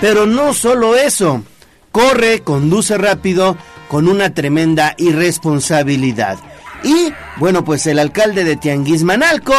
[0.00, 1.42] Pero no solo eso,
[1.90, 3.56] corre, conduce rápido
[3.88, 6.38] con una tremenda irresponsabilidad.
[6.84, 9.54] Y bueno, pues el alcalde de Tianguismanalco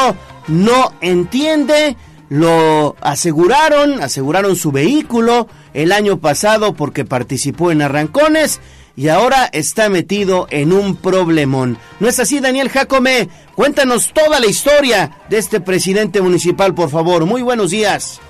[0.48, 1.98] no entiende,
[2.30, 8.62] lo aseguraron, aseguraron su vehículo el año pasado porque participó en arrancones
[8.96, 11.78] y ahora está metido en un problemón.
[12.00, 13.30] ¿No es así, Daniel Jacome?
[13.56, 17.26] Cuéntanos toda la historia de este presidente municipal, por favor.
[17.26, 18.22] Muy buenos días.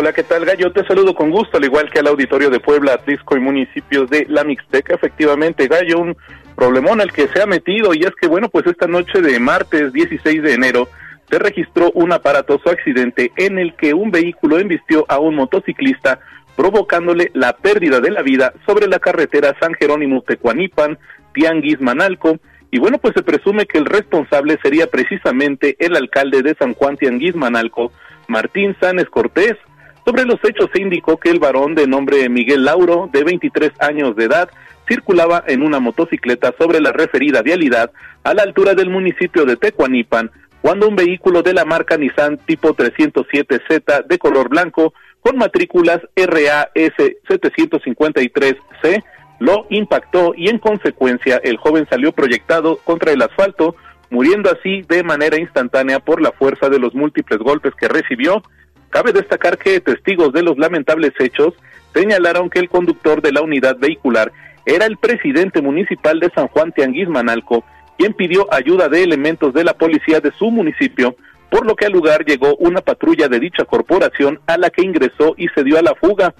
[0.00, 0.72] Hola, ¿qué tal, Gallo?
[0.72, 4.24] Te saludo con gusto, al igual que al auditorio de Puebla, Atlisco y municipios de
[4.30, 4.94] la Mixteca.
[4.94, 6.16] Efectivamente, Gallo, un
[6.56, 9.92] problemón al que se ha metido y es que, bueno, pues esta noche de martes
[9.92, 10.88] 16 de enero
[11.28, 16.20] se registró un aparatoso accidente en el que un vehículo embistió a un motociclista
[16.56, 20.96] provocándole la pérdida de la vida sobre la carretera San Jerónimo Tecuanipan,
[21.34, 22.38] Tianguis Manalco,
[22.70, 26.96] y bueno, pues se presume que el responsable sería precisamente el alcalde de San Juan
[26.96, 27.92] Tianguis Manalco,
[28.28, 29.58] Martín Sánchez Cortés.
[30.04, 34.16] Sobre los hechos se indicó que el varón de nombre Miguel Lauro, de 23 años
[34.16, 34.50] de edad,
[34.88, 37.92] circulaba en una motocicleta sobre la referida vialidad
[38.24, 40.30] a la altura del municipio de Tecuanipan,
[40.62, 46.66] cuando un vehículo de la marca Nissan tipo 307Z de color blanco con matrículas RAS
[46.74, 49.04] 753C
[49.38, 53.74] lo impactó y en consecuencia el joven salió proyectado contra el asfalto,
[54.10, 58.42] muriendo así de manera instantánea por la fuerza de los múltiples golpes que recibió.
[58.90, 61.54] Cabe destacar que testigos de los lamentables hechos
[61.94, 64.32] señalaron que el conductor de la unidad vehicular
[64.66, 67.64] era el presidente municipal de San Juan Tianguis Manalco,
[67.96, 71.16] quien pidió ayuda de elementos de la policía de su municipio
[71.50, 75.34] por lo que al lugar llegó una patrulla de dicha corporación a la que ingresó
[75.36, 76.32] y se dio a la fuga.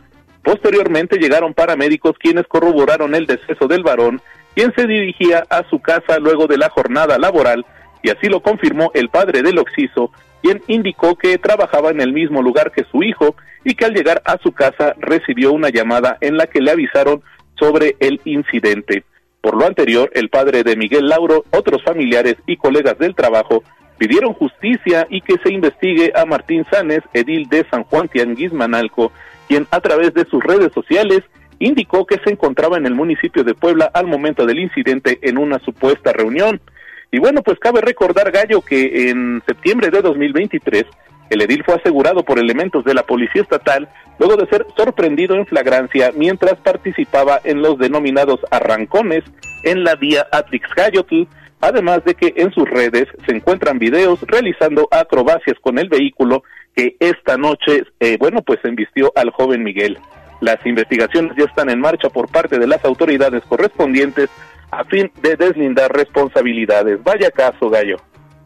[0.43, 4.23] Posteriormente llegaron paramédicos quienes corroboraron el deceso del varón,
[4.55, 7.67] quien se dirigía a su casa luego de la jornada laboral,
[8.03, 12.43] y así lo confirmó el padre del occiso, quien indicó que trabajaba en el mismo
[12.43, 16.37] lugar que su hijo y que al llegar a su casa recibió una llamada en
[16.37, 17.23] la que le avisaron
[17.59, 19.05] sobre el incidente.
[19.41, 23.63] Por lo anterior, el padre de Miguel Lauro, otros familiares y colegas del trabajo
[23.99, 29.13] pidieron justicia y que se investigue a Martín Sanes, edil de San Juan Tianguis Manalco,
[29.47, 31.23] quien a través de sus redes sociales
[31.59, 35.59] indicó que se encontraba en el municipio de Puebla al momento del incidente en una
[35.59, 36.61] supuesta reunión.
[37.11, 40.85] Y bueno, pues cabe recordar, Gallo, que en septiembre de 2023
[41.31, 43.89] el edil fue asegurado por elementos de la Policía Estatal
[44.19, 49.25] luego de ser sorprendido en flagrancia mientras participaba en los denominados arrancones
[49.63, 51.29] en la vía Atlix-Gayotl,
[51.61, 56.43] además de que en sus redes se encuentran videos realizando acrobacias con el vehículo
[56.75, 59.99] que esta noche, eh, bueno, pues embistió al joven Miguel.
[60.41, 64.31] Las investigaciones ya están en marcha por parte de las autoridades correspondientes
[64.71, 67.03] a fin de deslindar responsabilidades.
[67.03, 67.97] Vaya caso, Gallo.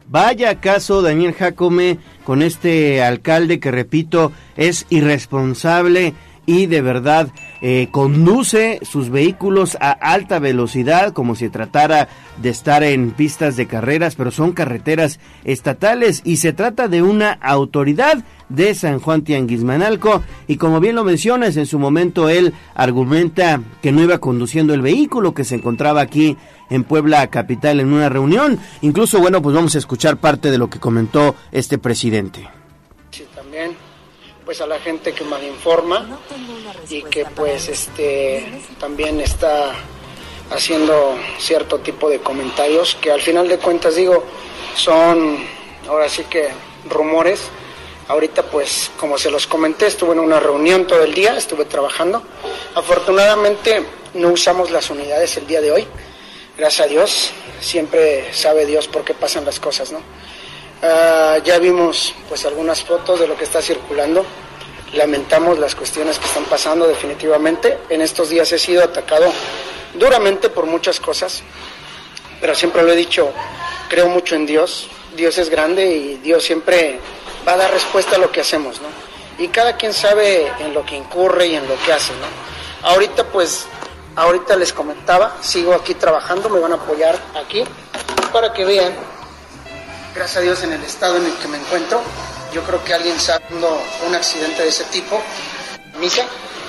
[0.07, 6.13] Vaya caso, Daniel Jacome, con este alcalde que, repito, es irresponsable
[6.45, 7.29] y de verdad
[7.61, 12.07] eh, conduce sus vehículos a alta velocidad como si tratara
[12.41, 17.31] de estar en pistas de carreras, pero son carreteras estatales y se trata de una
[17.31, 23.61] autoridad de San Juan Tianguismanalco y como bien lo mencionas, en su momento él argumenta
[23.81, 26.37] que no iba conduciendo el vehículo que se encontraba aquí
[26.69, 28.59] en Puebla capital en una reunión.
[28.81, 32.47] Incluso, bueno, pues vamos a escuchar parte de lo que comentó este presidente.
[34.45, 36.19] Pues a la gente que malinforma
[36.87, 39.73] y que pues este también está
[40.51, 44.23] haciendo cierto tipo de comentarios que al final de cuentas digo
[44.75, 45.43] son
[45.87, 46.49] ahora sí que
[46.87, 47.41] rumores.
[48.07, 52.21] Ahorita pues como se los comenté estuve en una reunión todo el día estuve trabajando.
[52.75, 53.83] Afortunadamente
[54.13, 55.87] no usamos las unidades el día de hoy.
[56.55, 57.31] Gracias a Dios
[57.61, 60.01] siempre sabe Dios por qué pasan las cosas no
[60.87, 64.23] Ah, ya vimos pues algunas fotos de lo que está circulando.
[64.93, 67.79] Lamentamos las cuestiones que están pasando definitivamente.
[67.89, 69.25] En estos días he sido atacado
[69.95, 71.41] duramente por muchas cosas,
[72.39, 73.31] pero siempre lo he dicho,
[73.89, 74.87] creo mucho en Dios.
[75.15, 76.99] Dios es grande y Dios siempre
[77.47, 78.87] va a dar respuesta a lo que hacemos, ¿no?
[79.43, 82.87] Y cada quien sabe en lo que incurre y en lo que hace, ¿no?
[82.87, 83.65] Ahorita pues,
[84.15, 87.63] ahorita les comentaba, sigo aquí trabajando, me van a apoyar aquí
[88.31, 89.14] para que vean
[90.15, 92.01] gracias a Dios en el estado en el que me encuentro,
[92.53, 95.21] yo creo que alguien sabiendo un accidente de ese tipo,
[95.99, 96.23] misa,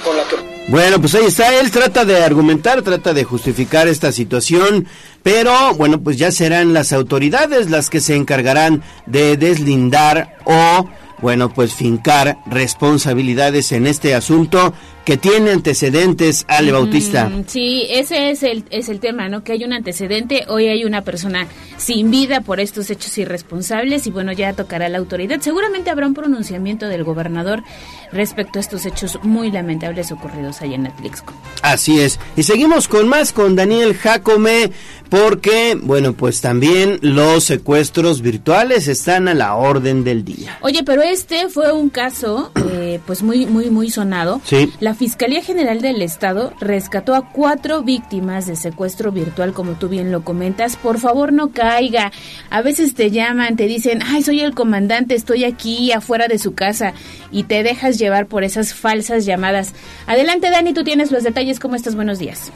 [0.04, 0.36] con la que...
[0.68, 4.88] Bueno, pues ahí está, él trata de argumentar, trata de justificar esta situación,
[5.22, 10.88] pero bueno, pues ya serán las autoridades las que se encargarán de deslindar o
[11.22, 14.74] bueno, pues fincar responsabilidades en este asunto
[15.06, 17.30] que tiene antecedentes, Ale Bautista.
[17.46, 19.44] sí, ese es el, es el tema, ¿no?
[19.44, 24.10] Que hay un antecedente, hoy hay una persona sin vida por estos hechos irresponsables y
[24.10, 25.40] bueno, ya tocará la autoridad.
[25.40, 27.62] Seguramente habrá un pronunciamiento del gobernador
[28.10, 31.32] respecto a estos hechos muy lamentables ocurridos allá en Atlixco.
[31.62, 32.18] Así es.
[32.36, 34.72] Y seguimos con más con Daniel Jacome
[35.08, 40.58] porque, bueno, pues también los secuestros virtuales están a la orden del día.
[40.62, 44.40] Oye, pero este fue un caso, eh, pues muy, muy, muy sonado.
[44.44, 44.72] Sí.
[44.80, 50.10] La Fiscalía General del Estado rescató a cuatro víctimas de secuestro virtual, como tú bien
[50.10, 50.76] lo comentas.
[50.76, 52.12] Por favor, no caiga.
[52.50, 56.54] A veces te llaman, te dicen, ay, soy el comandante, estoy aquí afuera de su
[56.54, 56.94] casa,
[57.30, 59.74] y te dejas llevar por esas falsas llamadas.
[60.06, 61.60] Adelante, Dani, tú tienes los detalles.
[61.60, 61.94] ¿Cómo estás?
[61.94, 62.50] Buenos días.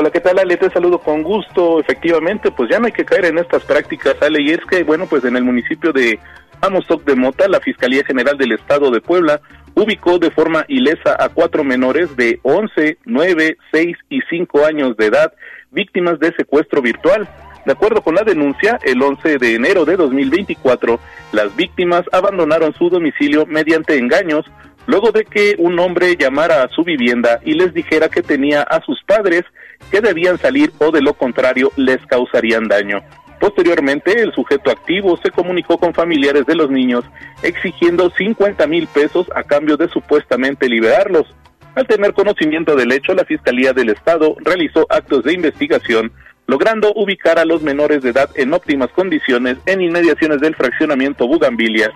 [0.00, 0.56] Hola, ¿qué tal Ale?
[0.56, 1.80] Te saludo con gusto.
[1.80, 5.06] Efectivamente, pues ya no hay que caer en estas prácticas, Ale, y es que, bueno,
[5.06, 6.20] pues en el municipio de
[6.60, 9.40] Amozoc de Mota, la Fiscalía General del Estado de Puebla
[9.74, 15.06] ubicó de forma ilesa a cuatro menores de 11, 9, 6 y 5 años de
[15.06, 15.32] edad,
[15.72, 17.28] víctimas de secuestro virtual.
[17.66, 21.00] De acuerdo con la denuncia, el 11 de enero de 2024,
[21.32, 24.46] las víctimas abandonaron su domicilio mediante engaños,
[24.86, 28.80] luego de que un hombre llamara a su vivienda y les dijera que tenía a
[28.82, 29.42] sus padres
[29.90, 33.02] que debían salir o de lo contrario les causarían daño.
[33.40, 37.04] Posteriormente, el sujeto activo se comunicó con familiares de los niños
[37.42, 41.26] exigiendo 50 mil pesos a cambio de supuestamente liberarlos.
[41.74, 46.10] Al tener conocimiento del hecho, la Fiscalía del Estado realizó actos de investigación,
[46.48, 51.90] logrando ubicar a los menores de edad en óptimas condiciones en inmediaciones del fraccionamiento Bugambilias,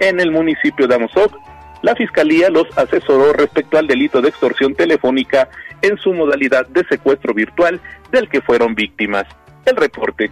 [0.00, 1.32] en el municipio de Amozoc.
[1.82, 5.48] La Fiscalía los asesoró respecto al delito de extorsión telefónica
[5.82, 7.80] en su modalidad de secuestro virtual
[8.10, 9.26] del que fueron víctimas.
[9.64, 10.30] El reporte.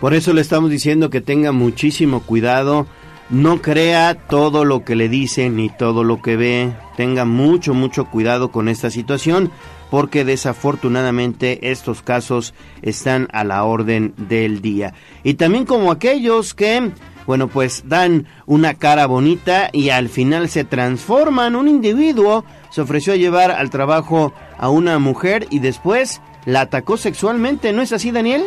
[0.00, 2.86] Por eso le estamos diciendo que tenga muchísimo cuidado,
[3.30, 8.06] no crea todo lo que le dicen ni todo lo que ve, tenga mucho, mucho
[8.06, 9.50] cuidado con esta situación,
[9.90, 14.94] porque desafortunadamente estos casos están a la orden del día.
[15.24, 16.90] Y también como aquellos que,
[17.28, 23.12] bueno, pues dan una cara bonita y al final se transforman, un individuo se ofreció
[23.12, 28.12] a llevar al trabajo a una mujer y después la atacó sexualmente, ¿no es así,
[28.12, 28.44] Daniel?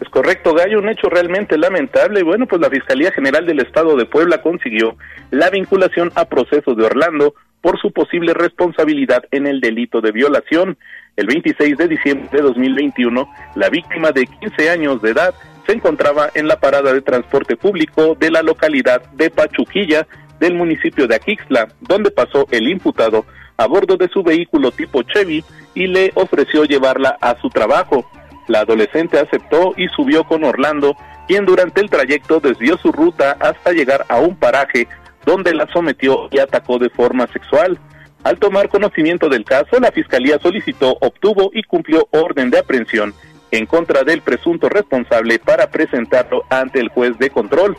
[0.00, 2.18] Es correcto, Gallo, un hecho realmente lamentable.
[2.18, 4.96] Y bueno, pues la Fiscalía General del Estado de Puebla consiguió
[5.30, 10.76] la vinculación a procesos de Orlando por su posible responsabilidad en el delito de violación.
[11.14, 15.34] El 26 de diciembre de 2021, la víctima de 15 años de edad
[15.66, 20.06] se encontraba en la parada de transporte público de la localidad de Pachuquilla
[20.40, 23.24] del municipio de Aquixla, donde pasó el imputado
[23.56, 25.44] a bordo de su vehículo tipo Chevy
[25.74, 28.10] y le ofreció llevarla a su trabajo.
[28.48, 30.96] La adolescente aceptó y subió con Orlando,
[31.28, 34.88] quien durante el trayecto desvió su ruta hasta llegar a un paraje
[35.24, 37.78] donde la sometió y atacó de forma sexual.
[38.24, 43.14] Al tomar conocimiento del caso, la Fiscalía solicitó, obtuvo y cumplió orden de aprehensión
[43.52, 47.76] en contra del presunto responsable para presentarlo ante el juez de control.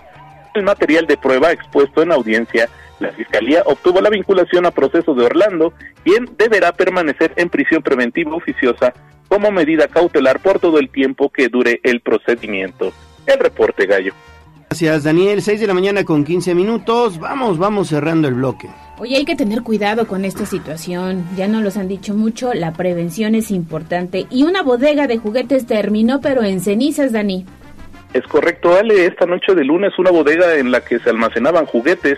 [0.54, 5.26] El material de prueba expuesto en audiencia, la Fiscalía obtuvo la vinculación a proceso de
[5.26, 5.74] Orlando,
[6.04, 8.94] quien deberá permanecer en prisión preventiva oficiosa
[9.28, 12.94] como medida cautelar por todo el tiempo que dure el procedimiento.
[13.26, 14.14] El reporte, Gallo.
[14.74, 15.44] Gracias, Daniel.
[15.44, 17.20] 6 de la mañana con 15 minutos.
[17.20, 18.72] Vamos, vamos cerrando el bloque.
[18.98, 21.24] Oye, hay que tener cuidado con esta situación.
[21.38, 24.26] Ya nos los han dicho mucho, la prevención es importante.
[24.32, 27.46] Y una bodega de juguetes terminó, pero en cenizas, Dani.
[28.16, 29.06] Es correcto, Ale.
[29.06, 32.18] Esta noche de lunes, una bodega en la que se almacenaban juguetes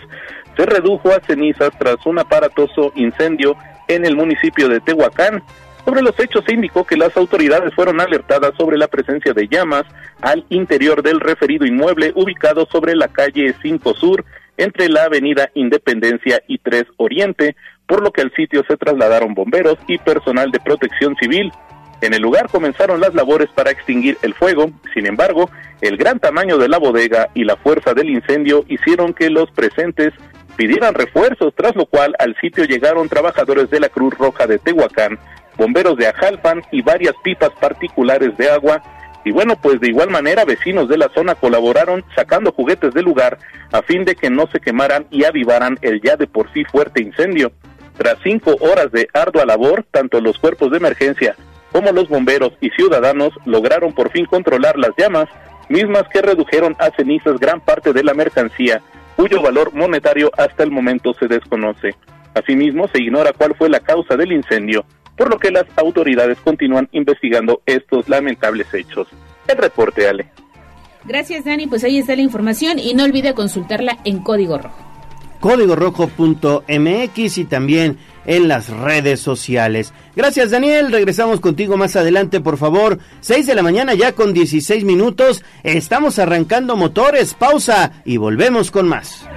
[0.56, 3.58] se redujo a cenizas tras un aparatoso incendio
[3.90, 5.44] en el municipio de Tehuacán.
[5.86, 9.84] Sobre los hechos se indicó que las autoridades fueron alertadas sobre la presencia de llamas
[10.22, 14.26] al interior del referido inmueble ubicado sobre la calle 5 Sur
[14.58, 19.78] entre la avenida Independencia y 3 Oriente, por lo que al sitio se trasladaron bomberos
[19.88, 21.52] y personal de protección civil.
[22.02, 25.52] En el lugar comenzaron las labores para extinguir el fuego, sin embargo,
[25.82, 30.14] el gran tamaño de la bodega y la fuerza del incendio hicieron que los presentes
[30.56, 35.20] pidieran refuerzos, tras lo cual al sitio llegaron trabajadores de la Cruz Roja de Tehuacán,
[35.58, 38.82] bomberos de Ajalpan y varias pipas particulares de agua.
[39.24, 43.38] Y bueno, pues de igual manera vecinos de la zona colaboraron sacando juguetes del lugar
[43.72, 47.02] a fin de que no se quemaran y avivaran el ya de por sí fuerte
[47.02, 47.52] incendio.
[47.98, 51.36] Tras cinco horas de ardua labor, tanto los cuerpos de emergencia
[51.76, 55.28] como los bomberos y ciudadanos lograron por fin controlar las llamas,
[55.68, 58.82] mismas que redujeron a cenizas gran parte de la mercancía,
[59.18, 61.94] cuyo valor monetario hasta el momento se desconoce.
[62.34, 64.86] Asimismo, se ignora cuál fue la causa del incendio,
[65.18, 69.08] por lo que las autoridades continúan investigando estos lamentables hechos.
[69.48, 70.28] El reporte, Ale.
[71.06, 71.68] Gracias, Dani.
[71.68, 74.76] Pues ahí está la información y no olvide consultarla en Código Rojo.
[75.40, 79.94] códigorojo.mx y también en las redes sociales.
[80.16, 82.98] Gracias Daniel, regresamos contigo más adelante por favor.
[83.22, 88.88] 6 de la mañana ya con 16 minutos, estamos arrancando motores, pausa y volvemos con
[88.88, 89.28] más.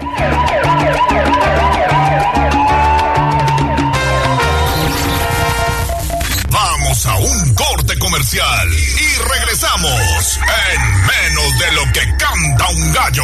[8.21, 10.41] Y regresamos
[10.73, 13.23] en menos de lo que canta un gallo.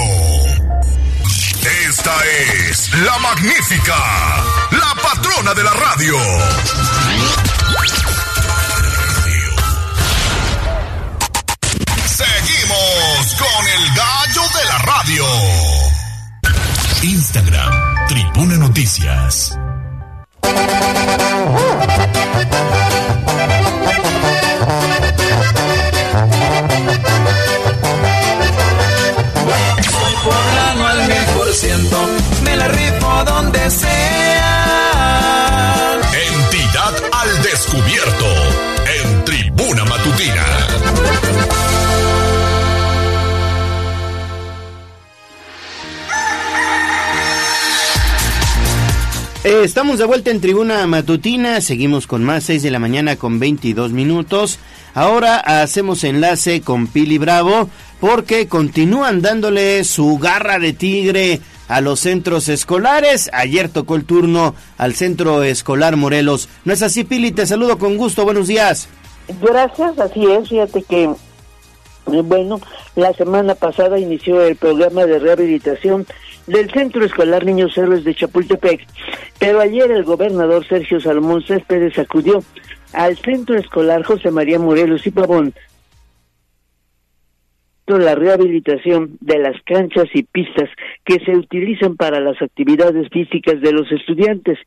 [1.88, 2.14] Esta
[2.70, 3.96] es la magnífica,
[4.70, 6.16] la patrona de la radio.
[12.06, 15.26] Seguimos con el gallo de la radio.
[17.02, 19.58] Instagram, Tribuna Noticias.
[32.42, 34.80] Me la rifo donde sea.
[36.12, 38.26] Entidad al descubierto
[39.00, 40.44] en Tribuna Matutina.
[49.44, 53.38] Eh, estamos de vuelta en Tribuna Matutina, seguimos con más 6 de la mañana con
[53.38, 54.58] 22 minutos.
[54.92, 57.68] Ahora hacemos enlace con Pili Bravo
[58.04, 63.30] porque continúan dándole su garra de tigre a los centros escolares.
[63.32, 66.50] Ayer tocó el turno al Centro Escolar Morelos.
[66.66, 67.32] ¿No es así, Pili?
[67.32, 68.26] Te saludo con gusto.
[68.26, 68.90] Buenos días.
[69.40, 70.50] Gracias, así es.
[70.50, 72.60] Fíjate que, eh, bueno,
[72.94, 76.06] la semana pasada inició el programa de rehabilitación
[76.46, 78.86] del Centro Escolar Niños Héroes de Chapultepec,
[79.38, 82.44] pero ayer el gobernador Sergio Salomón Céspedes acudió
[82.92, 85.54] al Centro Escolar José María Morelos y Pavón
[87.86, 90.70] la rehabilitación de las canchas y pistas
[91.04, 94.58] que se utilizan para las actividades físicas de los estudiantes.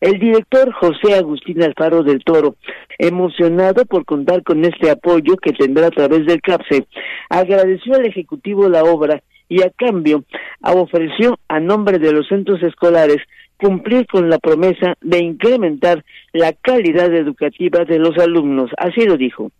[0.00, 2.56] El director José Agustín Alfaro del Toro,
[2.98, 6.86] emocionado por contar con este apoyo que tendrá a través del CAPSE,
[7.30, 10.24] agradeció al Ejecutivo la obra y a cambio
[10.62, 13.18] ofreció a nombre de los centros escolares
[13.56, 18.70] cumplir con la promesa de incrementar la calidad educativa de los alumnos.
[18.78, 19.50] Así lo dijo.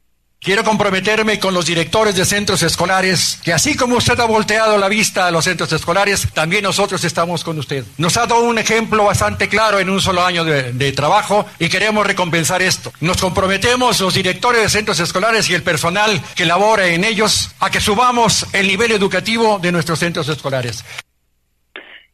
[0.45, 4.89] Quiero comprometerme con los directores de centros escolares, que así como usted ha volteado la
[4.91, 7.83] vista a los centros escolares, también nosotros estamos con usted.
[7.97, 12.07] Nos ha dado un ejemplo bastante claro en un solo año de, trabajo y queremos
[12.07, 12.93] recompensar esto.
[13.01, 17.71] Nos comprometemos los directores de centros escolares y el personal que labora en ellos a
[17.71, 20.85] que subamos el nivel educativo de nuestros centros escolares.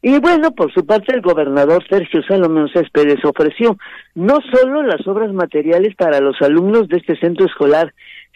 [0.02, 3.76] Y bueno, por su parte, el gobernador Sergio Salomón Céspedes ofreció
[4.14, 7.92] no solo las obras materiales para los alumnos de este centro escolar,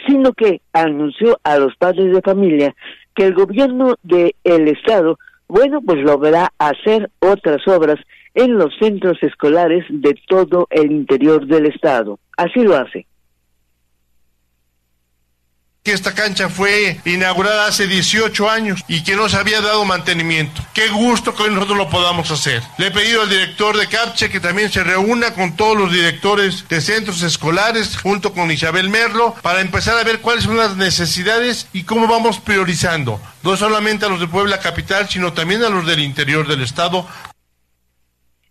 [0.06, 2.74] sino que anunció a los padres de familia
[3.14, 5.18] que el gobierno del el estado,
[5.48, 7.96] bueno, pues logrará hacer otras obras
[8.34, 12.18] en los centros escolares de todo el interior del estado.
[12.36, 13.06] Así lo hace
[15.84, 20.62] que esta cancha fue inaugurada hace 18 años y que no se había dado mantenimiento.
[20.72, 22.62] Qué gusto que hoy nosotros lo podamos hacer.
[22.78, 26.66] Le he pedido al director de CAPCHE que también se reúna con todos los directores
[26.70, 31.68] de centros escolares junto con Isabel Merlo para empezar a ver cuáles son las necesidades
[31.74, 35.86] y cómo vamos priorizando, no solamente a los de Puebla Capital, sino también a los
[35.86, 37.06] del interior del estado.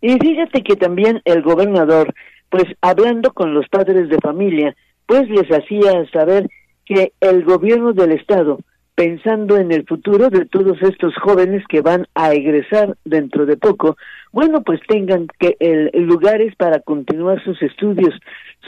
[0.00, 2.14] Y fíjate que también el gobernador,
[2.48, 4.76] pues hablando con los padres de familia,
[5.06, 6.48] pues les hacía saber
[6.84, 8.58] que el gobierno del Estado,
[8.94, 13.96] pensando en el futuro de todos estos jóvenes que van a egresar dentro de poco,
[14.32, 18.14] bueno, pues tengan que el, lugares para continuar sus estudios.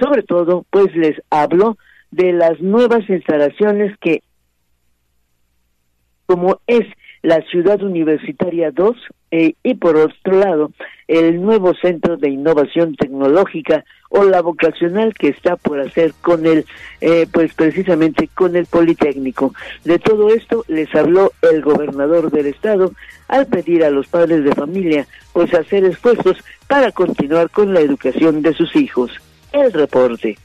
[0.01, 1.77] Sobre todo, pues les hablo
[2.11, 4.23] de las nuevas instalaciones que,
[6.27, 6.87] como es
[7.27, 8.97] la Ciudad Universitaria 2
[9.33, 10.71] eh, y por otro lado
[11.09, 16.65] el nuevo Centro de Innovación Tecnológica o la vocacional que está por hacer con el,
[17.01, 19.53] eh, pues precisamente con el Politécnico.
[19.85, 22.93] De todo esto les habló el gobernador del estado
[23.27, 26.37] al pedir a los padres de familia pues hacer esfuerzos
[26.69, 29.11] para continuar con la educación de sus hijos.
[29.51, 30.39] El reporte.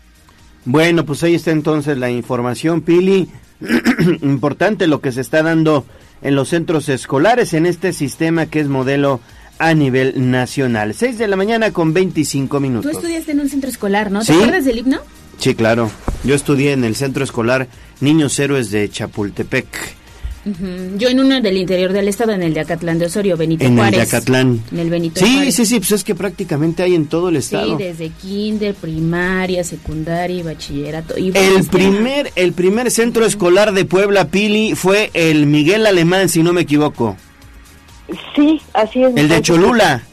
[0.66, 3.30] Bueno, pues ahí está entonces la información, Pili.
[4.24, 5.86] Importante lo que se está dando
[6.22, 9.22] en los centros escolares en este sistema que es modelo
[9.60, 10.94] a nivel nacional.
[10.94, 12.92] 6 de la mañana con 25 minutos.
[12.92, 14.24] Tú estudiaste en un centro escolar, ¿no?
[14.24, 15.00] ¿Te acuerdas del himno?
[15.38, 15.92] Sí, claro.
[16.24, 17.68] Yo estudié en el centro escolar
[18.00, 20.01] Niños Héroes de Chapultepec.
[20.44, 23.76] Yo en uno del interior del estado, en el de Acatlán de Osorio, Benito en
[23.76, 23.94] Juárez.
[23.94, 24.64] En el de Acatlán.
[24.72, 25.56] En el Benito sí, Juárez.
[25.56, 27.78] Sí, sí, pues es que prácticamente hay en todo el estado.
[27.78, 31.18] Sí, desde kinder, primaria, secundaria y bachillerato.
[31.20, 36.42] Y el primer, el primer centro escolar de Puebla, Pili, fue el Miguel Alemán, si
[36.42, 37.18] no me equivoco.
[38.36, 39.16] Sí, así es.
[39.16, 40.04] El de Cholula.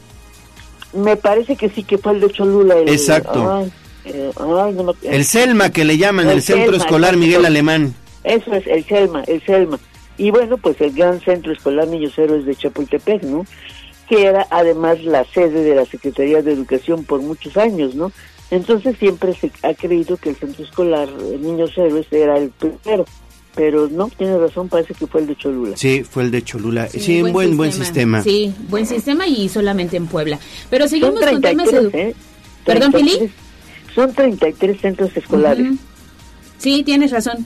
[0.93, 2.77] Me parece que sí que fue el de Cholula.
[2.77, 3.67] El, Exacto.
[4.05, 4.31] Eh,
[5.03, 7.95] el Selma que le llaman, el, Centro Escolar Miguel Alemán.
[8.25, 9.79] Eso es, el Selma, el Selma.
[10.19, 13.47] Y bueno, pues el Gran Centro Escolar Niños Héroes de Chapultepec, ¿no?
[14.09, 18.13] Que era además la sede de la Secretaría de Educación por muchos años, ¿no?
[18.51, 21.09] Entonces siempre se ha creído que el Centro Escolar
[21.41, 23.05] Niños Héroes era el primero
[23.59, 25.77] pero no, tiene razón, parece que fue el de Cholula.
[25.77, 26.89] Sí, fue el de Cholula.
[26.89, 28.23] Sí, un buen, buen sistema.
[28.23, 30.39] Sí, buen sistema y solamente en Puebla.
[30.71, 32.15] Pero seguimos con temas ¿eh?
[32.65, 33.29] ¿Perdón, Pili?
[33.97, 35.73] Son 33 centros escolares.
[36.59, 37.45] Sí, tienes razón.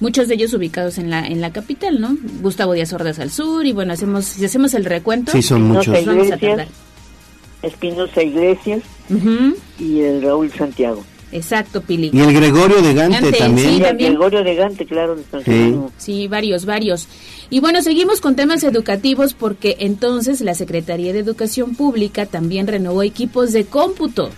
[0.00, 2.16] Muchos de ellos ubicados en la en la capital, ¿no?
[2.40, 5.32] Gustavo Díaz Ordaz al sur y bueno, hacemos si hacemos el recuento.
[5.32, 5.98] Sí, son muchos.
[6.00, 6.68] Iglesias,
[7.62, 8.82] Espinosa Iglesias
[9.78, 11.04] y el Raúl Santiago.
[11.30, 12.10] Exacto, Pili.
[12.12, 13.76] Y el Gregorio de Gante, también.
[13.76, 15.16] Sí, el Gregorio de Gante, claro.
[15.44, 15.76] Sí.
[15.98, 17.06] sí, varios, varios.
[17.50, 23.02] Y bueno, seguimos con temas educativos porque entonces la Secretaría de Educación Pública también renovó
[23.02, 24.30] equipos de cómputo.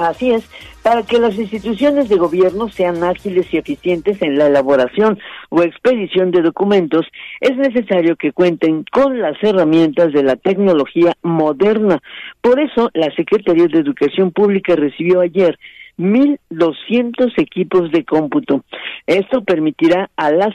[0.00, 0.48] Así es,
[0.82, 5.18] para que las instituciones de gobierno sean ágiles y eficientes en la elaboración
[5.48, 7.06] o expedición de documentos,
[7.40, 12.00] es necesario que cuenten con las herramientas de la tecnología moderna.
[12.40, 15.58] Por eso, la Secretaría de Educación Pública recibió ayer
[15.98, 18.64] 1.200 equipos de cómputo.
[19.06, 20.54] Esto permitirá a las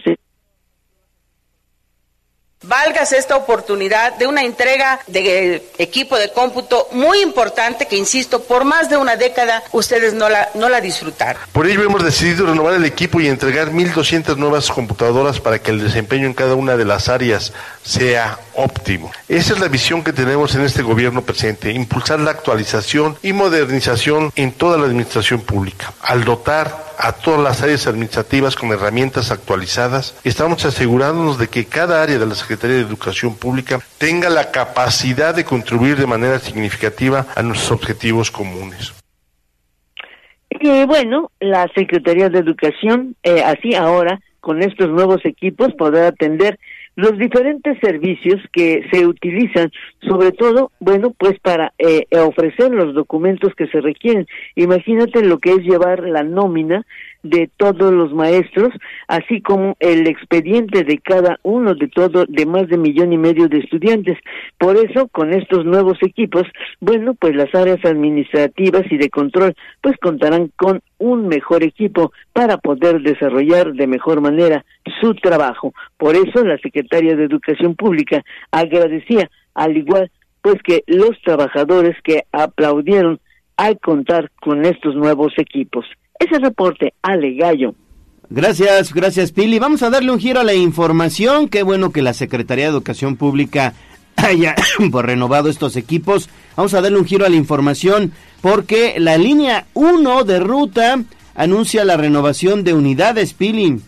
[2.67, 8.65] Válgase esta oportunidad de una entrega de equipo de cómputo muy importante que, insisto, por
[8.65, 11.41] más de una década ustedes no la, no la disfrutaron.
[11.51, 15.81] Por ello hemos decidido renovar el equipo y entregar 1.200 nuevas computadoras para que el
[15.81, 17.53] desempeño en cada una de las áreas
[17.85, 19.11] sea óptimo.
[19.29, 24.31] Esa es la visión que tenemos en este gobierno presente, impulsar la actualización y modernización
[24.35, 25.93] en toda la administración pública.
[26.01, 32.01] Al dotar a todas las áreas administrativas con herramientas actualizadas, estamos asegurándonos de que cada
[32.01, 37.27] área de la Secretaría de Educación Pública tenga la capacidad de contribuir de manera significativa
[37.35, 38.93] a nuestros objetivos comunes.
[40.49, 46.57] Y bueno, la Secretaría de Educación, eh, así ahora, con estos nuevos equipos, podrá atender
[46.95, 49.71] los diferentes servicios que se utilizan,
[50.01, 54.27] sobre todo, bueno, pues para eh, ofrecer los documentos que se requieren.
[54.55, 56.85] Imagínate lo que es llevar la nómina
[57.25, 58.69] de todos los maestros,
[59.07, 63.47] así como el expediente de cada uno de todo, de más de millón y medio
[63.47, 64.17] de estudiantes.
[64.57, 66.43] Por eso, con estos nuevos equipos,
[66.79, 72.57] bueno, pues las áreas administrativas y de control, pues contarán con un mejor equipo para
[72.57, 74.63] poder desarrollar de mejor manera
[75.01, 75.73] su trabajo.
[75.97, 80.11] Por eso, la secretaria de Educación Pública agradecía, al igual
[80.45, 83.19] pues que los trabajadores que aplaudieron
[83.57, 85.87] al contar con estos nuevos equipos.
[86.19, 87.75] Ese reporte, Ale Gallo.
[88.29, 89.59] Gracias, gracias Pili.
[89.59, 91.47] Vamos a darle un giro a la información.
[91.47, 93.73] Qué bueno que la Secretaría de Educación Pública
[94.15, 94.55] haya
[94.91, 96.29] por renovado estos equipos.
[96.55, 101.03] Vamos a darle un giro a la información porque la línea 1 de ruta
[101.35, 103.81] anuncia la renovación de unidades, Pili.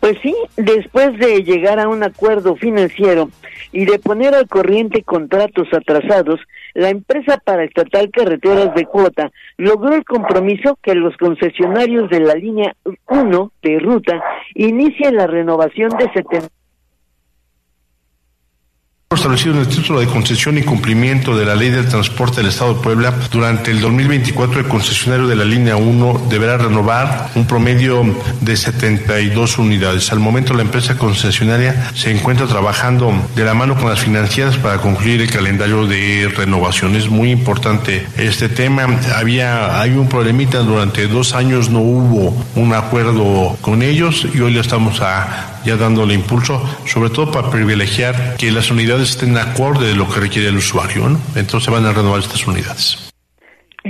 [0.00, 3.30] Pues sí, después de llegar a un acuerdo financiero
[3.72, 6.40] y de poner al corriente contratos atrasados,
[6.74, 12.76] la empresa paraestatal Carreteras de Cuota logró el compromiso que los concesionarios de la línea
[13.08, 14.22] 1 de ruta
[14.54, 16.57] inicien la renovación de 70
[19.18, 22.74] establecido en el título de concesión y cumplimiento de la ley del transporte del Estado
[22.74, 28.04] de Puebla, durante el 2024 el concesionario de la línea 1 deberá renovar un promedio
[28.42, 30.12] de 72 unidades.
[30.12, 34.76] Al momento la empresa concesionaria se encuentra trabajando de la mano con las financieras para
[34.76, 36.94] concluir el calendario de renovación.
[36.94, 38.86] Es muy importante este tema.
[39.16, 44.52] Había, hay un problemita, durante dos años no hubo un acuerdo con ellos y hoy
[44.52, 49.88] le estamos a ya dándole impulso, sobre todo para privilegiar que las unidades estén acorde
[49.88, 51.20] de lo que requiere el usuario, ¿no?
[51.34, 53.07] Entonces van a renovar estas unidades.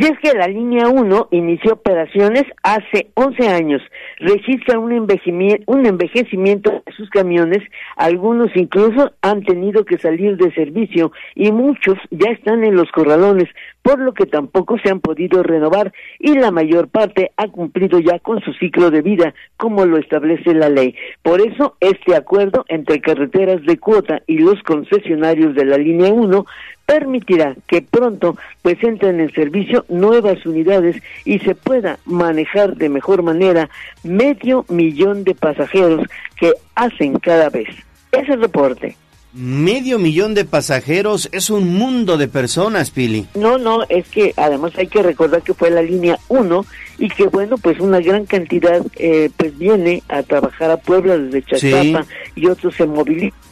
[0.01, 3.83] Y es que la línea 1 inició operaciones hace 11 años.
[4.19, 7.65] Registra un envejecimiento, un de sus camiones.
[7.97, 13.49] Algunos incluso han tenido que salir de servicio y muchos ya están en los corralones,
[13.83, 18.21] por lo que tampoco se han podido renovar y la mayor parte ha cumplido ya
[18.21, 20.95] con su ciclo de vida, como lo establece la ley.
[21.23, 26.47] Por eso, este acuerdo entre carreteras de cuota y los concesionarios de la línea 1
[26.89, 30.97] permitirá que pronto pues entren en servicio nuevas unidades
[31.27, 33.69] y se pueda manejar de mejor manera
[34.03, 36.09] medio millón de pasajeros
[36.41, 37.69] que hacen cada vez.
[38.11, 38.97] Ese reporte.
[39.35, 43.27] Medio millón de pasajeros es un mundo de personas, Pili.
[43.35, 46.65] No, no, es que además hay que recordar que fue la línea 1
[46.97, 51.43] y que bueno, pues una gran cantidad eh, pues viene a trabajar a Puebla desde
[51.43, 53.48] Chacapa y otros se movilizan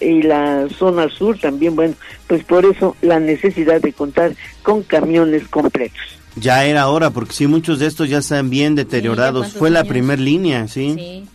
[0.00, 1.94] y la zona sur también, bueno,
[2.26, 6.00] pues por eso la necesidad de contar con camiones completos.
[6.36, 9.52] Ya era hora, porque sí, muchos de estos ya están bien deteriorados.
[9.52, 10.94] Fue la primer línea, ¿sí?
[10.96, 11.28] Sí.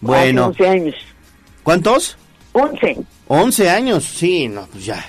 [0.00, 0.46] Bueno.
[0.46, 0.94] 11 años.
[1.62, 2.16] ¿Cuántos?
[2.52, 2.96] 11.
[3.26, 5.04] 11 años, sí, no, pues ya.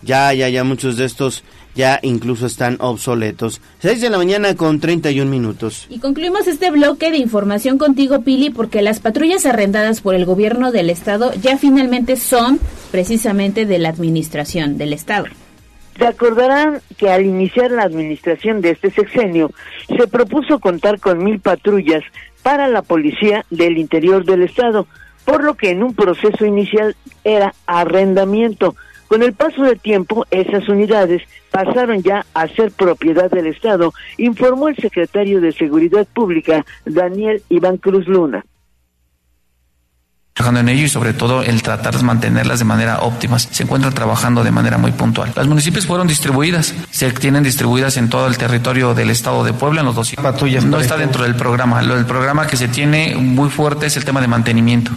[0.00, 3.60] Ya, ya, ya, muchos de estos ya incluso están obsoletos.
[3.80, 5.86] 6 de la mañana con 31 minutos.
[5.88, 10.72] Y concluimos este bloque de información contigo, Pili, porque las patrullas arrendadas por el gobierno
[10.72, 12.58] del estado ya finalmente son
[12.90, 15.26] precisamente de la administración del estado.
[15.98, 19.50] Se acordarán que al iniciar la administración de este sexenio,
[19.88, 22.04] se propuso contar con mil patrullas
[22.42, 24.86] para la policía del interior del estado,
[25.24, 28.76] por lo que en un proceso inicial era arrendamiento.
[29.08, 34.68] Con el paso del tiempo, esas unidades pasaron ya a ser propiedad del Estado, informó
[34.68, 38.44] el secretario de Seguridad Pública, Daniel Iván Cruz Luna
[40.38, 43.40] trabajando en ello y sobre todo el tratar de mantenerlas de manera óptima.
[43.40, 45.32] Se encuentran trabajando de manera muy puntual.
[45.34, 49.80] Las municipios fueron distribuidas, se tienen distribuidas en todo el territorio del estado de Puebla,
[49.80, 50.64] en los dos patrullas.
[50.64, 51.82] No está dentro del programa.
[51.82, 54.92] Lo del programa que se tiene muy fuerte es el tema de mantenimiento.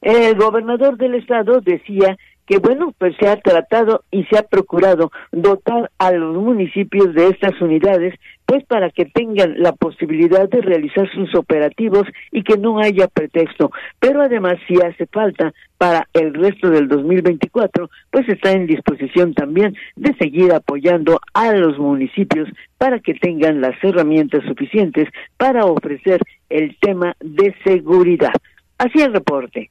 [0.00, 2.16] El gobernador del estado decía
[2.48, 7.28] que bueno, pues se ha tratado y se ha procurado dotar a los municipios de
[7.28, 8.14] estas unidades,
[8.46, 13.70] pues para que tengan la posibilidad de realizar sus operativos y que no haya pretexto.
[14.00, 19.76] Pero además, si hace falta para el resto del 2024, pues está en disposición también
[19.96, 26.78] de seguir apoyando a los municipios para que tengan las herramientas suficientes para ofrecer el
[26.80, 28.32] tema de seguridad.
[28.78, 29.70] Así el reporte.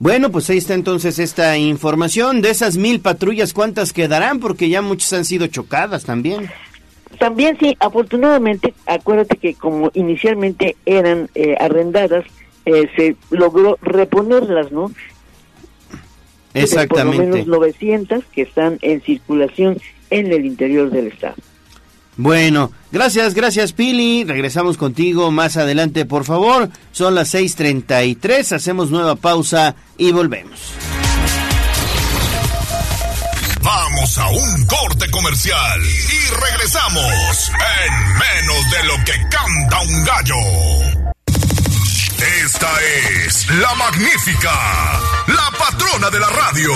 [0.00, 2.40] Bueno, pues ahí está entonces esta información.
[2.40, 4.40] De esas mil patrullas, ¿cuántas quedarán?
[4.40, 6.50] Porque ya muchas han sido chocadas también.
[7.18, 12.24] También sí, afortunadamente, acuérdate que como inicialmente eran eh, arrendadas,
[12.64, 14.90] eh, se logró reponerlas, ¿no?
[16.54, 17.18] Exactamente.
[17.18, 21.36] Por lo menos 900 que están en circulación en el interior del estado.
[22.16, 24.24] Bueno, gracias, gracias Pili.
[24.24, 26.68] Regresamos contigo más adelante, por favor.
[26.92, 30.60] Son las 6:33, hacemos nueva pausa y volvemos.
[33.62, 41.00] Vamos a un corte comercial y regresamos en menos de lo que canta un gallo.
[42.44, 42.68] Esta
[43.26, 44.52] es la magnífica,
[45.26, 46.72] la patrona de la radio.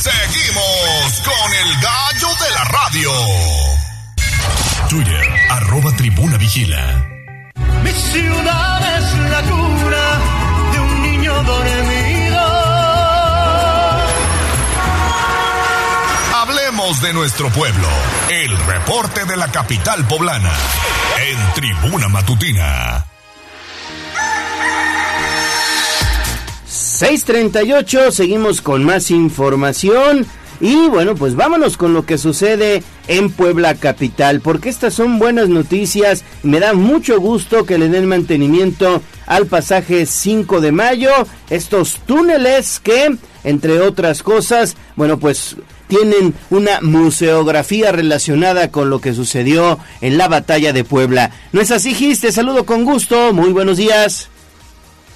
[0.00, 3.10] Seguimos con el gallo de la radio.
[4.88, 7.06] Twitter, arroba tribuna vigila.
[7.82, 12.40] Mi ciudad es la cuna de un niño dormido.
[16.34, 17.88] Hablemos de nuestro pueblo.
[18.30, 20.52] El reporte de la capital poblana.
[21.18, 23.04] En tribuna matutina.
[27.00, 30.26] 638, seguimos con más información.
[30.60, 35.48] Y bueno, pues vámonos con lo que sucede en Puebla Capital, porque estas son buenas
[35.48, 36.24] noticias.
[36.42, 41.10] Me da mucho gusto que le den mantenimiento al pasaje 5 de mayo.
[41.48, 45.56] Estos túneles que, entre otras cosas, bueno, pues
[45.88, 51.30] tienen una museografía relacionada con lo que sucedió en la batalla de Puebla.
[51.52, 52.20] ¿No es así, Gis?
[52.20, 53.32] Te saludo con gusto.
[53.32, 54.29] Muy buenos días.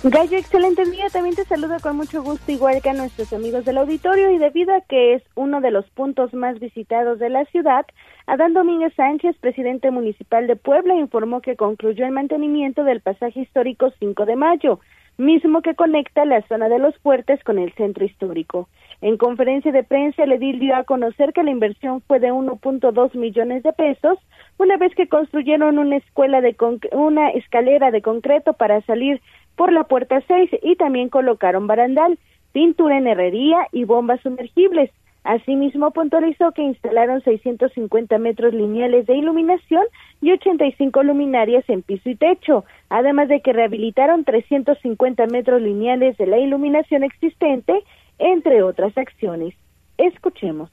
[0.07, 1.09] Gallo, excelente día.
[1.11, 4.31] También te saludo con mucho gusto, igual que a nuestros amigos del auditorio.
[4.33, 7.87] Y debido a que es uno de los puntos más visitados de la ciudad,
[8.27, 13.93] Adán Domínguez Sánchez, presidente municipal de Puebla, informó que concluyó el mantenimiento del pasaje histórico
[13.99, 14.79] 5 de mayo,
[15.17, 18.69] mismo que conecta la zona de los puertos con el centro histórico.
[19.01, 23.15] En conferencia de prensa, el edil dio a conocer que la inversión fue de 1.2
[23.15, 24.19] millones de pesos,
[24.59, 26.57] una vez que construyeron una escuela de
[26.93, 29.21] una escalera de concreto para salir
[29.57, 32.19] por la puerta 6 y también colocaron barandal,
[32.53, 34.91] pintura en herrería y bombas sumergibles.
[35.25, 39.85] Asimismo, puntualizó que instalaron 650 metros lineales de iluminación
[40.21, 46.27] y 85 luminarias en piso y techo, además de que rehabilitaron 350 metros lineales de
[46.27, 47.83] la iluminación existente,
[48.19, 49.55] entre otras acciones.
[49.97, 50.71] Escuchemos.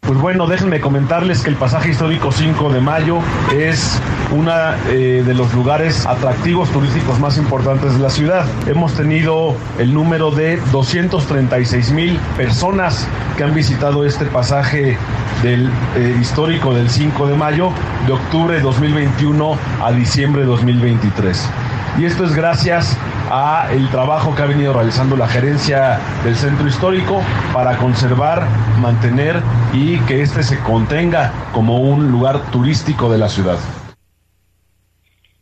[0.00, 3.18] Pues bueno, déjenme comentarles que el pasaje histórico 5 de mayo
[3.54, 4.00] es
[4.32, 4.50] uno
[4.88, 8.44] eh, de los lugares atractivos turísticos más importantes de la ciudad.
[8.66, 14.96] Hemos tenido el número de 236 mil personas que han visitado este pasaje
[15.42, 17.70] del eh, histórico del 5 de mayo,
[18.06, 21.48] de octubre de 2021 a diciembre de 2023.
[21.98, 22.98] Y esto es gracias
[23.30, 28.46] a el trabajo que ha venido realizando la gerencia del centro histórico para conservar,
[28.80, 29.36] mantener
[29.72, 33.58] y que este se contenga como un lugar turístico de la ciudad.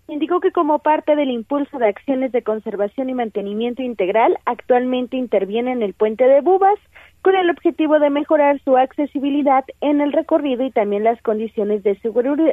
[0.09, 5.72] Indicó que como parte del impulso de acciones de conservación y mantenimiento integral, actualmente interviene
[5.72, 6.79] en el puente de Bubas
[7.20, 11.98] con el objetivo de mejorar su accesibilidad en el recorrido y también las condiciones de,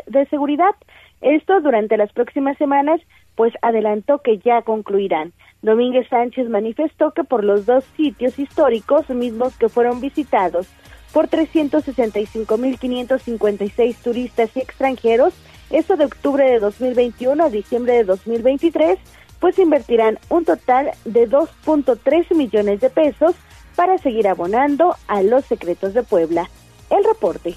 [0.07, 0.75] de seguridad.
[1.21, 2.99] Esto durante las próximas semanas,
[3.35, 5.31] pues adelantó que ya concluirán.
[5.61, 10.67] Domínguez Sánchez manifestó que por los dos sitios históricos mismos que fueron visitados
[11.11, 15.33] por 365.556 turistas y extranjeros,
[15.69, 18.99] eso de octubre de 2021 a diciembre de 2023,
[19.39, 23.35] pues invertirán un total de 2.3 millones de pesos
[23.75, 26.49] para seguir abonando a los secretos de Puebla.
[26.89, 27.55] El reporte.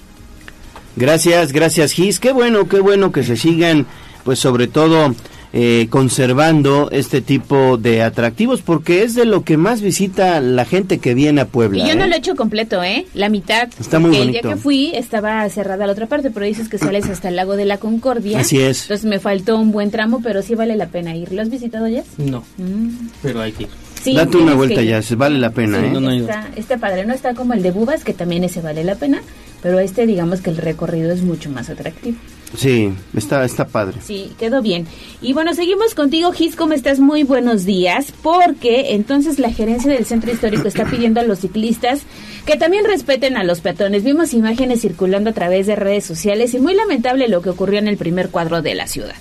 [0.95, 2.19] Gracias, gracias Gis.
[2.19, 3.85] Qué bueno, qué bueno que se sigan,
[4.23, 5.13] pues sobre todo
[5.53, 10.99] eh, conservando este tipo de atractivos porque es de lo que más visita la gente
[10.99, 11.83] que viene a Puebla.
[11.83, 12.07] Y yo no ¿eh?
[12.07, 13.05] lo he hecho completo, ¿eh?
[13.13, 13.67] La mitad.
[13.79, 14.31] Está muy El bonito.
[14.47, 17.55] día que fui estaba cerrada la otra parte, pero dices que sales hasta el lago
[17.55, 18.39] de la Concordia.
[18.39, 18.83] Así es.
[18.83, 21.31] Entonces me faltó un buen tramo, pero sí vale la pena ir.
[21.31, 22.03] ¿Lo has visitado ya?
[22.17, 22.89] No, Mm.
[23.23, 23.69] pero hay que ir.
[24.03, 25.89] Sí, Date una vuelta ya, vale la pena, Sí, ¿eh?
[25.91, 28.83] no, no, Está, está padre, no está como el de Bubas, que también ese vale
[28.85, 29.21] la pena,
[29.61, 32.17] pero este digamos que el recorrido es mucho más atractivo.
[32.55, 33.97] Sí, está, está padre.
[34.01, 34.87] Sí, quedó bien.
[35.21, 36.99] Y bueno, seguimos contigo, Gis, ¿cómo estás?
[36.99, 42.01] Muy buenos días, porque entonces la gerencia del centro histórico está pidiendo a los ciclistas
[42.45, 44.03] que también respeten a los peatones.
[44.03, 47.87] Vimos imágenes circulando a través de redes sociales y muy lamentable lo que ocurrió en
[47.87, 49.15] el primer cuadro de la ciudad.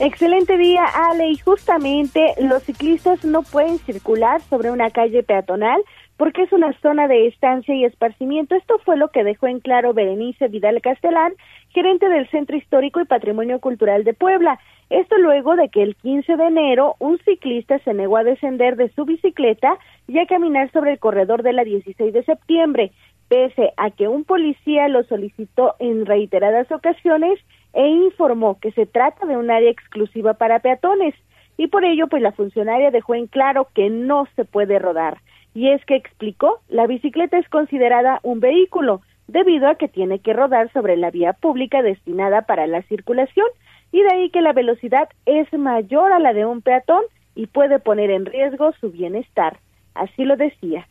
[0.00, 1.30] Excelente día, Ale.
[1.30, 5.82] Y justamente los ciclistas no pueden circular sobre una calle peatonal
[6.20, 8.54] porque es una zona de estancia y esparcimiento.
[8.54, 11.32] Esto fue lo que dejó en claro Berenice Vidal Castelán,
[11.70, 14.60] gerente del Centro Histórico y Patrimonio Cultural de Puebla.
[14.90, 18.90] Esto luego de que el 15 de enero un ciclista se negó a descender de
[18.90, 19.78] su bicicleta
[20.08, 22.92] y a caminar sobre el corredor de la 16 de septiembre,
[23.30, 27.40] pese a que un policía lo solicitó en reiteradas ocasiones
[27.72, 31.14] e informó que se trata de un área exclusiva para peatones
[31.56, 35.16] y por ello pues la funcionaria dejó en claro que no se puede rodar.
[35.54, 40.32] Y es que explicó, la bicicleta es considerada un vehículo debido a que tiene que
[40.32, 43.46] rodar sobre la vía pública destinada para la circulación
[43.92, 47.02] y de ahí que la velocidad es mayor a la de un peatón
[47.34, 49.58] y puede poner en riesgo su bienestar.
[49.94, 50.86] Así lo decía.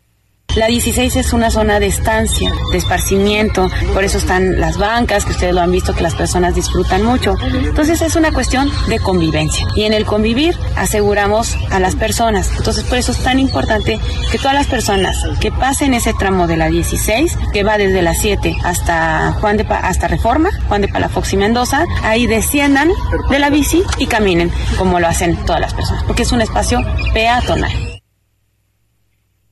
[0.55, 5.31] La 16 es una zona de estancia, de esparcimiento, por eso están las bancas, que
[5.31, 7.35] ustedes lo han visto, que las personas disfrutan mucho.
[7.53, 9.65] Entonces es una cuestión de convivencia.
[9.75, 12.49] Y en el convivir aseguramos a las personas.
[12.57, 13.99] Entonces por eso es tan importante
[14.31, 18.13] que todas las personas que pasen ese tramo de la 16, que va desde la
[18.15, 22.89] 7 hasta Juan de Pa- hasta Reforma, Juan de Palafox y Mendoza, ahí desciendan
[23.29, 26.81] de la bici y caminen, como lo hacen todas las personas, porque es un espacio
[27.13, 27.98] peatonal.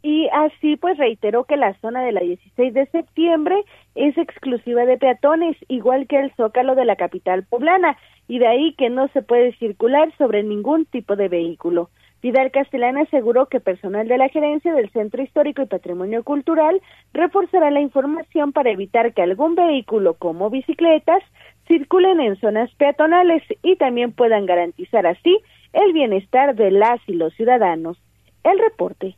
[0.10, 3.62] Y así pues reiteró que la zona de la 16 de septiembre
[3.94, 8.74] es exclusiva de peatones, igual que el zócalo de la capital poblana, y de ahí
[8.76, 11.90] que no se puede circular sobre ningún tipo de vehículo.
[12.22, 17.70] Vidal Castellán aseguró que personal de la gerencia del Centro Histórico y Patrimonio Cultural reforzará
[17.70, 21.22] la información para evitar que algún vehículo como bicicletas
[21.68, 25.38] circulen en zonas peatonales y también puedan garantizar así
[25.74, 27.98] el bienestar de las y los ciudadanos.
[28.46, 29.18] El reporte.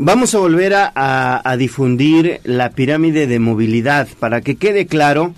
[0.00, 5.34] Vamos a volver a, difundir la pirámide de movilidad para que quede claro.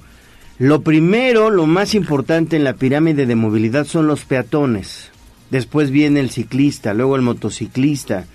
[0.58, 5.12] Lo primero, lo más importante en la pirámide de movilidad son los peatones.
[5.48, 8.26] Después viene el ciclista, luego el motociclista,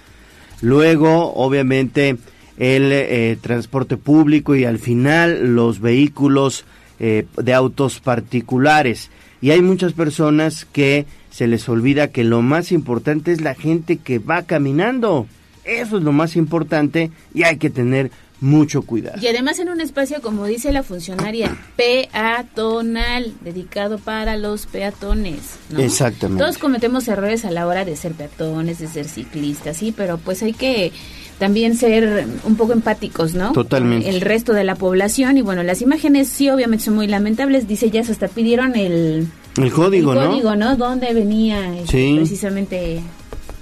[0.61, 2.17] luego obviamente
[2.57, 6.65] el eh, transporte público y al final los vehículos
[6.99, 9.11] eh, de autos particulares.
[9.41, 13.97] Y hay muchas personas que se les olvida que lo más importante es la gente
[13.97, 15.27] que va caminando.
[15.65, 19.17] Eso es lo más importante y hay que tener mucho cuidado.
[19.21, 25.39] Y además en un espacio, como dice la funcionaria, peatonal, dedicado para los peatones.
[25.69, 25.79] ¿no?
[25.79, 26.43] Exactamente.
[26.43, 30.43] Todos cometemos errores a la hora de ser peatones, de ser ciclistas, sí, pero pues
[30.43, 30.91] hay que
[31.39, 33.51] también ser un poco empáticos, ¿no?
[33.51, 34.09] Totalmente.
[34.09, 37.89] El resto de la población y bueno, las imágenes sí obviamente son muy lamentables, dice
[37.89, 40.29] ya hasta pidieron el, El código, el ¿no?
[40.31, 40.75] código, ¿no?
[40.77, 42.13] ¿Dónde venía este, Sí.
[42.15, 43.01] precisamente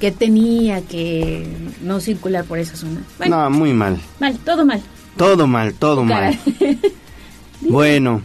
[0.04, 1.48] que tenía que
[1.82, 3.02] no circular por esa zona?
[3.18, 4.02] Bueno, No, muy mal.
[4.20, 4.82] mal, todo mal.
[5.16, 6.38] Todo mal, todo mal.
[7.62, 8.22] Bueno,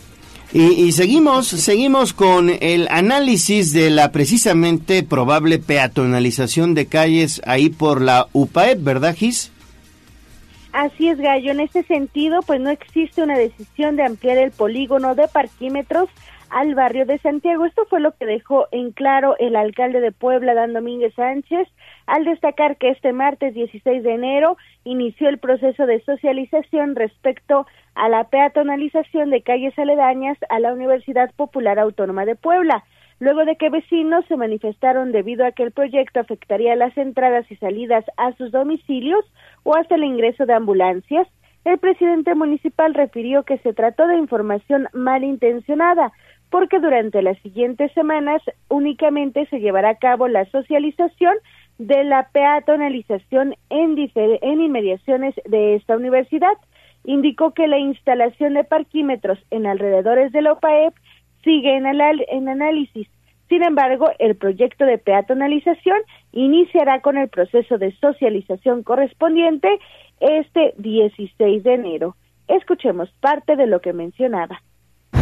[0.53, 7.69] y, y seguimos, seguimos con el análisis de la precisamente probable peatonalización de calles ahí
[7.69, 9.53] por la UPAEP, ¿verdad, Gis?
[10.73, 11.53] Así es, Gallo.
[11.53, 16.09] En este sentido, pues no existe una decisión de ampliar el polígono de parquímetros
[16.51, 17.65] al barrio de Santiago.
[17.65, 21.69] Esto fue lo que dejó en claro el alcalde de Puebla, Dan Domínguez Sánchez,
[22.07, 28.09] al destacar que este martes 16 de enero inició el proceso de socialización respecto a
[28.09, 32.85] la peatonalización de calles aledañas a la Universidad Popular Autónoma de Puebla.
[33.21, 37.57] luego de que vecinos se manifestaron debido a que el proyecto afectaría las entradas y
[37.57, 39.25] salidas a sus domicilios
[39.65, 41.27] o hasta el ingreso de ambulancias,
[41.65, 46.13] el presidente municipal refirió que se trató de información malintencionada,
[46.51, 51.37] porque durante las siguientes semanas únicamente se llevará a cabo la socialización
[51.79, 56.57] de la peatonalización en, en inmediaciones de esta universidad.
[57.05, 60.95] Indicó que la instalación de parquímetros en alrededores de la OPAEP
[61.45, 63.09] sigue en, en análisis.
[63.49, 65.99] Sin embargo, el proyecto de peatonalización
[66.33, 69.69] iniciará con el proceso de socialización correspondiente
[70.21, 72.17] este 16 de enero.
[72.47, 74.61] Escuchemos parte de lo que mencionaba.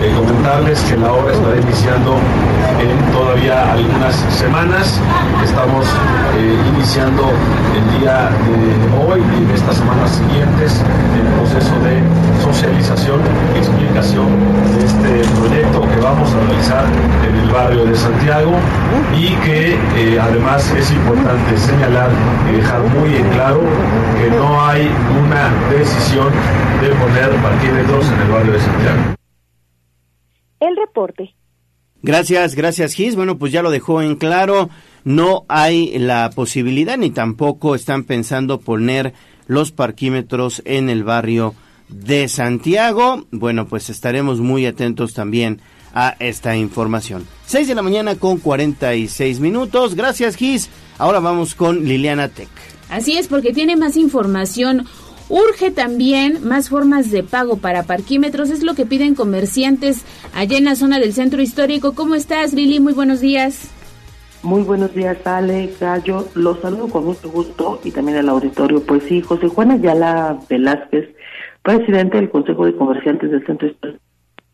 [0.03, 2.19] Eh, comentarles que la obra estará iniciando
[2.79, 5.01] en todavía algunas semanas.
[5.43, 5.87] Estamos
[6.37, 7.33] eh, iniciando
[7.75, 10.83] el día de hoy y de estas semanas siguientes
[11.17, 12.03] el proceso de
[12.45, 13.21] socialización
[13.55, 14.27] y explicación
[14.77, 16.85] de este proyecto que vamos a realizar
[17.27, 18.53] en el barrio de Santiago
[19.17, 22.11] y que eh, además es importante señalar
[22.53, 23.61] y dejar muy en claro
[24.21, 24.91] que no hay
[25.25, 26.29] una decisión
[26.83, 29.17] de poner parquímetros en el barrio de Santiago
[30.61, 31.35] el reporte.
[32.03, 33.17] Gracias, gracias Gis.
[33.17, 34.71] Bueno, pues ya lo dejó en claro.
[35.05, 39.15] No hay la posibilidad ni tampoco están pensando poner
[39.47, 41.55] los parquímetros en el barrio
[41.89, 43.27] de Santiago.
[43.31, 45.61] Bueno, pues estaremos muy atentos también
[45.95, 47.27] a esta información.
[47.47, 49.95] 6 de la mañana con 46 minutos.
[49.95, 50.69] Gracias Gis.
[50.99, 52.49] Ahora vamos con Liliana Tech.
[52.89, 54.87] Así es, porque tiene más información.
[55.29, 60.65] Urge también más formas de pago para parquímetros, es lo que piden comerciantes allá en
[60.65, 61.95] la zona del centro histórico.
[61.95, 62.79] ¿Cómo estás, Lili?
[62.79, 63.73] Muy buenos días.
[64.45, 66.29] Muy buenos días, Ale, Gallo.
[66.37, 68.81] Los saludo con mucho gusto y también al auditorio.
[68.87, 71.09] Pues sí, José Juan Ayala Velázquez,
[71.63, 74.01] presidente del Consejo de Comerciantes del Centro Histórico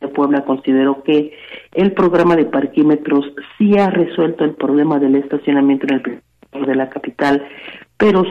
[0.00, 1.37] de Puebla, consideró que
[1.74, 3.26] el programa de parquímetros
[3.58, 7.46] sí ha resuelto el problema del estacionamiento en el de la capital,
[7.98, 8.24] pero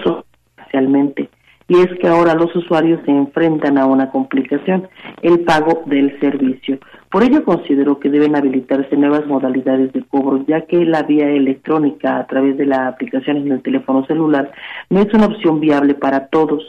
[0.63, 1.29] socialmente
[1.71, 4.89] y es que ahora los usuarios se enfrentan a una complicación,
[5.21, 6.79] el pago del servicio.
[7.09, 12.17] Por ello considero que deben habilitarse nuevas modalidades de cobro, ya que la vía electrónica
[12.17, 14.51] a través de la aplicación en el teléfono celular
[14.89, 16.61] no es una opción viable para todos.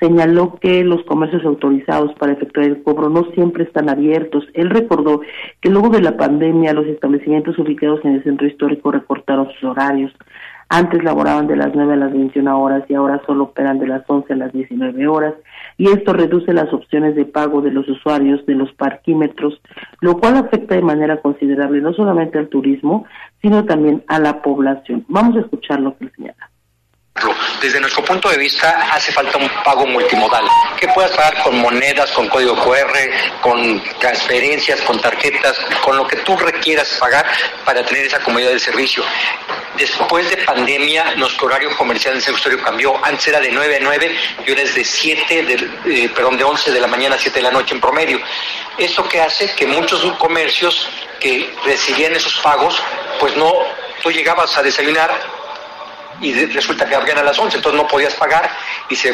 [0.00, 4.46] Señaló que los comercios autorizados para efectuar el cobro no siempre están abiertos.
[4.54, 5.20] Él recordó
[5.60, 10.14] que luego de la pandemia los establecimientos ubicados en el centro histórico recortaron sus horarios.
[10.68, 14.02] Antes laboraban de las 9 a las 21 horas y ahora solo operan de las
[14.08, 15.34] 11 a las 19 horas
[15.78, 19.60] y esto reduce las opciones de pago de los usuarios de los parquímetros,
[20.00, 23.06] lo cual afecta de manera considerable no solamente al turismo,
[23.42, 25.04] sino también a la población.
[25.08, 26.50] Vamos a escuchar lo que señala.
[27.60, 30.44] Desde nuestro punto de vista hace falta un pago multimodal,
[30.78, 36.16] que puedas pagar con monedas, con código QR, con transferencias, con tarjetas, con lo que
[36.16, 37.26] tú requieras pagar
[37.64, 39.02] para tener esa comodidad del servicio.
[39.76, 43.02] Después de pandemia, nuestro horario comercial en el sector cambió.
[43.04, 46.44] Antes era de 9 a 9 y ahora es de 7, de, eh, perdón, de
[46.44, 48.20] 11 de la mañana a 7 de la noche en promedio.
[48.78, 52.82] Esto que hace que muchos comercios que recibían esos pagos,
[53.18, 53.52] pues no,
[54.02, 55.35] tú llegabas a desayunar
[56.20, 58.48] y resulta que abrían a las 11, entonces no podías pagar
[58.90, 59.12] y se...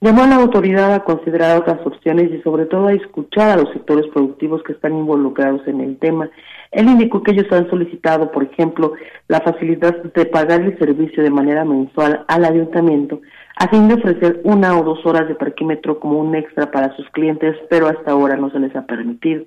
[0.00, 3.72] Llamó a la autoridad a considerar otras opciones y sobre todo a escuchar a los
[3.72, 6.28] sectores productivos que están involucrados en el tema.
[6.72, 8.94] Él indicó que ellos han solicitado, por ejemplo,
[9.28, 13.20] la facilidad de pagar el servicio de manera mensual al ayuntamiento
[13.56, 17.08] a fin de ofrecer una o dos horas de parquímetro como un extra para sus
[17.10, 19.44] clientes, pero hasta ahora no se les ha permitido.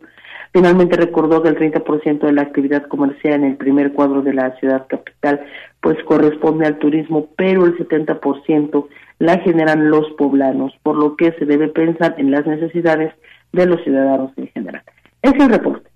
[0.55, 4.57] Finalmente recordó que el 30% de la actividad comercial en el primer cuadro de la
[4.57, 5.41] ciudad capital
[5.81, 8.87] pues corresponde al turismo, pero el 70%
[9.19, 13.13] la generan los poblanos, por lo que se debe pensar en las necesidades
[13.51, 14.81] de los ciudadanos en general.
[15.21, 15.89] Es el reporte.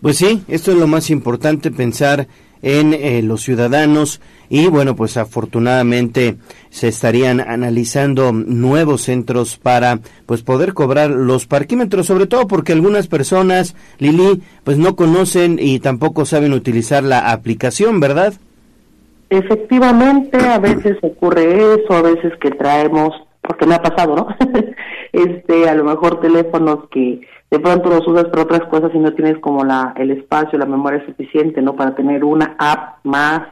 [0.00, 2.28] Pues sí, esto es lo más importante, pensar
[2.62, 4.20] en eh, los ciudadanos
[4.50, 6.36] y bueno, pues afortunadamente
[6.70, 13.06] se estarían analizando nuevos centros para pues poder cobrar los parquímetros, sobre todo porque algunas
[13.06, 18.34] personas, Lili, pues no conocen y tampoco saben utilizar la aplicación, ¿verdad?
[19.30, 24.28] Efectivamente, a veces ocurre eso, a veces que traemos, porque me ha pasado, ¿no?
[25.12, 27.20] este, a lo mejor teléfonos que
[27.52, 30.66] de pronto los usas para otras cosas y no tienes como la el espacio, la
[30.66, 31.76] memoria suficiente, ¿no?
[31.76, 33.42] Para tener una app más.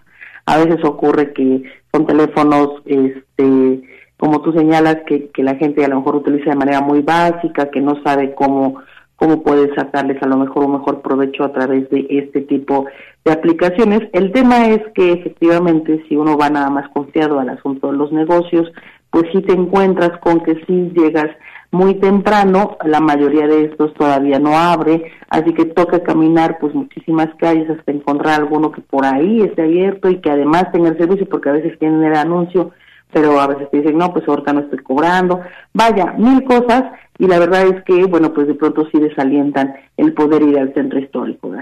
[0.49, 3.83] A veces ocurre que son teléfonos, este,
[4.17, 7.71] como tú señalas, que, que la gente a lo mejor utiliza de manera muy básica,
[7.71, 8.79] que no sabe cómo
[9.19, 12.87] cómo puede sacarles a lo mejor un mejor provecho a través de este tipo
[13.25, 14.09] de aplicaciones.
[14.13, 18.13] El tema es que efectivamente si uno va nada más confiado al asunto de los
[18.13, 18.71] negocios,
[19.11, 21.31] pues sí te encuentras con que sí llegas
[21.71, 27.29] muy temprano, la mayoría de estos todavía no abre, así que toca caminar pues muchísimas
[27.39, 31.29] calles hasta encontrar alguno que por ahí esté abierto y que además tenga el servicio,
[31.29, 32.71] porque a veces tienen el anuncio,
[33.13, 35.41] pero a veces te dicen, no, pues ahorita no estoy cobrando.
[35.75, 36.85] Vaya, mil cosas,
[37.19, 40.73] y la verdad es que, bueno, pues de pronto sí desalientan el poder ir al
[40.73, 41.53] centro histórico.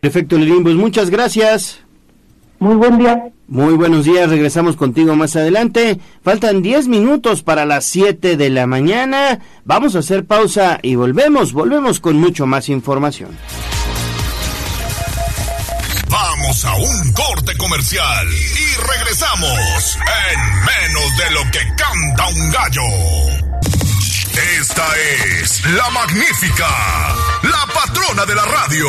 [0.00, 1.83] Perfecto, Lirín, pues muchas gracias.
[2.64, 3.30] Muy buen día.
[3.46, 6.00] Muy buenos días, regresamos contigo más adelante.
[6.22, 9.38] Faltan 10 minutos para las 7 de la mañana.
[9.66, 13.36] Vamos a hacer pausa y volvemos, volvemos con mucho más información.
[16.08, 19.98] Vamos a un corte comercial y regresamos
[20.32, 23.44] en menos de lo que canta un gallo.
[24.58, 24.86] Esta
[25.42, 26.68] es la magnífica,
[27.42, 28.88] la patrona de la radio.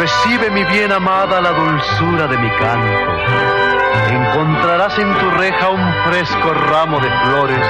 [0.00, 3.12] recibe mi bien amada la dulzura de mi canto.
[4.08, 7.66] Encontrarás en tu reja un fresco ramo de flores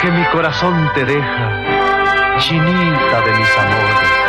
[0.00, 4.22] que mi corazón te deja, chinita de mis amores.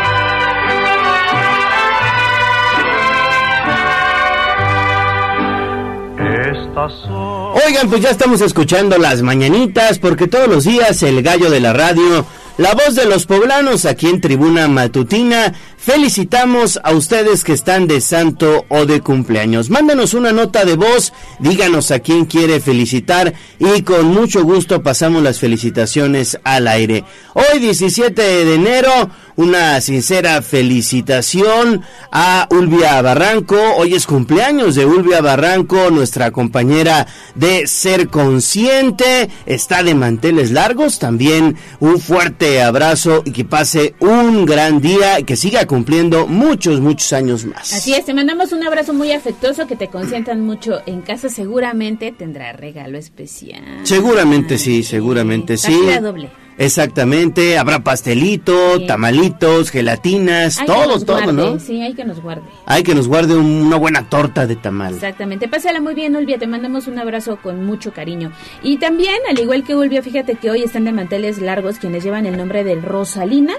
[7.66, 11.72] Oigan, pues ya estamos escuchando las mañanitas porque todos los días el gallo de la
[11.72, 12.26] radio,
[12.58, 15.54] la voz de los poblanos aquí en Tribuna Matutina,
[15.84, 19.70] felicitamos a ustedes que están de santo o de cumpleaños.
[19.70, 25.22] Mándanos una nota de voz, díganos a quién quiere felicitar y con mucho gusto pasamos
[25.24, 27.04] las felicitaciones al aire.
[27.34, 31.82] Hoy 17 de enero, una sincera felicitación
[32.12, 33.58] a Ulvia Barranco.
[33.78, 39.30] Hoy es cumpleaños de Ulvia Barranco, nuestra compañera de Ser Consciente.
[39.46, 41.00] Está de manteles largos.
[41.00, 47.12] También un fuerte abrazo y que pase un gran día que siga cumpliendo muchos, muchos
[47.14, 47.74] años más.
[47.74, 51.30] Así es, te mandamos un abrazo muy afectuoso, que te consientan mucho en casa.
[51.30, 53.64] Seguramente tendrá regalo especial.
[53.82, 55.76] Seguramente sí, seguramente sí.
[56.00, 56.30] Doble.
[56.58, 61.60] Exactamente, habrá pastelito, tamalitos, gelatinas, Hay que todo, nos todo, guarde, ¿no?
[61.60, 62.44] Sí, hay que nos guarde.
[62.66, 64.94] Hay que nos guarde un- una buena torta de tamal.
[64.94, 65.48] Exactamente.
[65.48, 66.38] Pásala muy bien, Ulvia.
[66.38, 68.32] Te mandamos un abrazo con mucho cariño.
[68.62, 72.26] Y también, al igual que Ulvia, fíjate que hoy están de manteles largos quienes llevan
[72.26, 73.54] el nombre de Rosalina.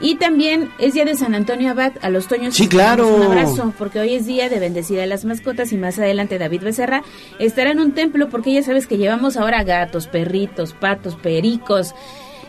[0.00, 1.92] Y también es día de San Antonio Abad.
[2.02, 3.08] A los Toños Sí, claro.
[3.16, 5.72] Un abrazo, porque hoy es día de bendecir a las mascotas.
[5.72, 7.02] Y más adelante, David Becerra
[7.38, 11.94] estará en un templo, porque ya sabes que llevamos ahora gatos, perritos, patos, pericos,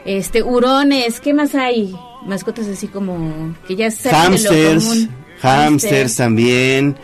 [0.10, 1.20] este, hurones.
[1.20, 1.96] ¿Qué más hay?
[2.26, 5.10] Mascotas así como que ya salen de lo Hamsters, común.
[5.42, 6.96] hamsters también.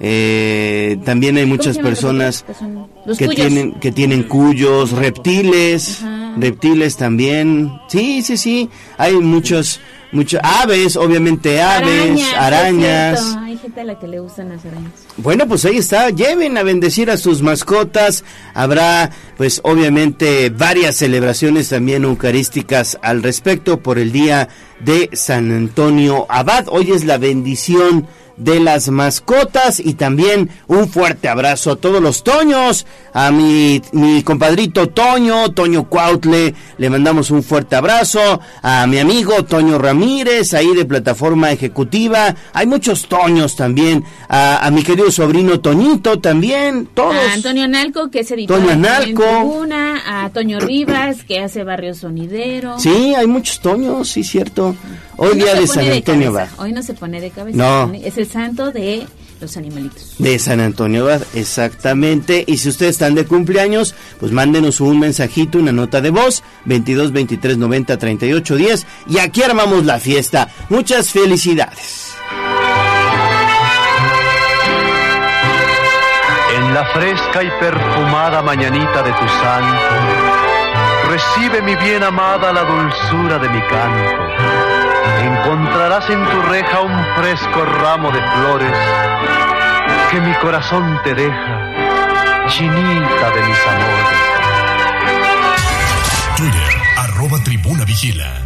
[0.00, 3.46] Eh, también hay muchas personas que son los que cuyos?
[3.46, 6.02] tienen que tienen cuyos, reptiles,
[6.38, 7.72] reptiles también.
[7.88, 8.70] Sí, sí, sí.
[8.96, 9.80] Hay muchos,
[10.16, 13.20] muchos aves, obviamente aves, es arañas.
[13.20, 13.40] cierto.
[13.44, 14.92] Hay gente a la que le gustan las arañas.
[15.18, 18.24] Bueno, pues ahí está, lleven a bendecir a sus mascotas.
[18.54, 24.48] Habrá, pues obviamente, varias celebraciones también eucarísticas al respecto por el día
[24.80, 26.66] de San Antonio Abad.
[26.68, 32.22] Hoy es la bendición de las mascotas y también un fuerte abrazo a todos los
[32.22, 38.98] Toños, a mi, mi compadrito Toño, Toño Cuautle, le mandamos un fuerte abrazo, a mi
[38.98, 45.10] amigo Toño Ramírez, ahí de plataforma ejecutiva, hay muchos Toños también, a, a mi querido
[45.10, 47.14] sobrino Toñito también, todos.
[47.14, 49.22] A Antonio Nalco, que es editor Toño Analco.
[49.22, 52.78] Tribuna, a Toño Rivas, que hace Barrio Sonidero.
[52.78, 54.74] Sí, hay muchos Toños, sí, cierto.
[55.18, 56.64] Hoy no día se de San Antonio cabeza, Abad.
[56.64, 57.56] Hoy no se pone de cabeza.
[57.56, 57.92] No.
[58.26, 59.06] El santo de
[59.40, 60.14] los animalitos.
[60.18, 62.44] De San Antonio Abad, exactamente.
[62.46, 67.12] Y si ustedes están de cumpleaños, pues mándenos un mensajito, una nota de voz, 22
[67.12, 68.86] 23 90 38 10.
[69.08, 70.48] Y aquí armamos la fiesta.
[70.68, 72.14] Muchas felicidades.
[76.56, 79.82] En la fresca y perfumada mañanita de tu santo,
[81.10, 84.65] recibe mi bien amada la dulzura de mi canto.
[85.46, 88.76] Encontrarás en tu reja un fresco ramo de flores
[90.10, 94.18] que mi corazón te deja, chinita de mis amores.
[96.36, 98.45] Twitter, arroba tribuna vigila.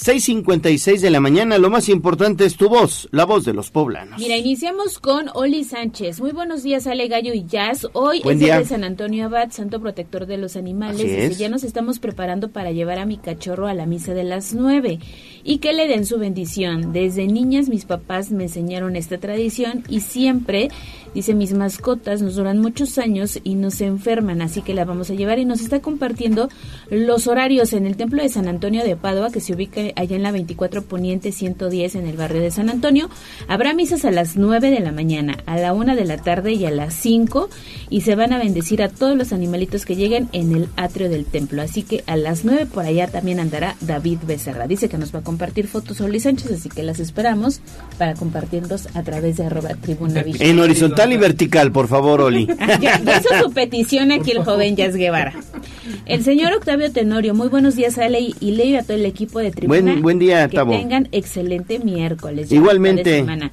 [0.00, 4.18] 6.56 de la mañana, lo más importante es tu voz, la voz de los poblanos.
[4.18, 6.20] Mira, iniciamos con Oli Sánchez.
[6.20, 7.86] Muy buenos días, Ale Gallo y Jazz.
[7.92, 8.60] Hoy Buen es día día.
[8.60, 11.00] de San Antonio Abad, santo protector de los animales.
[11.00, 11.38] Así es.
[11.38, 15.00] ya nos estamos preparando para llevar a mi cachorro a la misa de las nueve
[15.44, 16.94] y que le den su bendición.
[16.94, 20.70] Desde niñas mis papás me enseñaron esta tradición y siempre,
[21.14, 25.10] dice, mis mascotas nos duran muchos años y no se enferman, así que la vamos
[25.10, 26.48] a llevar y nos está compartiendo
[26.90, 30.22] los horarios en el templo de San Antonio de Padua, que se ubica allá en
[30.22, 33.08] la 24 Poniente 110 en el barrio de San Antonio.
[33.48, 36.64] Habrá misas a las 9 de la mañana, a la 1 de la tarde y
[36.66, 37.48] a las 5
[37.88, 41.24] y se van a bendecir a todos los animalitos que lleguen en el atrio del
[41.24, 41.62] templo.
[41.62, 44.66] Así que a las 9 por allá también andará David Becerra.
[44.66, 47.60] Dice que nos va a compartir fotos Oli Sánchez, así que las esperamos
[47.98, 50.24] para compartirlos a través de arroba tribuna.
[50.38, 52.46] En horizontal y vertical, por favor, Oli.
[52.80, 55.32] Ya, ya hizo su petición aquí el joven Jazz Guevara.
[56.06, 59.06] El señor Octavio Tenorio, muy buenos días, Ale y y Leo y a todo el
[59.06, 59.80] equipo de Tribuna.
[59.80, 62.50] Buen- buen día, Que tengan excelente miércoles.
[62.52, 63.16] Igualmente.
[63.20, 63.50] semana.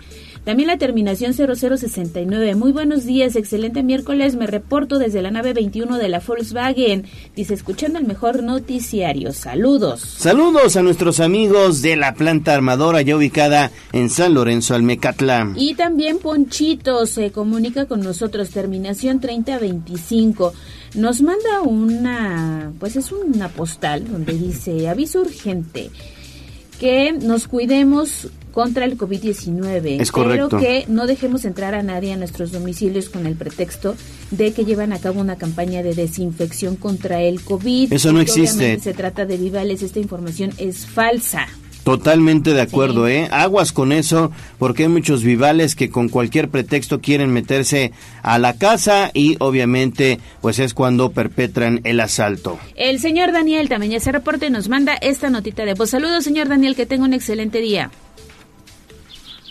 [0.48, 2.56] También la terminación 0069.
[2.56, 4.38] Muy buenos días, excelente miércoles.
[4.38, 7.04] Me reporto desde la nave 21 de la Volkswagen.
[7.36, 9.34] Dice, escuchando el mejor noticiario.
[9.34, 10.00] Saludos.
[10.00, 15.52] Saludos a nuestros amigos de la planta armadora ya ubicada en San Lorenzo Almecatla.
[15.58, 20.54] Y también Ponchito se comunica con nosotros, terminación 3025.
[20.96, 25.90] Nos manda una, pues es una postal donde dice, aviso urgente,
[26.80, 30.48] que nos cuidemos contra el COVID-19, Es correcto.
[30.50, 33.96] pero que no dejemos entrar a nadie a nuestros domicilios con el pretexto
[34.32, 37.94] de que llevan a cabo una campaña de desinfección contra el COVID.
[37.94, 38.80] Eso no existe.
[38.80, 41.46] Se trata de vivales, esta información es falsa.
[41.84, 43.28] Totalmente de acuerdo, ¿eh?
[43.32, 47.92] Aguas con eso, porque hay muchos vivales que con cualquier pretexto quieren meterse
[48.24, 52.58] a la casa y obviamente pues es cuando perpetran el asalto.
[52.76, 55.92] El señor Daniel también ya se reporte nos manda esta notita de voz.
[55.92, 57.92] Saludos, señor Daniel, que tenga un excelente día.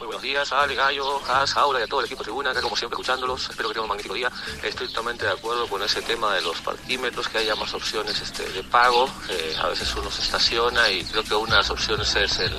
[0.07, 2.95] Buenos días, Ale, Gallo, Has, Aura y a todo el equipo Tribuna, acá como siempre
[2.95, 3.51] escuchándolos.
[3.51, 4.31] Espero que tengan un magnífico día.
[4.63, 8.49] Estoy totalmente de acuerdo con ese tema de los parquímetros, que haya más opciones este,
[8.51, 9.11] de pago.
[9.29, 12.57] Eh, a veces uno se estaciona y creo que una de las opciones es el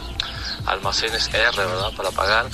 [0.65, 1.93] almacenes R, ¿verdad?
[1.95, 2.47] Para pagar.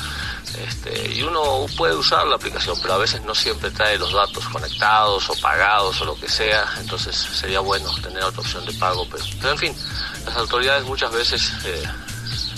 [0.60, 4.48] Este, y uno puede usar la aplicación, pero a veces no siempre trae los datos
[4.50, 6.72] conectados o pagados o lo que sea.
[6.80, 9.08] Entonces sería bueno tener otra opción de pago.
[9.10, 9.76] Pero, pero en fin,
[10.24, 11.52] las autoridades muchas veces...
[11.66, 11.84] eh,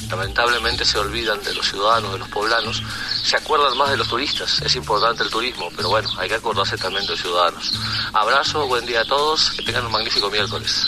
[0.09, 2.81] lamentablemente se olvidan de los ciudadanos, de los poblanos,
[3.23, 6.77] se acuerdan más de los turistas, es importante el turismo, pero bueno, hay que acordarse
[6.77, 7.73] también de los ciudadanos.
[8.13, 10.85] Abrazo, buen día a todos, que tengan un magnífico miércoles.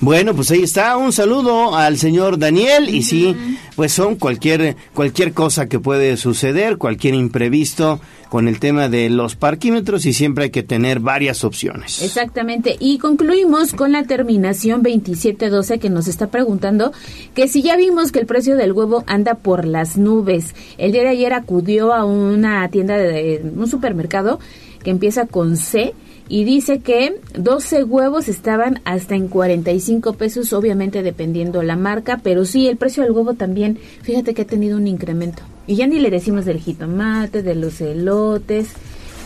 [0.00, 3.36] Bueno, pues ahí está, un saludo al señor Daniel y sí,
[3.76, 9.36] pues son cualquier cualquier cosa que puede suceder, cualquier imprevisto con el tema de los
[9.36, 12.00] parquímetros y siempre hay que tener varias opciones.
[12.00, 12.76] Exactamente.
[12.80, 16.92] Y concluimos con la terminación 2712 que nos está preguntando
[17.34, 20.54] que si ya vimos que el precio del huevo anda por las nubes.
[20.78, 24.40] El día de ayer acudió a una tienda de un supermercado
[24.82, 25.92] que empieza con C
[26.30, 32.44] y dice que 12 huevos estaban hasta en 45 pesos, obviamente dependiendo la marca, pero
[32.44, 35.42] sí, el precio del huevo también, fíjate que ha tenido un incremento.
[35.66, 38.68] Y ya ni le decimos del jitomate, de los elotes,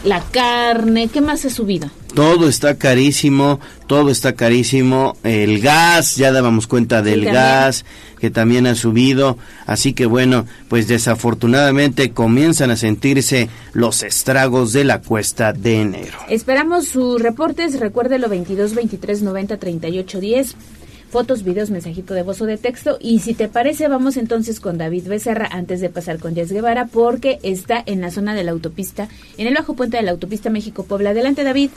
[0.04, 1.90] la carne, ¿qué más ha subido?
[2.14, 5.16] Todo está carísimo, todo está carísimo.
[5.24, 7.84] El gas, ya dábamos cuenta del gas,
[8.20, 9.36] que también ha subido.
[9.66, 16.18] Así que bueno, pues desafortunadamente comienzan a sentirse los estragos de la cuesta de enero.
[16.28, 20.56] Esperamos sus reportes, recuérdelo 22 23 90 38 10.
[21.14, 22.96] Fotos, videos, mensajito de voz o de texto.
[22.98, 26.86] Y si te parece, vamos entonces con David Becerra antes de pasar con Jess Guevara,
[26.92, 29.06] porque está en la zona de la autopista,
[29.38, 31.10] en el bajo puente de la autopista México-Puebla.
[31.10, 31.70] Adelante, David.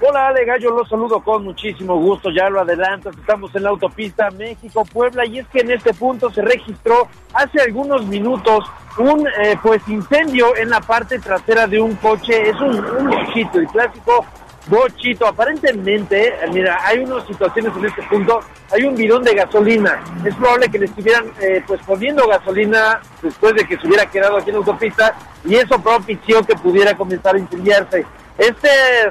[0.00, 4.30] Hola Ale Gallo, los saludo con muchísimo gusto, ya lo adelanto, estamos en la autopista
[4.30, 9.82] México-Puebla y es que en este punto se registró hace algunos minutos un eh, pues
[9.88, 14.24] incendio en la parte trasera de un coche, es un, un el clásico
[14.66, 18.40] bochito, aparentemente, eh, mira, hay unas situaciones en este punto,
[18.72, 23.54] hay un bidón de gasolina, es probable que le estuvieran eh, pues poniendo gasolina después
[23.54, 27.34] de que se hubiera quedado aquí en la autopista y eso propició que pudiera comenzar
[27.34, 28.06] a incendiarse.
[28.38, 28.68] Este,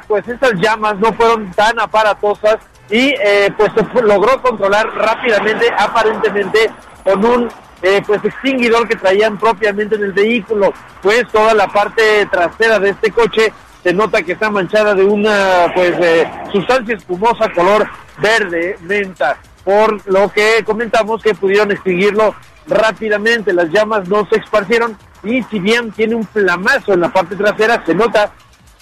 [0.08, 2.58] pues estas llamas no fueron tan aparatosas
[2.90, 6.70] y eh, pues se logró controlar rápidamente, aparentemente
[7.04, 7.50] con un
[7.82, 12.92] eh, pues extinguidor que traían propiamente en el vehículo, pues toda la parte trasera de
[12.92, 17.88] este coche se nota que está manchada de una pues eh, sustancia espumosa color
[18.20, 22.34] verde menta, por lo que comentamos que pudieron extinguirlo
[22.68, 27.36] rápidamente, las llamas no se esparcieron y si bien tiene un plamazo en la parte
[27.36, 28.32] trasera, se nota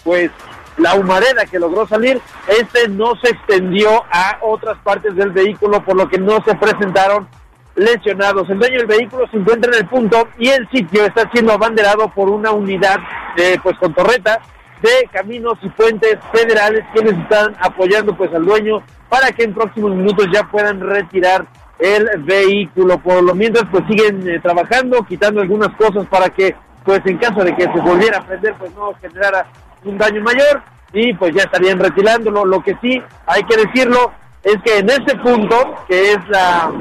[0.03, 0.29] pues
[0.77, 5.95] la humareda que logró salir, este no se extendió a otras partes del vehículo, por
[5.95, 7.27] lo que no se presentaron
[7.75, 8.49] lesionados.
[8.49, 12.09] El dueño del vehículo se encuentra en el punto y el sitio está siendo abanderado
[12.09, 12.97] por una unidad
[13.35, 14.41] de, pues con torreta
[14.81, 19.91] de caminos y puentes federales quienes están apoyando pues al dueño para que en próximos
[19.91, 21.45] minutos ya puedan retirar
[21.79, 22.97] el vehículo.
[22.99, 27.43] Por lo mientras pues siguen eh, trabajando, quitando algunas cosas para que pues en caso
[27.43, 29.45] de que se volviera a prender pues no generara
[29.83, 30.61] un daño mayor
[30.93, 32.45] y pues ya estarían retirándolo.
[32.45, 34.11] Lo que sí hay que decirlo
[34.43, 36.71] es que en ese punto, que es la,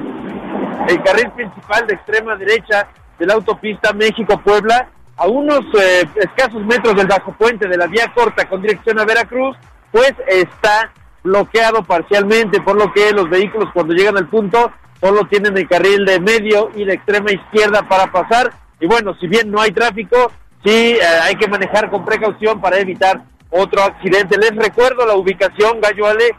[0.89, 2.89] el carril principal de extrema derecha
[3.19, 4.89] de la autopista México-Puebla,
[5.21, 9.05] a unos eh, escasos metros del bajo puente de la vía corta con dirección a
[9.05, 9.55] Veracruz,
[9.93, 10.93] pues está
[11.23, 16.07] bloqueado parcialmente, por lo que los vehículos cuando llegan al punto solo tienen el carril
[16.07, 18.51] de medio y de extrema izquierda para pasar.
[18.81, 20.33] Y bueno, si bien no hay tráfico,
[20.65, 24.39] sí eh, hay que manejar con precaución para evitar otro accidente.
[24.39, 26.35] Les recuerdo la ubicación, Gallo Ale,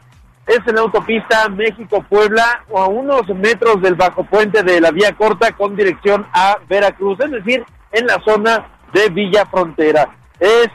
[0.48, 5.52] es en la autopista México-Puebla, a unos metros del bajo puente de la vía corta
[5.54, 10.10] con dirección a Veracruz, es decir, en la zona de Villa Frontera.
[10.40, 10.70] Es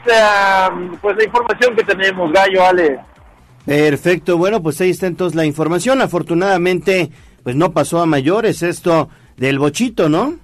[1.01, 2.99] pues la información que tenemos, Gallo Ale.
[3.65, 6.01] Perfecto, bueno, pues ahí está entonces la información.
[6.01, 7.11] Afortunadamente,
[7.43, 10.35] pues no pasó a mayores esto del bochito, ¿no?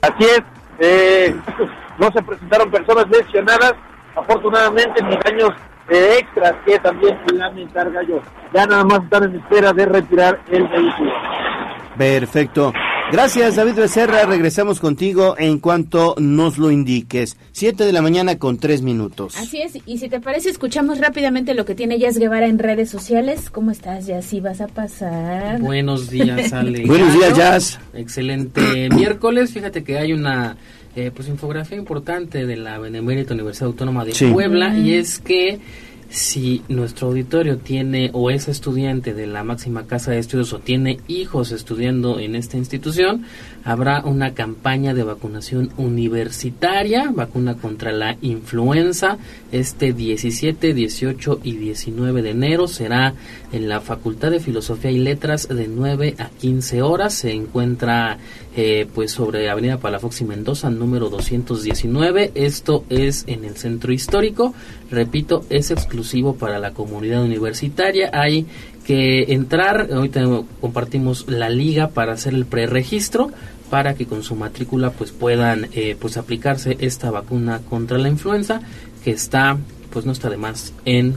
[0.00, 0.42] Así es,
[0.78, 1.34] eh,
[1.98, 3.74] no se presentaron personas lesionadas,
[4.14, 5.50] afortunadamente ni daños
[5.92, 8.20] eh, extras que también lamentar gallo.
[8.54, 11.12] Ya nada más están en espera de retirar el vehículo.
[11.96, 12.72] Perfecto.
[13.10, 14.24] Gracias, David Becerra.
[14.24, 17.36] Regresamos contigo en cuanto nos lo indiques.
[17.50, 19.36] Siete de la mañana con tres minutos.
[19.36, 19.78] Así es.
[19.84, 23.50] Y si te parece, escuchamos rápidamente lo que tiene Jazz Guevara en redes sociales.
[23.50, 24.24] ¿Cómo estás, Jazz?
[24.24, 25.60] ¿Sí vas a pasar?
[25.60, 26.86] Buenos días, Ale.
[26.86, 27.80] Buenos días, Jazz.
[27.92, 29.52] Excelente miércoles.
[29.52, 30.56] Fíjate que hay una
[30.94, 35.60] eh, pues infografía importante de la Benemérita Universidad Autónoma de Puebla y es que
[36.12, 41.00] si nuestro auditorio tiene o es estudiante de la máxima casa de estudios o tiene
[41.08, 43.24] hijos estudiando en esta institución,
[43.64, 49.18] habrá una campaña de vacunación universitaria, vacuna contra la influenza,
[49.50, 52.68] este 17, 18 y 19 de enero.
[52.68, 53.14] Será
[53.52, 58.18] en la Facultad de Filosofía y Letras de 9 a 15 horas, se encuentra
[58.56, 64.54] eh, pues sobre Avenida Palafox y Mendoza, número 219, esto es en el centro histórico,
[64.90, 68.46] repito, es exclusivo para la comunidad universitaria, hay
[68.84, 70.22] que entrar, ahorita
[70.60, 73.30] compartimos la liga para hacer el preregistro
[73.72, 78.60] para que con su matrícula pues puedan eh, pues aplicarse esta vacuna contra la influenza
[79.02, 79.56] que está
[79.88, 81.14] pues no está de más en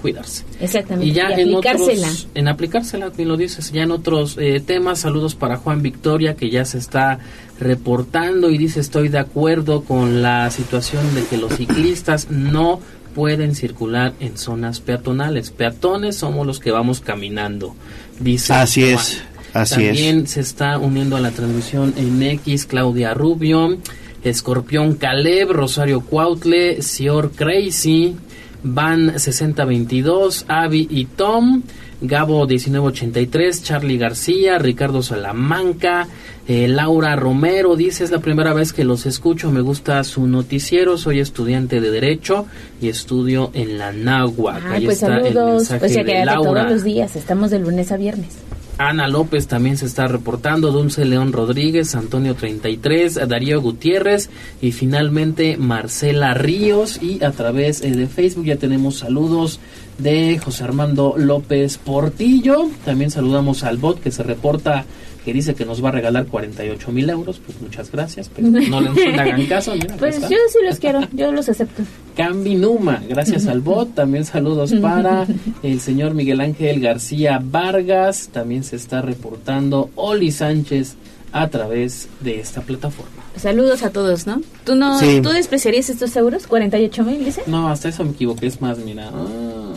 [0.00, 0.44] cuidarse.
[0.58, 1.04] Exactamente.
[1.04, 5.34] Y ya en otros, en aplicársela, bien lo dices, ya en otros eh, temas, saludos
[5.34, 7.18] para Juan Victoria que ya se está
[7.60, 12.80] reportando y dice estoy de acuerdo con la situación de que los ciclistas no
[13.14, 15.50] pueden circular en zonas peatonales.
[15.50, 17.76] Peatones somos los que vamos caminando,
[18.18, 18.54] dice.
[18.54, 19.22] Así es,
[19.62, 23.78] así También se está uniendo a la transmisión en X Claudia Rubio,
[24.24, 28.16] Escorpión Caleb, Rosario Cuautle, Sior Crazy,
[28.62, 31.62] Van 6022, Avi y Tom,
[32.00, 36.08] Gabo 1983, Charlie García, Ricardo Salamanca,
[36.48, 40.96] eh, Laura Romero dice, es la primera vez que los escucho, me gusta su noticiero,
[40.96, 42.46] soy estudiante de Derecho
[42.80, 44.64] y estudio en la Náhuac.
[44.64, 46.62] Ahí pues está el mensaje de Laura.
[46.62, 48.47] todos los días, estamos de lunes a viernes.
[48.78, 54.30] Ana López también se está reportando, Dulce León Rodríguez, Antonio 33, Darío Gutiérrez
[54.62, 59.58] y finalmente Marcela Ríos y a través eh, de Facebook ya tenemos saludos
[59.98, 64.84] de José Armando López Portillo, también saludamos al bot que se reporta
[65.28, 68.80] que dice que nos va a regalar 48 mil euros, pues muchas gracias, pero no
[68.80, 69.74] le hagan caso.
[69.98, 71.82] pues yo sí los quiero, yo los acepto.
[72.16, 75.26] Cambi Numa, gracias al bot, también saludos para
[75.62, 80.96] el señor Miguel Ángel García Vargas, también se está reportando Oli Sánchez
[81.32, 83.10] a través de esta plataforma.
[83.36, 84.40] Saludos a todos, ¿no?
[84.64, 86.48] ¿Tú no ¿tú despreciarías estos euros?
[86.48, 87.42] ¿48 mil, dice?
[87.46, 89.10] No, hasta eso me equivoqué, es más, mira.
[89.12, 89.74] Ah,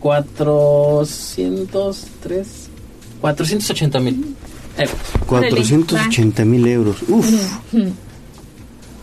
[0.00, 2.68] 403,
[3.22, 4.36] 480 mil.
[5.26, 6.96] 480 mil euros.
[7.08, 7.26] Uf.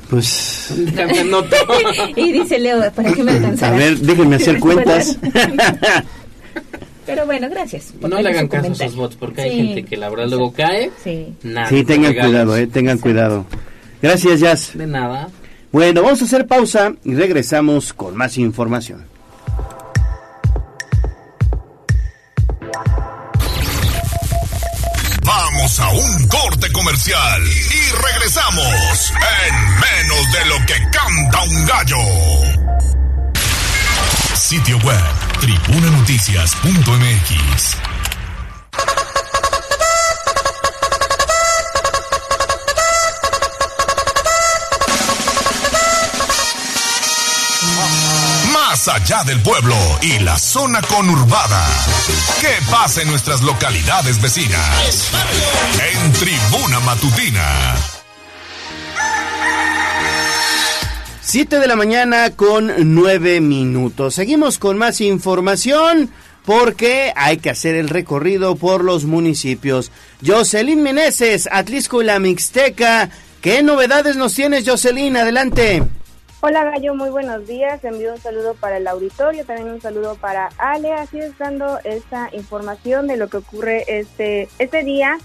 [0.10, 0.72] Pues.
[2.16, 3.76] y dice Leo, ¿para qué me alcanzará?
[3.76, 5.18] A ver, déjenme hacer cuentas.
[7.06, 7.94] Pero bueno, gracias.
[8.02, 10.92] No le hagan caso a esos bots porque hay gente que la verdad luego cae.
[11.04, 11.36] Sí,
[11.70, 13.46] sí tengan cuidado, eh, tengan cuidado.
[14.02, 14.72] Gracias, Jazz.
[14.74, 15.30] De nada.
[15.72, 19.06] Bueno, vamos a hacer pausa y regresamos con más información.
[25.66, 29.12] A un corte comercial y regresamos
[29.48, 31.98] en menos de lo que canta un gallo.
[34.36, 35.02] Sitio web,
[35.42, 37.78] tribunanoticias.mx.
[48.88, 51.66] Allá del pueblo y la zona conurbada.
[52.40, 55.12] ¿Qué pasa en nuestras localidades vecinas?
[55.92, 57.76] En Tribuna Matutina.
[61.22, 64.14] 7 de la mañana con 9 minutos.
[64.14, 66.12] Seguimos con más información
[66.46, 69.92] porque hay que hacer el recorrido por los municipios.
[70.24, 73.10] Jocelyn Meneses, Atlisco y la Mixteca.
[73.42, 75.18] ¿Qué novedades nos tienes, Jocelyn?
[75.18, 75.82] Adelante.
[76.48, 77.84] Hola Gallo, muy buenos días.
[77.84, 80.94] Envío un saludo para el auditorio, también un saludo para Ale.
[80.94, 85.18] Así es dando esta información de lo que ocurre este, este día,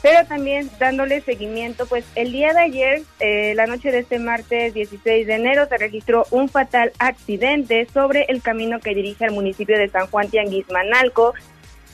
[0.00, 1.86] pero también dándole seguimiento.
[1.86, 5.76] Pues el día de ayer, eh, la noche de este martes 16 de enero, se
[5.76, 11.34] registró un fatal accidente sobre el camino que dirige al municipio de San Juan Tianguismanalco,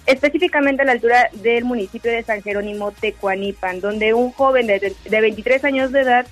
[0.05, 5.20] específicamente a la altura del municipio de San Jerónimo Tecuanipan, donde un joven de, de
[5.22, 6.27] 23 años de edad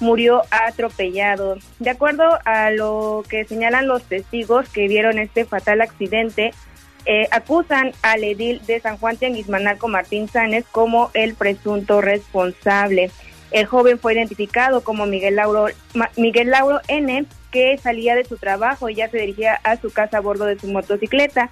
[0.00, 1.56] murió atropellado.
[1.78, 6.52] De acuerdo a lo que señalan los testigos que vieron este fatal accidente,
[7.06, 13.10] eh, acusan al edil de San Juan Tianguismanalco Martín Sánchez como el presunto responsable.
[13.50, 15.66] El joven fue identificado como Miguel Lauro,
[16.16, 20.18] Miguel Lauro N, que salía de su trabajo y ya se dirigía a su casa
[20.18, 21.50] a bordo de su motocicleta.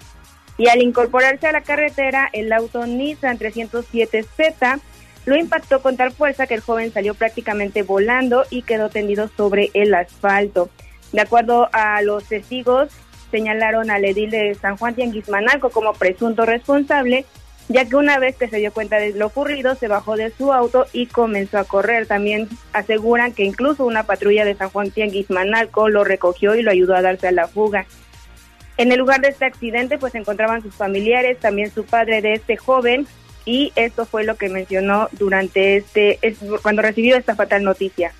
[0.58, 4.80] Y al incorporarse a la carretera, el auto Nissan 307Z
[5.28, 9.70] lo impactó con tal fuerza que el joven salió prácticamente volando y quedó tendido sobre
[9.74, 10.70] el asfalto.
[11.12, 12.88] De acuerdo a los testigos,
[13.30, 17.26] señalaron al edil de San Juan Tianguismanalco como presunto responsable,
[17.68, 20.50] ya que una vez que se dio cuenta de lo ocurrido, se bajó de su
[20.50, 22.06] auto y comenzó a correr.
[22.06, 26.94] También aseguran que incluso una patrulla de San Juan Tianguismanalco lo recogió y lo ayudó
[26.94, 27.84] a darse a la fuga.
[28.78, 32.32] En el lugar de este accidente, pues se encontraban sus familiares, también su padre de
[32.32, 33.06] este joven,
[33.44, 36.18] y esto fue lo que mencionó durante este,
[36.62, 38.12] cuando recibió esta fatal noticia.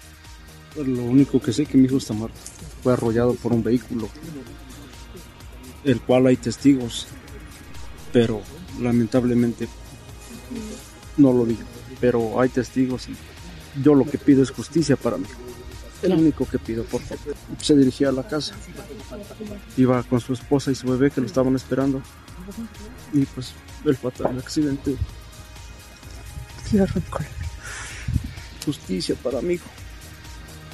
[0.77, 2.39] Lo único que sé que mi hijo está muerto,
[2.83, 4.09] fue arrollado por un vehículo,
[5.85, 7.09] el cual hay testigos,
[8.13, 8.41] pero
[8.81, 9.69] lamentablemente
[11.17, 11.63] no lo digo,
[12.01, 13.17] pero hay testigos y
[13.83, 15.27] yo lo que pido es justicia para mí.
[16.03, 17.35] Es lo único que pido, por favor.
[17.61, 18.55] Se dirigía a la casa.
[19.77, 22.01] Iba con su esposa y su bebé que lo estaban esperando.
[23.13, 23.53] Y pues
[23.85, 24.97] el fatal accidente
[28.65, 29.69] Justicia para mi hijo.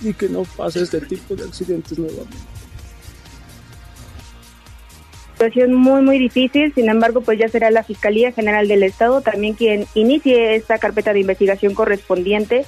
[0.03, 2.37] Y que no pase este tipo de accidentes nuevamente.
[5.33, 9.55] Situación muy, muy difícil, sin embargo, pues ya será la Fiscalía General del Estado también
[9.55, 12.65] quien inicie esta carpeta de investigación correspondiente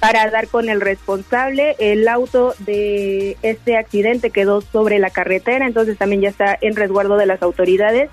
[0.00, 1.76] para dar con el responsable.
[1.78, 7.16] El auto de este accidente quedó sobre la carretera, entonces también ya está en resguardo
[7.16, 8.10] de las autoridades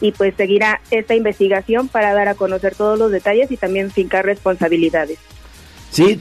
[0.00, 4.24] y pues seguirá esta investigación para dar a conocer todos los detalles y también fincar
[4.24, 5.18] responsabilidades.
[5.90, 6.20] Sí,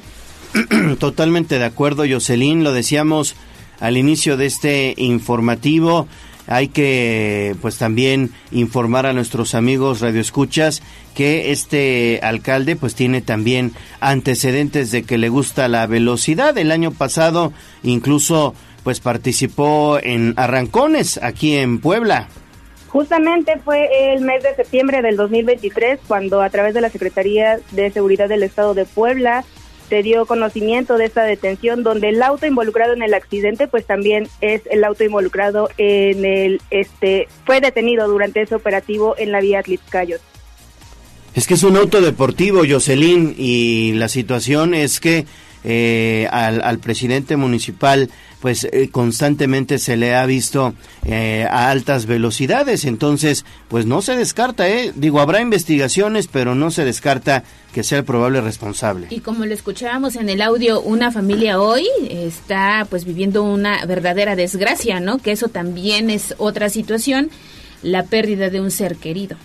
[1.00, 3.36] totalmente de acuerdo, Jocelyn, lo decíamos
[3.80, 6.08] al inicio de este informativo.
[6.50, 10.82] Hay que pues también informar a nuestros amigos radioescuchas
[11.14, 16.58] que este alcalde pues tiene también antecedentes de que le gusta la velocidad.
[16.58, 17.52] El año pasado
[17.84, 22.30] incluso pues participó en arrancones aquí en Puebla.
[22.90, 27.92] Justamente fue el mes de septiembre del 2023 cuando a través de la Secretaría de
[27.92, 29.44] Seguridad del Estado de Puebla
[29.90, 34.28] se dio conocimiento de esta detención donde el auto involucrado en el accidente pues también
[34.42, 39.60] es el auto involucrado en el este fue detenido durante ese operativo en la vía
[39.60, 40.22] Atlixcayos.
[41.36, 45.26] Es que es un auto deportivo, Jocelyn, y la situación es que
[45.64, 48.10] eh, al, al, presidente municipal
[48.42, 50.74] pues eh, constantemente se le ha visto
[51.06, 54.92] eh, a altas velocidades, entonces pues no se descarta, ¿eh?
[54.96, 59.08] digo, habrá investigaciones, pero no se descarta que sea el probable responsable.
[59.10, 64.36] Y como lo escuchábamos en el audio, una familia hoy está pues viviendo una verdadera
[64.36, 65.18] desgracia, ¿no?
[65.18, 67.30] Que eso también es otra situación,
[67.82, 69.38] la pérdida de un ser querido.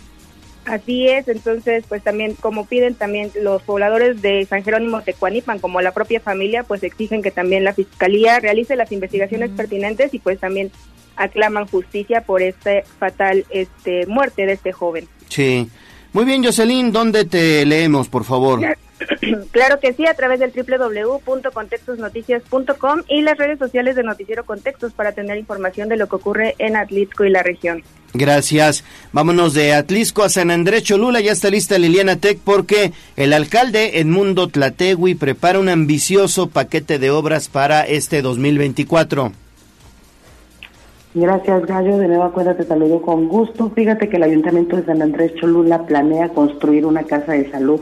[0.64, 5.80] Así es, entonces pues también como piden también los pobladores de San Jerónimo Tecuanipan como
[5.80, 10.38] la propia familia pues exigen que también la fiscalía realice las investigaciones pertinentes y pues
[10.38, 10.70] también
[11.16, 15.08] aclaman justicia por esta fatal este muerte de este joven.
[15.28, 15.68] Sí.
[16.12, 18.60] Muy bien, Jocelyn, ¿dónde te leemos, por favor?
[19.50, 25.12] claro que sí, a través del www.contextosnoticias.com y las redes sociales de Noticiero Contextos para
[25.12, 27.82] tener información de lo que ocurre en Atlisco y la región.
[28.14, 28.84] Gracias.
[29.12, 31.20] Vámonos de Atlisco a San Andrés Cholula.
[31.20, 37.10] Ya está lista Liliana Tech porque el alcalde Edmundo Tlategui prepara un ambicioso paquete de
[37.10, 39.32] obras para este 2024.
[41.14, 41.98] Gracias, Gallo.
[41.98, 43.70] De nueva cuenta te saludo con gusto.
[43.74, 47.80] Fíjate que el Ayuntamiento de San Andrés Cholula planea construir una casa de salud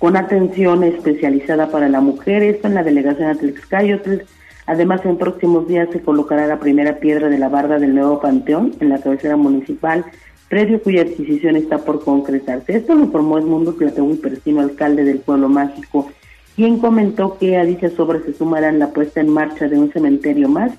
[0.00, 4.22] con atención especializada para la mujer, esto en la delegación Atlixcayotl.
[4.66, 8.72] Además, en próximos días se colocará la primera piedra de la barda del nuevo panteón
[8.80, 10.06] en la cabecera municipal,
[10.48, 12.76] predio cuya adquisición está por concretarse.
[12.76, 16.10] Esto lo informó Edmundo Plateúl Persino, alcalde del pueblo mágico,
[16.56, 20.48] quien comentó que a dichas obras se sumarán la puesta en marcha de un cementerio
[20.48, 20.72] más,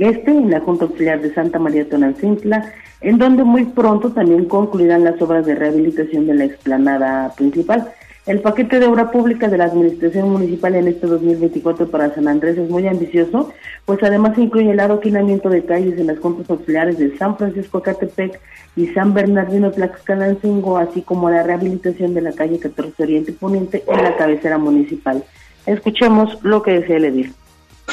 [0.00, 5.04] este en la Junta Auxiliar de Santa María Tonalcintla, en donde muy pronto también concluirán
[5.04, 7.92] las obras de rehabilitación de la explanada principal.
[8.26, 12.58] El paquete de obra pública de la Administración Municipal en este 2024 para San Andrés
[12.58, 13.52] es muy ambicioso,
[13.84, 18.40] pues además incluye el adoquinamiento de calles en las juntas auxiliares de San Francisco Catepec
[18.74, 24.02] y San Bernardino Tlaxcalancingo, así como la rehabilitación de la calle 14 Oriente Poniente en
[24.02, 25.22] la cabecera municipal.
[25.64, 27.04] Escuchemos lo que desea el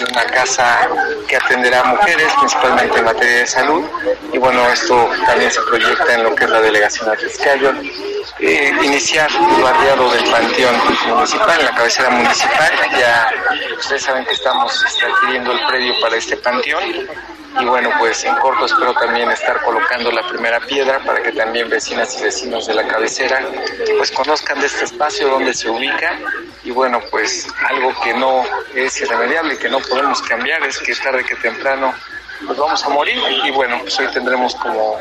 [0.02, 0.90] una casa
[1.28, 3.84] que atenderá a mujeres, principalmente en materia de salud,
[4.32, 7.74] y bueno, esto también se proyecta en lo que es la delegación Atliscayo,
[8.40, 10.76] eh, iniciar el barriado del Panteón
[11.08, 13.32] Municipal, en la cabecera municipal, ya
[13.78, 16.84] ustedes saben que estamos adquiriendo el predio para este panteón,
[17.60, 21.70] y bueno, pues en corto espero también estar colocando la primera piedra para que también
[21.70, 23.42] vecinas y vecinos de la cabecera
[23.98, 26.18] pues conozcan de este espacio donde se ubica.
[26.64, 28.44] Y bueno, pues algo que no
[28.76, 31.94] es irremediable y que no podemos cambiar es que tarde que temprano
[32.46, 33.18] pues vamos a morir.
[33.44, 34.98] Y bueno, pues hoy tendremos como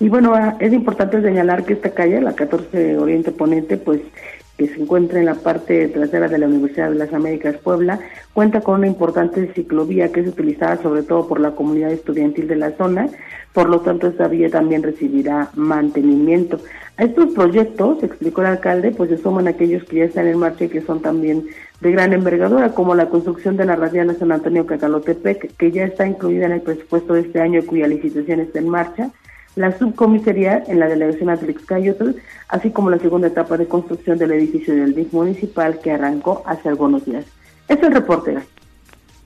[0.00, 4.00] y bueno, es importante señalar que esta calle, la 14 Oriente Ponente, pues
[4.56, 7.98] que se encuentra en la parte trasera de la Universidad de las Américas Puebla,
[8.32, 12.56] cuenta con una importante ciclovía que es utilizada sobre todo por la comunidad estudiantil de
[12.56, 13.08] la zona,
[13.52, 16.60] por lo tanto esta vía también recibirá mantenimiento.
[16.96, 20.64] A estos proyectos, explicó el alcalde, pues se suman aquellos que ya están en marcha
[20.64, 21.46] y que son también
[21.80, 26.06] de gran envergadura, como la construcción de la radiana San Antonio Cacalotepec, que ya está
[26.06, 29.10] incluida en el presupuesto de este año cuya licitación está en marcha,
[29.56, 32.10] la subcomisaría en la delegación Atlixcayotl,
[32.48, 36.68] así como la segunda etapa de construcción del edificio del DIF municipal que arrancó hace
[36.68, 37.24] algunos días.
[37.68, 38.36] Es el reporte.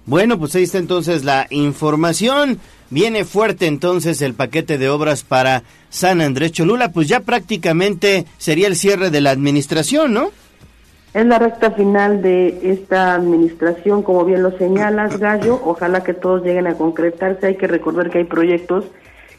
[0.07, 2.59] Bueno, pues ahí está entonces la información.
[2.91, 8.68] Viene fuerte entonces el paquete de obras para San Andrés Cholula, pues ya prácticamente sería
[8.68, 10.31] el cierre de la administración, ¿no?
[11.12, 15.61] Es la recta final de esta administración, como bien lo señalas, Gallo.
[15.64, 17.47] Ojalá que todos lleguen a concretarse.
[17.47, 18.85] Hay que recordar que hay proyectos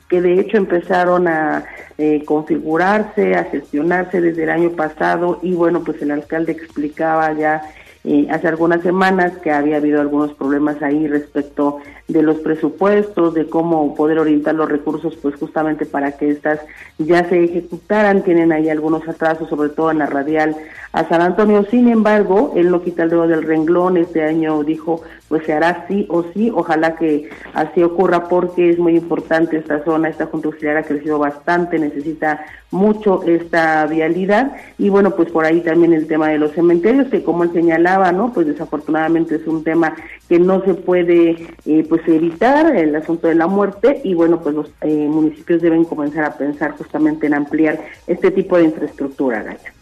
[0.09, 1.63] que de hecho empezaron a
[1.97, 7.61] eh, configurarse, a gestionarse desde el año pasado y bueno, pues el alcalde explicaba ya
[8.05, 13.47] eh, hace algunas semanas que había habido algunos problemas ahí respecto de los presupuestos, de
[13.47, 16.61] cómo poder orientar los recursos, pues justamente para que estas
[16.97, 18.23] ya se ejecutaran.
[18.23, 20.55] Tienen ahí algunos atrasos, sobre todo en la radial
[20.93, 21.65] a San Antonio.
[21.69, 23.97] Sin embargo, él no quita el dedo del renglón.
[23.97, 26.51] Este año dijo, pues se hará sí o sí.
[26.55, 30.07] Ojalá que así ocurra porque es muy importante esta zona.
[30.07, 34.51] Esta junta auxiliar ha crecido bastante, necesita mucho esta vialidad.
[34.77, 38.11] Y bueno, pues por ahí también el tema de los cementerios, que como él señalaba,
[38.11, 38.31] ¿no?
[38.33, 39.95] Pues desafortunadamente es un tema
[40.27, 44.01] que no se puede, eh, pues evitar el asunto de la muerte.
[44.03, 48.57] Y bueno, pues los eh, municipios deben comenzar a pensar justamente en ampliar este tipo
[48.57, 49.73] de infraestructura, Gaya.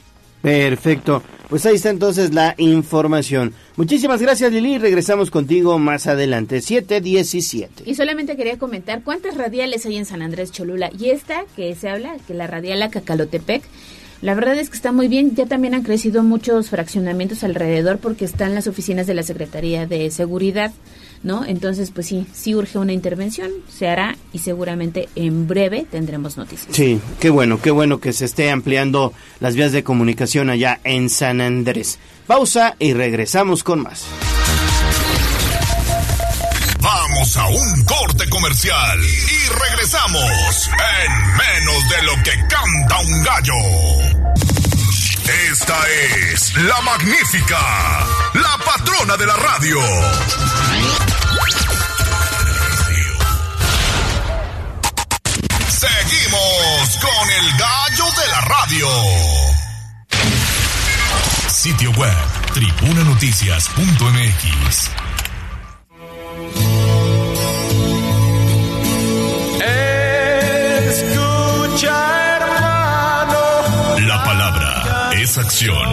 [0.41, 1.23] Perfecto.
[1.49, 3.53] Pues ahí está entonces la información.
[3.77, 4.77] Muchísimas gracias Lili.
[4.77, 6.61] Regresamos contigo más adelante.
[6.61, 7.83] 717.
[7.85, 10.89] Y solamente quería comentar cuántas radiales hay en San Andrés Cholula.
[10.97, 13.63] Y esta que se habla, que la radial a Cacalotepec,
[14.21, 15.35] la verdad es que está muy bien.
[15.35, 20.09] Ya también han crecido muchos fraccionamientos alrededor porque están las oficinas de la Secretaría de
[20.11, 20.71] Seguridad.
[21.23, 21.45] ¿No?
[21.45, 26.75] Entonces, pues sí, sí urge una intervención, se hará y seguramente en breve tendremos noticias.
[26.75, 31.09] Sí, qué bueno, qué bueno que se esté ampliando las vías de comunicación allá en
[31.09, 31.99] San Andrés.
[32.25, 34.05] Pausa y regresamos con más.
[36.81, 44.17] Vamos a un corte comercial y regresamos en menos de lo que canta un gallo.
[45.51, 45.77] Esta
[46.31, 47.59] es la magnífica,
[48.33, 49.79] la patrona de la radio.
[55.77, 58.87] Seguimos con el gallo de la radio.
[61.53, 62.17] Sitio web,
[62.55, 64.89] tribunanoticias.mx.
[70.87, 73.99] Escucha, hermano.
[73.99, 75.87] La palabra es acción.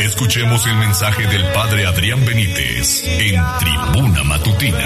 [0.00, 4.78] Escuchemos el mensaje del Padre Adrián Benítez en Tribuna Matutina.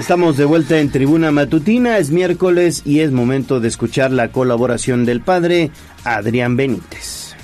[0.00, 5.04] Estamos de vuelta en Tribuna Matutina, es miércoles y es momento de escuchar la colaboración
[5.04, 5.72] del Padre
[6.04, 7.34] Adrián Benítez.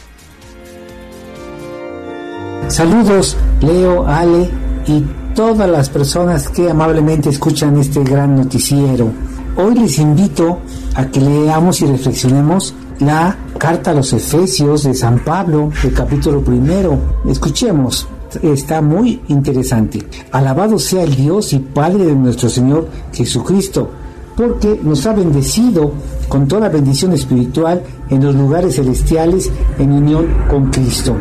[2.69, 4.49] Saludos, Leo, Ale
[4.87, 5.05] y
[5.35, 9.13] todas las personas que amablemente escuchan este gran noticiero.
[9.57, 10.63] Hoy les invito
[10.95, 16.41] a que leamos y reflexionemos la carta a los Efesios de San Pablo, el capítulo
[16.41, 16.99] primero.
[17.29, 18.09] Escuchemos,
[18.43, 20.07] está muy interesante.
[20.33, 23.91] Alabado sea el Dios y Padre de nuestro Señor Jesucristo,
[24.37, 25.93] porque nos ha bendecido
[26.29, 31.17] con toda bendición espiritual en los lugares celestiales en unión con Cristo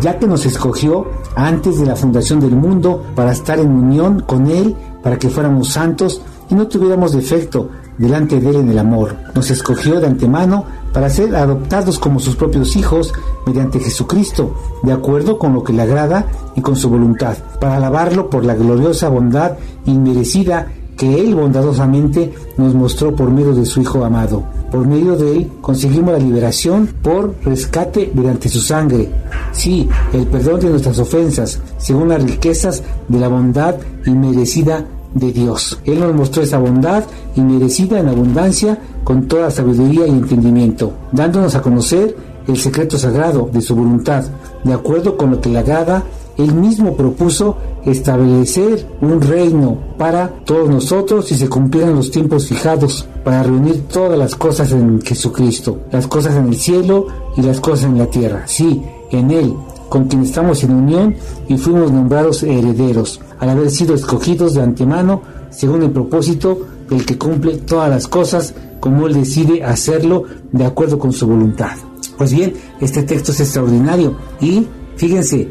[0.00, 4.46] ya que nos escogió antes de la fundación del mundo para estar en unión con
[4.50, 9.16] Él, para que fuéramos santos y no tuviéramos defecto delante de Él en el amor.
[9.34, 13.12] Nos escogió de antemano para ser adoptados como sus propios hijos
[13.46, 18.30] mediante Jesucristo, de acuerdo con lo que le agrada y con su voluntad, para alabarlo
[18.30, 19.52] por la gloriosa bondad
[19.84, 24.44] inmerecida que Él bondadosamente nos mostró por medio de su Hijo amado.
[24.70, 29.10] Por medio de Él conseguimos la liberación por rescate mediante su sangre.
[29.52, 33.76] Sí, el perdón de nuestras ofensas, según las riquezas de la bondad
[34.06, 34.86] inmerecida
[35.18, 35.80] de Dios.
[35.84, 37.04] Él nos mostró esa bondad
[37.34, 43.60] inmerecida en abundancia con toda sabiduría y entendimiento, dándonos a conocer el secreto sagrado de
[43.60, 44.24] su voluntad,
[44.64, 46.04] de acuerdo con lo que le agrada
[46.36, 53.06] él mismo propuso establecer un reino para todos nosotros y se cumplieran los tiempos fijados
[53.24, 57.06] para reunir todas las cosas en Jesucristo, las cosas en el cielo
[57.36, 58.42] y las cosas en la tierra.
[58.46, 59.54] Sí, en Él,
[59.88, 61.14] con quien estamos en unión
[61.48, 67.18] y fuimos nombrados herederos, al haber sido escogidos de antemano según el propósito del que
[67.18, 71.72] cumple todas las cosas como Él decide hacerlo de acuerdo con su voluntad.
[72.16, 74.66] Pues bien, este texto es extraordinario y
[74.96, 75.48] fíjense,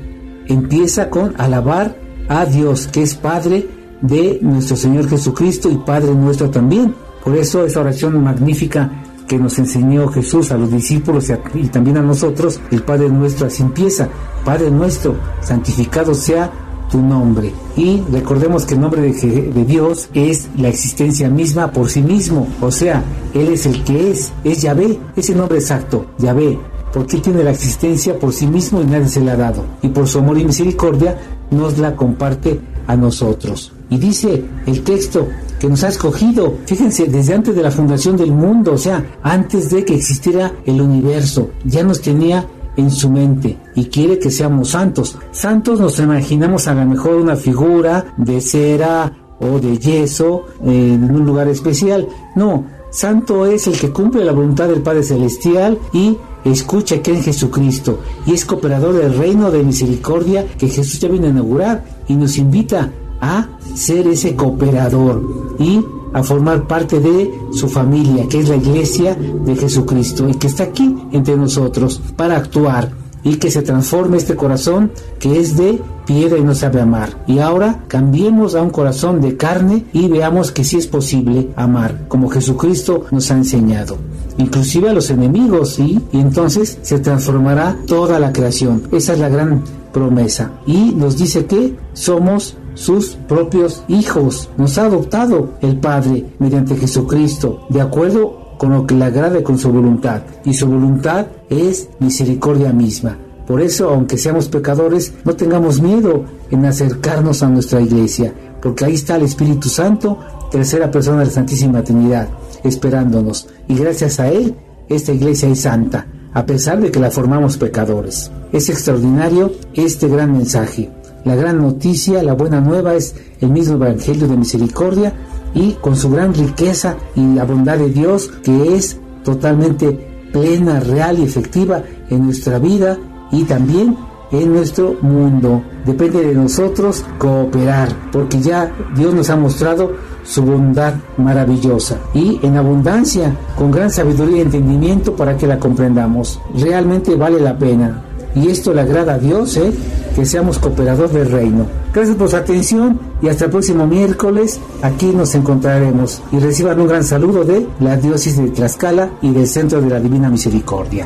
[0.47, 1.95] empieza con alabar
[2.27, 3.67] a Dios, que es Padre
[4.01, 6.95] de nuestro Señor Jesucristo y Padre nuestro también.
[7.23, 12.01] Por eso esa oración magnífica que nos enseñó Jesús a los discípulos y también a
[12.01, 14.07] nosotros, el Padre nuestro así empieza,
[14.43, 16.51] Padre nuestro, santificado sea
[16.89, 17.51] tu nombre.
[17.75, 22.71] Y recordemos que el nombre de, Dios es la existencia misma por sí mismo, o
[22.71, 26.57] sea, Él es el que es, es Yahvé, es el nombre exacto, Yahvé,
[26.93, 29.63] porque tiene la existencia por sí mismo y nadie se la ha dado.
[29.81, 31.17] Y por su amor y misericordia
[31.51, 33.73] nos la comparte a nosotros.
[33.89, 35.27] Y dice el texto
[35.59, 39.69] que nos ha escogido, fíjense, desde antes de la fundación del mundo, o sea, antes
[39.69, 42.47] de que existiera el universo, ya nos tenía
[42.77, 45.17] en su mente y quiere que seamos santos.
[45.31, 51.25] Santos nos imaginamos a lo mejor una figura de cera o de yeso en un
[51.25, 52.07] lugar especial.
[52.35, 57.23] No, santo es el que cumple la voluntad del Padre Celestial y escucha que en
[57.23, 62.15] Jesucristo y es cooperador del reino de misericordia que Jesús ya viene a inaugurar y
[62.15, 65.83] nos invita a ser ese cooperador y
[66.15, 70.63] a formar parte de su familia, que es la iglesia de Jesucristo y que está
[70.63, 72.89] aquí entre nosotros para actuar
[73.21, 77.21] y que se transforme este corazón que es de piedra y no sabe amar.
[77.27, 82.07] Y ahora cambiemos a un corazón de carne y veamos que sí es posible amar,
[82.07, 83.97] como Jesucristo nos ha enseñado.
[84.37, 85.79] Inclusive a los enemigos.
[85.79, 88.83] Y entonces se transformará toda la creación.
[88.91, 89.63] Esa es la gran
[89.93, 90.51] promesa.
[90.65, 94.49] Y nos dice que somos sus propios hijos.
[94.57, 99.57] Nos ha adoptado el Padre mediante Jesucristo, de acuerdo con lo que le agrade con
[99.57, 100.21] su voluntad.
[100.45, 103.17] Y su voluntad es misericordia misma.
[103.47, 108.95] Por eso, aunque seamos pecadores, no tengamos miedo en acercarnos a nuestra iglesia, porque ahí
[108.95, 110.17] está el Espíritu Santo,
[110.51, 112.27] tercera persona de la Santísima Trinidad,
[112.63, 113.47] esperándonos.
[113.67, 114.55] Y gracias a Él,
[114.89, 118.31] esta iglesia es santa, a pesar de que la formamos pecadores.
[118.51, 120.89] Es extraordinario este gran mensaje.
[121.25, 125.11] La gran noticia, la buena nueva es el mismo Evangelio de Misericordia
[125.55, 129.91] y con su gran riqueza y la bondad de Dios que es totalmente
[130.31, 132.99] plena, real y efectiva en nuestra vida
[133.31, 133.97] y también
[134.31, 135.63] en nuestro mundo.
[135.83, 142.57] Depende de nosotros cooperar, porque ya Dios nos ha mostrado su bondad maravillosa y en
[142.57, 146.39] abundancia, con gran sabiduría y entendimiento para que la comprendamos.
[146.55, 148.04] Realmente vale la pena.
[148.35, 149.71] Y esto le agrada a Dios, ¿eh?
[150.15, 151.65] que seamos cooperadores del reino.
[151.93, 156.87] Gracias por su atención y hasta el próximo miércoles aquí nos encontraremos y reciban un
[156.87, 161.05] gran saludo de la diócesis de Tlaxcala y del Centro de la Divina Misericordia.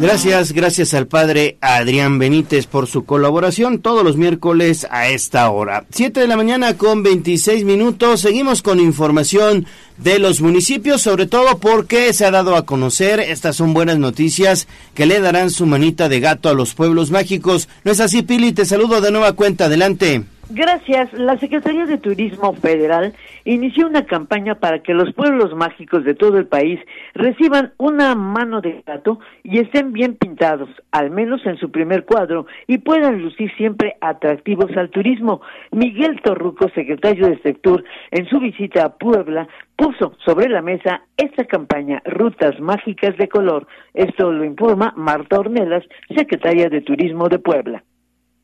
[0.00, 5.84] Gracias, gracias al padre Adrián Benítez por su colaboración todos los miércoles a esta hora.
[5.90, 8.22] Siete de la mañana con 26 minutos.
[8.22, 9.66] Seguimos con información
[9.98, 14.68] de los municipios, sobre todo porque se ha dado a conocer, estas son buenas noticias
[14.94, 17.68] que le darán su manita de gato a los pueblos mágicos.
[17.84, 18.52] ¿No es así, Pili?
[18.52, 19.66] Te saludo de nueva cuenta.
[19.66, 20.24] Adelante.
[20.52, 21.12] Gracias.
[21.12, 26.38] La Secretaría de Turismo Federal inició una campaña para que los pueblos mágicos de todo
[26.38, 26.80] el país
[27.14, 32.46] reciban una mano de gato y estén bien pintados, al menos en su primer cuadro,
[32.66, 35.40] y puedan lucir siempre atractivos al turismo.
[35.70, 39.46] Miguel Torruco, secretario de Sector, en su visita a Puebla,
[39.76, 43.68] puso sobre la mesa esta campaña Rutas Mágicas de Color.
[43.94, 47.84] Esto lo informa Marta Ornelas, secretaria de Turismo de Puebla.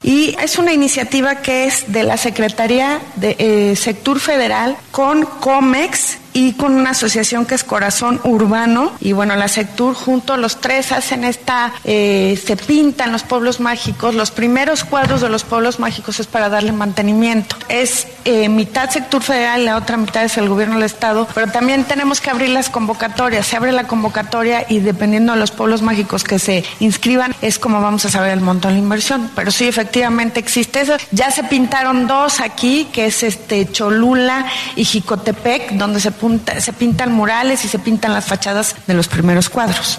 [0.02, 6.18] Y es una iniciativa que es de la Secretaría de eh, Sector Federal con COMEX
[6.36, 8.92] y con una asociación que es Corazón Urbano.
[9.00, 14.14] Y bueno, la Sectur junto los tres hacen esta, eh, se pintan los pueblos mágicos,
[14.14, 17.56] los primeros cuadros de los pueblos mágicos es para darle mantenimiento.
[17.70, 21.84] Es eh, mitad Sectur Federal la otra mitad es el gobierno del Estado, pero también
[21.84, 26.22] tenemos que abrir las convocatorias, se abre la convocatoria y dependiendo de los pueblos mágicos
[26.22, 29.66] que se inscriban es como vamos a saber el monto de la inversión, pero sí
[29.66, 30.96] efectivamente existe eso.
[31.12, 36.10] Ya se pintaron dos aquí, que es este Cholula y Jicotepec, donde se
[36.58, 39.98] se pintan murales y se pintan las fachadas de los primeros cuadros.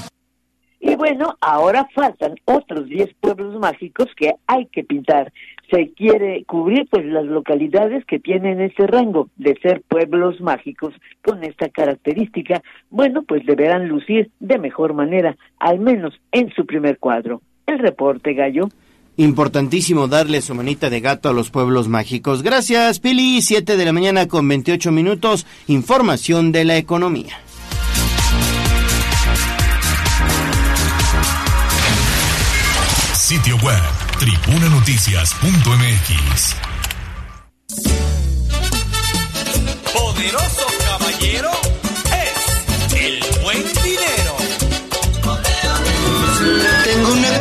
[0.80, 5.34] Y bueno, ahora faltan otros 10 pueblos mágicos que hay que pintar.
[5.70, 11.44] Se quiere cubrir pues las localidades que tienen ese rango de ser pueblos mágicos con
[11.44, 12.62] esta característica.
[12.90, 17.42] Bueno, pues deberán lucir de mejor manera, al menos en su primer cuadro.
[17.66, 18.70] El reporte, Gallo.
[19.18, 22.43] Importantísimo darle su manita de gato a los pueblos mágicos.
[22.43, 23.41] Gracias, Pili.
[23.41, 25.47] Siete de la mañana con 28 minutos.
[25.68, 27.39] Información de la economía.
[33.13, 33.82] Sitio web,
[34.20, 36.55] tribunanoticias.mx.
[39.93, 41.51] Poderoso caballero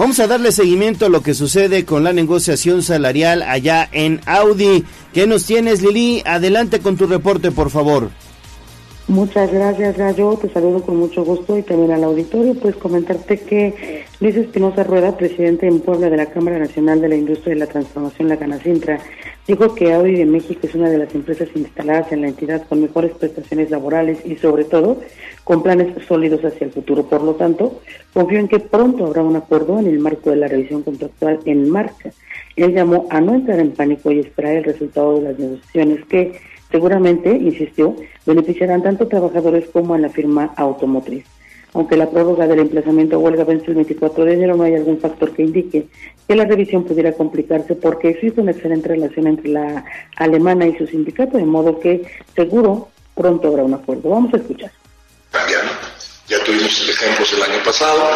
[0.00, 4.82] Vamos a darle seguimiento a lo que sucede con la negociación salarial allá en Audi.
[5.12, 6.22] ¿Qué nos tienes, Lili?
[6.24, 8.08] Adelante con tu reporte, por favor.
[9.08, 10.38] Muchas gracias, Gallo.
[10.40, 12.54] Te saludo con mucho gusto y también al auditorio.
[12.54, 17.16] Pues comentarte que Luis Espinosa Rueda, presidente en Puebla de la Cámara Nacional de la
[17.16, 19.00] Industria de la Transformación, la Canacintra,
[19.46, 22.82] dijo que Audi de México es una de las empresas instaladas en la entidad con
[22.82, 25.00] mejores prestaciones laborales y, sobre todo,
[25.44, 27.04] con planes sólidos hacia el futuro.
[27.04, 27.80] Por lo tanto,
[28.12, 31.70] confío en que pronto habrá un acuerdo en el marco de la revisión contractual en
[31.70, 32.10] marcha.
[32.56, 36.40] Él llamó a no entrar en pánico y esperar el resultado de las negociaciones que
[36.70, 41.24] seguramente, insistió, beneficiarán tanto trabajadores como a la firma automotriz.
[41.72, 44.98] Aunque la prórroga del emplazamiento a huelga vence el 24 de enero, no hay algún
[44.98, 45.86] factor que indique
[46.26, 49.84] que la revisión pudiera complicarse porque existe una excelente relación entre la
[50.16, 52.02] alemana y su sindicato, de modo que
[52.34, 54.10] seguro pronto habrá un acuerdo.
[54.10, 54.72] Vamos a escuchar.
[56.28, 58.08] Ya tuvimos ejemplos el año pasado,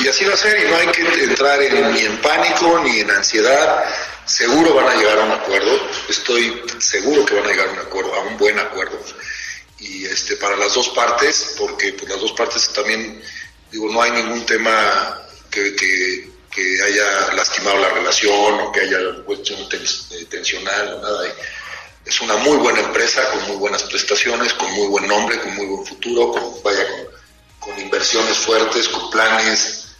[0.00, 3.10] y así va a ser, y no hay que entrar ni en pánico ni en
[3.12, 3.84] ansiedad,
[4.24, 5.70] seguro van a llegar a un acuerdo,
[6.08, 8.98] estoy seguro que van a llegar a un acuerdo, a un buen acuerdo,
[9.84, 13.20] y este para las dos partes, porque pues las dos partes también,
[13.70, 15.20] digo, no hay ningún tema
[15.50, 19.68] que, que, que haya lastimado la relación o que haya cuestión
[20.28, 21.34] tensional, nada.
[22.04, 25.66] Es una muy buena empresa, con muy buenas prestaciones, con muy buen nombre, con muy
[25.66, 26.86] buen futuro, con, vaya,
[27.60, 29.96] con, con inversiones fuertes, con planes.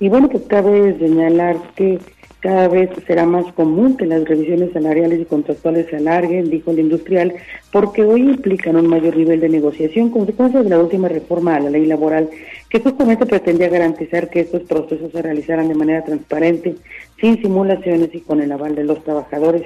[0.00, 1.98] Y bueno, pues cabe señalar que
[2.40, 6.78] cada vez será más común que las revisiones salariales y contractuales se alarguen, dijo el
[6.78, 7.34] industrial,
[7.72, 11.70] porque hoy implican un mayor nivel de negociación, consecuencia de la última reforma a la
[11.70, 12.30] ley laboral,
[12.70, 16.76] que justamente pretendía garantizar que estos procesos se realizaran de manera transparente,
[17.20, 19.64] sin simulaciones y con el aval de los trabajadores.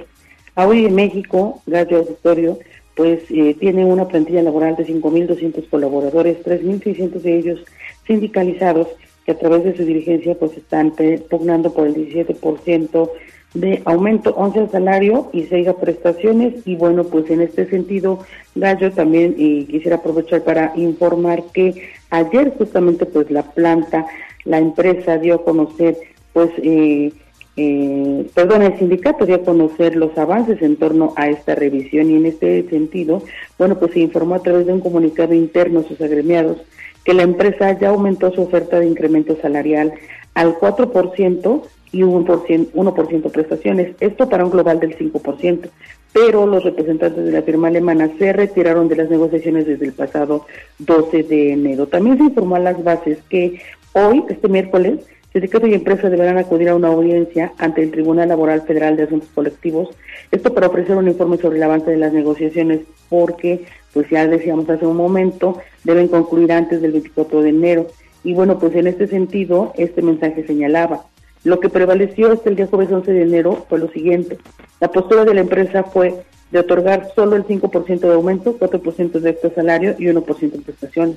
[0.55, 2.59] Hoy en México, Gallo Auditorio,
[2.95, 7.65] pues eh, tiene una plantilla laboral de 5.200 colaboradores, 3.600 de ellos
[8.07, 8.89] sindicalizados,
[9.25, 10.93] que a través de su dirigencia pues están
[11.31, 13.11] pugnando por el 17%
[13.55, 16.55] de aumento, 11 al salario y 6 a prestaciones.
[16.65, 18.21] Y bueno, pues en este sentido,
[18.55, 24.07] Gallo también y quisiera aprovechar para informar que ayer justamente pues la planta,
[24.45, 25.97] la empresa dio a conocer
[26.33, 27.13] pues eh,
[27.57, 32.17] eh, perdón, el sindicato dio a conocer los avances en torno a esta revisión y
[32.17, 33.23] en este sentido,
[33.59, 36.59] bueno, pues se informó a través de un comunicado interno a sus agremiados
[37.05, 39.93] que la empresa ya aumentó su oferta de incremento salarial
[40.35, 41.63] al 4%
[41.93, 42.95] y 1%, 1
[43.33, 45.69] prestaciones, esto para un global del 5%,
[46.13, 50.47] pero los representantes de la firma alemana se retiraron de las negociaciones desde el pasado
[50.79, 51.87] 12 de enero.
[51.87, 53.61] También se informó a las bases que
[53.93, 55.01] hoy, este miércoles,
[55.33, 59.31] sindicato y empresa deberán acudir a una audiencia ante el Tribunal Laboral Federal de Asuntos
[59.35, 59.89] Colectivos,
[60.31, 64.69] esto para ofrecer un informe sobre el avance de las negociaciones, porque, pues ya decíamos
[64.69, 67.87] hace un momento, deben concluir antes del 24 de enero.
[68.25, 71.07] Y bueno, pues en este sentido, este mensaje señalaba,
[71.45, 74.39] lo que prevaleció hasta el día jueves 11 de enero fue lo siguiente.
[74.81, 76.15] La postura de la empresa fue
[76.53, 81.17] de otorgar solo el 5% de aumento, 4% de extra salario y 1% de prestaciones.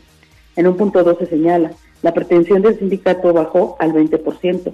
[0.55, 1.71] En un punto 2 se señala,
[2.05, 4.71] la pretensión del sindicato bajó al 20%.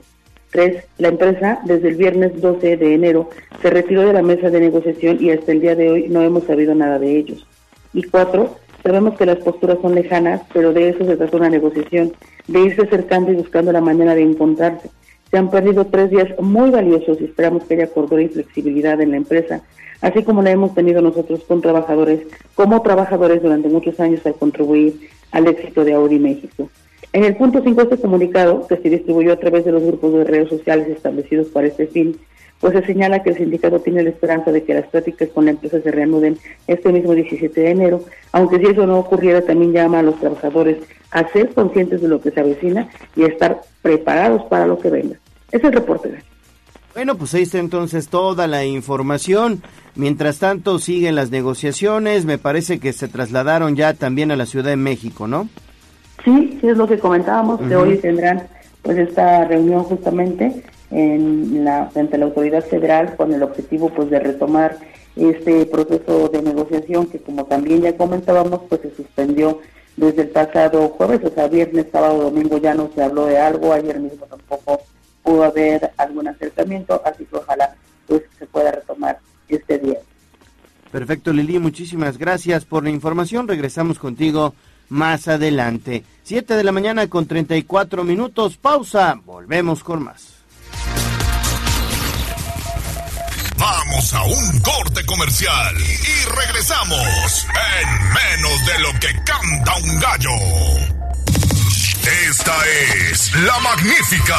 [0.51, 3.29] Tres, la empresa desde el viernes 12 de enero
[3.61, 6.43] se retiró de la mesa de negociación y hasta el día de hoy no hemos
[6.43, 7.47] sabido nada de ellos.
[7.93, 12.11] Y cuatro, sabemos que las posturas son lejanas, pero de eso se trata una negociación,
[12.49, 14.89] de irse acercando y buscando la manera de encontrarse.
[15.31, 19.11] Se han perdido tres días muy valiosos y esperamos que haya cordura y flexibilidad en
[19.11, 19.61] la empresa,
[20.01, 25.09] así como la hemos tenido nosotros con trabajadores, como trabajadores durante muchos años al contribuir
[25.31, 26.69] al éxito de Audi México.
[27.13, 30.13] En el punto 5 de este comunicado, que se distribuyó a través de los grupos
[30.13, 32.17] de redes sociales establecidos para este fin,
[32.61, 35.51] pues se señala que el sindicato tiene la esperanza de que las prácticas con la
[35.51, 39.99] empresa se reanuden este mismo 17 de enero, aunque si eso no ocurriera también llama
[39.99, 40.77] a los trabajadores
[41.09, 44.89] a ser conscientes de lo que se avecina y a estar preparados para lo que
[44.89, 45.17] venga.
[45.51, 46.13] Es el reporte.
[46.93, 49.63] Bueno, pues ahí está entonces toda la información.
[49.95, 52.25] Mientras tanto, siguen las negociaciones.
[52.25, 55.49] Me parece que se trasladaron ya también a la Ciudad de México, ¿no?
[56.23, 58.48] Sí, sí es lo que comentábamos, que hoy tendrán
[58.81, 64.19] pues esta reunión justamente en la, ante la autoridad federal con el objetivo pues de
[64.19, 64.77] retomar
[65.15, 69.60] este proceso de negociación que como también ya comentábamos pues se suspendió
[69.98, 73.73] desde el pasado jueves, o sea, viernes, sábado, domingo ya no se habló de algo,
[73.73, 74.81] ayer mismo tampoco
[75.22, 77.76] pudo haber algún acercamiento, así que ojalá
[78.07, 79.98] pues se pueda retomar este día.
[80.91, 83.48] Perfecto, Lili, muchísimas gracias por la información.
[83.48, 84.53] Regresamos contigo
[84.91, 86.03] más adelante.
[86.23, 88.57] 7 de la mañana con 34 minutos.
[88.57, 89.19] Pausa.
[89.26, 90.27] Volvemos con más.
[93.57, 97.47] Vamos a un corte comercial y regresamos
[97.80, 101.01] en menos de lo que canta un gallo.
[102.30, 102.55] Esta
[103.11, 104.38] es la magnífica,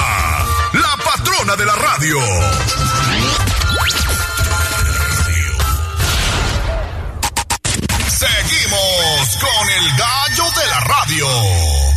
[0.72, 2.18] la patrona de la radio.
[8.22, 11.91] Seguimos con el gallo de la radio.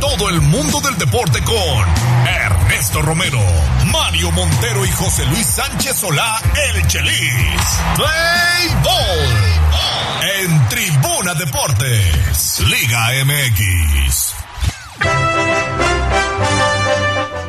[0.00, 1.86] Todo el mundo del deporte con
[2.26, 3.40] Ernesto Romero,
[3.86, 6.40] Mario Montero y José Luis Sánchez Solá,
[6.74, 7.62] el Chelis.
[7.96, 9.28] Play Ball.
[10.40, 14.34] En Tribuna Deportes, Liga MX.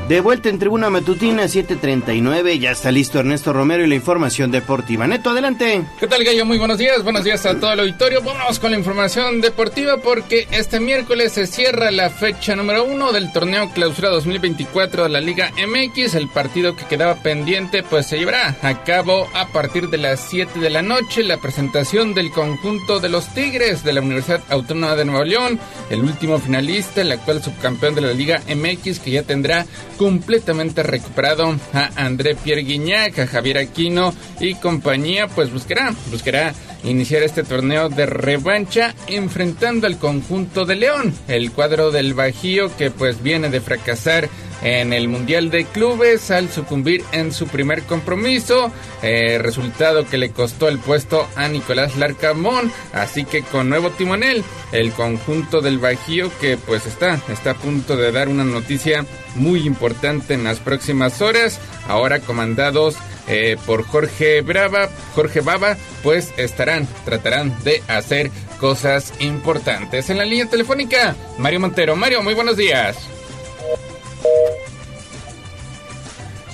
[0.10, 5.06] De vuelta en Tribuna Matutina 739, ya está listo Ernesto Romero y la información deportiva.
[5.06, 5.84] Neto, adelante.
[6.00, 6.48] ¿Qué tal, Gallo?
[6.48, 8.24] Muy buenos días, buenos días a todo el auditorio.
[8.24, 13.32] Vamos con la información deportiva porque este miércoles se cierra la fecha número uno del
[13.32, 16.16] torneo Clausura 2024 de la Liga MX.
[16.16, 20.60] El partido que quedaba pendiente pues se llevará a cabo a partir de las 7
[20.60, 21.22] de la noche.
[21.22, 25.60] La presentación del conjunto de los Tigres de la Universidad Autónoma de Nuevo León,
[25.92, 29.68] el último finalista, el actual subcampeón de la Liga MX que ya tendrá
[30.00, 36.54] completamente recuperado a André Pierre Guignac, a Javier Aquino y compañía, pues buscará, buscará
[36.86, 42.92] iniciar este torneo de revancha enfrentando al conjunto de León, el cuadro del Bajío que
[42.92, 44.30] pues viene de fracasar
[44.62, 48.72] en el Mundial de Clubes al sucumbir en su primer compromiso,
[49.02, 54.44] eh, resultado que le costó el puesto a Nicolás Larcamón, así que con nuevo timonel,
[54.72, 59.06] el conjunto del Bajío que pues está, está a punto de dar una noticia
[59.36, 62.96] muy importante en las próximas horas, ahora comandados
[63.28, 70.10] eh, por Jorge Brava, Jorge Baba, pues estarán, tratarán de hacer cosas importantes.
[70.10, 71.96] En la línea telefónica, Mario Montero.
[71.96, 72.98] Mario, muy buenos días.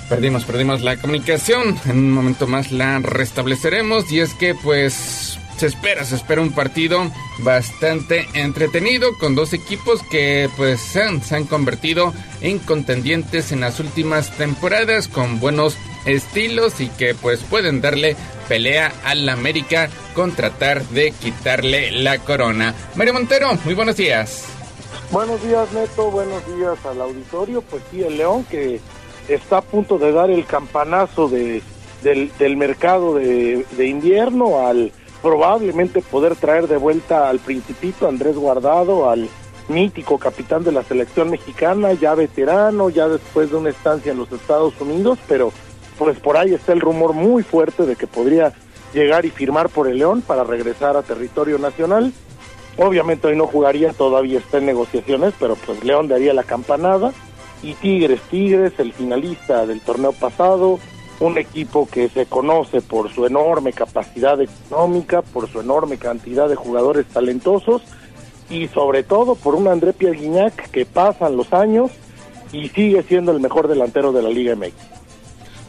[0.08, 1.76] Perdimos, perdimos la comunicación.
[1.86, 4.10] En un momento más la restableceremos.
[4.12, 10.02] Y es que, pues, se espera, se espera un partido bastante entretenido con dos equipos
[10.10, 16.88] que pues se han, convertido en contendientes en las últimas temporadas con buenos estilos y
[16.88, 18.16] que pues pueden darle
[18.48, 22.74] pelea al América con tratar de quitarle la corona.
[22.94, 24.55] Mario Montero, muy buenos días.
[25.10, 27.62] Buenos días Neto, buenos días al auditorio.
[27.62, 28.80] Pues sí, el León que
[29.28, 31.62] está a punto de dar el campanazo de,
[32.02, 34.92] del, mercado de, de invierno al
[35.22, 39.28] probablemente poder traer de vuelta al principito Andrés Guardado, al
[39.68, 44.30] mítico capitán de la selección mexicana, ya veterano, ya después de una estancia en los
[44.32, 45.52] Estados Unidos, pero
[45.98, 48.52] pues por ahí está el rumor muy fuerte de que podría
[48.92, 52.12] llegar y firmar por el León para regresar a territorio nacional.
[52.78, 57.12] Obviamente hoy no jugaría, todavía está en negociaciones, pero pues León daría la campanada.
[57.62, 60.78] Y Tigres, Tigres, el finalista del torneo pasado,
[61.20, 66.56] un equipo que se conoce por su enorme capacidad económica, por su enorme cantidad de
[66.56, 67.82] jugadores talentosos
[68.50, 71.90] y sobre todo por un André Pierre que pasan los años
[72.52, 74.95] y sigue siendo el mejor delantero de la Liga MX.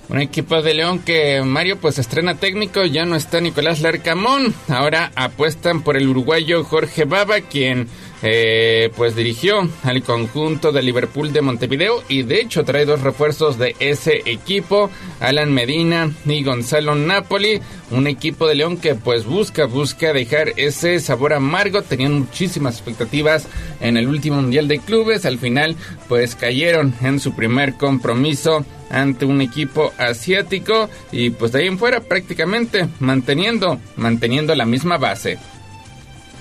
[0.10, 5.12] Un equipo de León que Mario pues estrena técnico, ya no está Nicolás Larcamón, ahora
[5.16, 7.90] apuestan por el uruguayo Jorge Baba, quien
[8.24, 13.60] eh, pues dirigió al conjunto de Liverpool de Montevideo y de hecho trae dos refuerzos
[13.60, 14.90] de ese equipo,
[15.20, 17.60] Alan Medina y Gonzalo Napoli,
[17.92, 23.46] un equipo de León que pues busca, busca dejar ese sabor amargo, tenían muchísimas expectativas
[23.82, 25.76] en el último Mundial de Clubes, al final
[26.08, 31.78] pues cayeron en su primer compromiso ante un equipo asiático y pues de ahí en
[31.78, 35.38] fuera prácticamente manteniendo, manteniendo la misma base.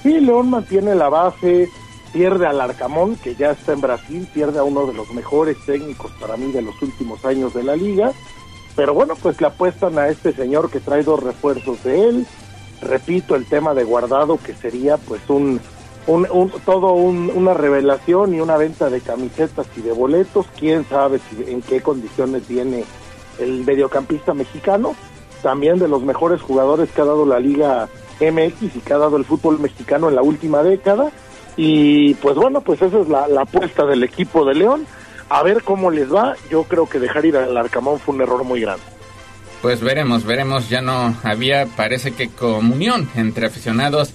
[0.02, 1.68] Sí, León mantiene la base,
[2.12, 6.12] pierde al Arcamón, que ya está en Brasil, pierde a uno de los mejores técnicos
[6.20, 8.12] para mí de los últimos años de la liga.
[8.77, 12.27] Pero bueno, pues le apuestan a este señor que trae dos refuerzos de él.
[12.82, 15.60] Repito, el tema de guardado, que sería pues un,
[16.07, 20.47] un, todo una revelación y una venta de camisetas y de boletos.
[20.59, 22.85] Quién sabe si, en qué condiciones viene
[23.39, 24.95] el mediocampista mexicano.
[25.43, 27.89] También de los mejores jugadores que ha dado la liga
[28.20, 31.11] MX y que ha dado el fútbol mexicano en la última década.
[31.57, 34.87] Y pues bueno, pues esa es la, la apuesta del equipo de León.
[35.28, 36.37] A ver cómo les va.
[36.51, 38.83] Yo creo que dejar ir al Arcamón fue un error muy grande.
[39.62, 40.69] Pues veremos, veremos.
[40.69, 44.12] Ya no había, parece que comunión entre aficionados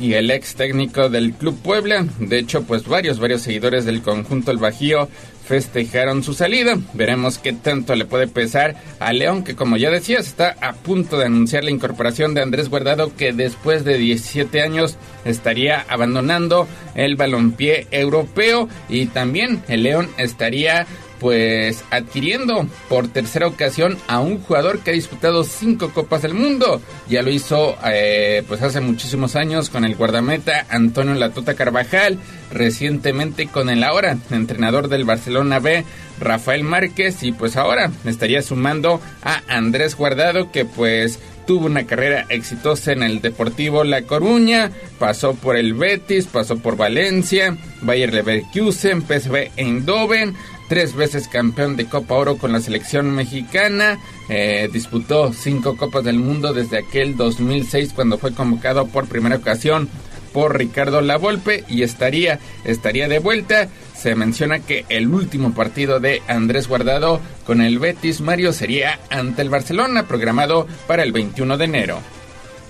[0.00, 2.06] y el ex técnico del Club Puebla.
[2.18, 5.08] De hecho, pues varios, varios seguidores del conjunto El Bajío
[5.46, 6.78] festejaron su salida.
[6.94, 11.18] Veremos qué tanto le puede pesar a León, que como ya decías, está a punto
[11.18, 17.16] de anunciar la incorporación de Andrés Guardado, que después de 17 años estaría abandonando el
[17.16, 20.86] balompié europeo y también el León estaría
[21.22, 26.82] pues adquiriendo por tercera ocasión a un jugador que ha disputado cinco copas del mundo.
[27.08, 32.18] Ya lo hizo eh, pues hace muchísimos años con el guardameta Antonio Latota Carvajal,
[32.50, 35.84] recientemente con el ahora entrenador del Barcelona B,
[36.18, 42.26] Rafael Márquez, y pues ahora estaría sumando a Andrés Guardado que pues tuvo una carrera
[42.28, 49.02] exitosa en el Deportivo La Coruña, pasó por el Betis, pasó por Valencia, Bayer Leverkusen,
[49.02, 50.34] PSV Eindhoven,
[50.68, 53.98] tres veces campeón de Copa Oro con la selección mexicana,
[54.28, 59.88] eh, disputó cinco Copas del Mundo desde aquel 2006 cuando fue convocado por primera ocasión
[60.32, 63.68] por Ricardo Lavolpe y estaría, estaría de vuelta.
[63.94, 69.42] Se menciona que el último partido de Andrés Guardado con el Betis Mario sería ante
[69.42, 71.98] el Barcelona, programado para el 21 de enero.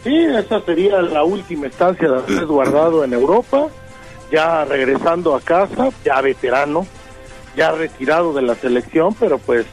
[0.04, 3.68] Sí, esa sería la última estancia de Andrés Guardado en Europa,
[4.30, 6.86] ya regresando a casa, ya veterano,
[7.56, 9.66] ya retirado de la selección, pero pues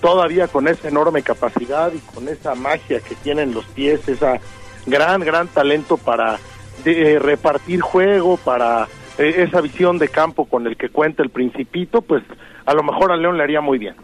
[0.00, 4.40] todavía con esa enorme capacidad y con esa magia que tienen los pies, esa
[4.86, 6.38] gran, gran talento para
[6.84, 8.88] de, eh, repartir juego, para
[9.18, 12.22] eh, esa visión de campo con el que cuenta el principito, pues
[12.64, 13.94] a lo mejor a León le haría muy bien.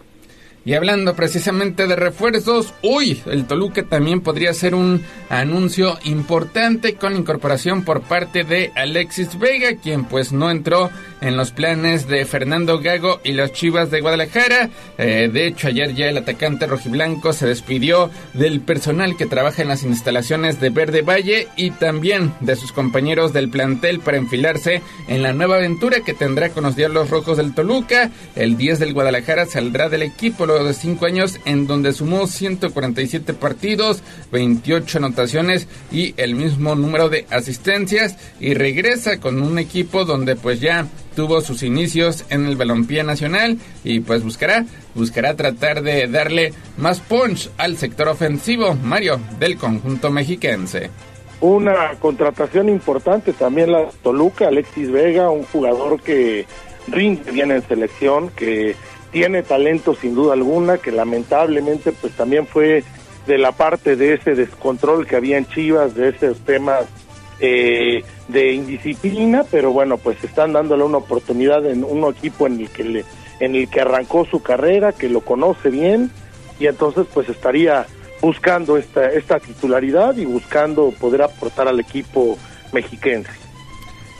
[0.66, 7.14] Y hablando precisamente de refuerzos, uy, el Toluca también podría ser un anuncio importante con
[7.14, 10.90] incorporación por parte de Alexis Vega, quien pues no entró
[11.20, 14.68] en los planes de Fernando Gago y los Chivas de Guadalajara.
[14.98, 19.68] Eh, de hecho, ayer ya el atacante rojiblanco se despidió del personal que trabaja en
[19.68, 25.22] las instalaciones de Verde Valle y también de sus compañeros del plantel para enfilarse en
[25.22, 28.10] la nueva aventura que tendrá con los Diablos Rojos del Toluca.
[28.34, 34.02] El 10 del Guadalajara saldrá del equipo de cinco años en donde sumó 147 partidos,
[34.32, 40.60] 28 anotaciones y el mismo número de asistencias y regresa con un equipo donde pues
[40.60, 46.52] ya tuvo sus inicios en el balompié nacional y pues buscará buscará tratar de darle
[46.76, 50.90] más punch al sector ofensivo Mario del conjunto mexiquense.
[51.40, 56.46] una contratación importante también la Toluca, Alexis Vega, un jugador que
[56.88, 58.74] rinde bien en selección, que
[59.16, 62.84] tiene talento sin duda alguna, que lamentablemente pues también fue
[63.26, 66.84] de la parte de ese descontrol que había en Chivas, de esos temas
[67.40, 72.68] eh, de indisciplina, pero bueno, pues están dándole una oportunidad en un equipo en el
[72.68, 73.04] que le,
[73.40, 76.10] en el que arrancó su carrera, que lo conoce bien
[76.60, 77.86] y entonces pues estaría
[78.20, 82.36] buscando esta esta titularidad y buscando poder aportar al equipo
[82.70, 83.45] mexiquense.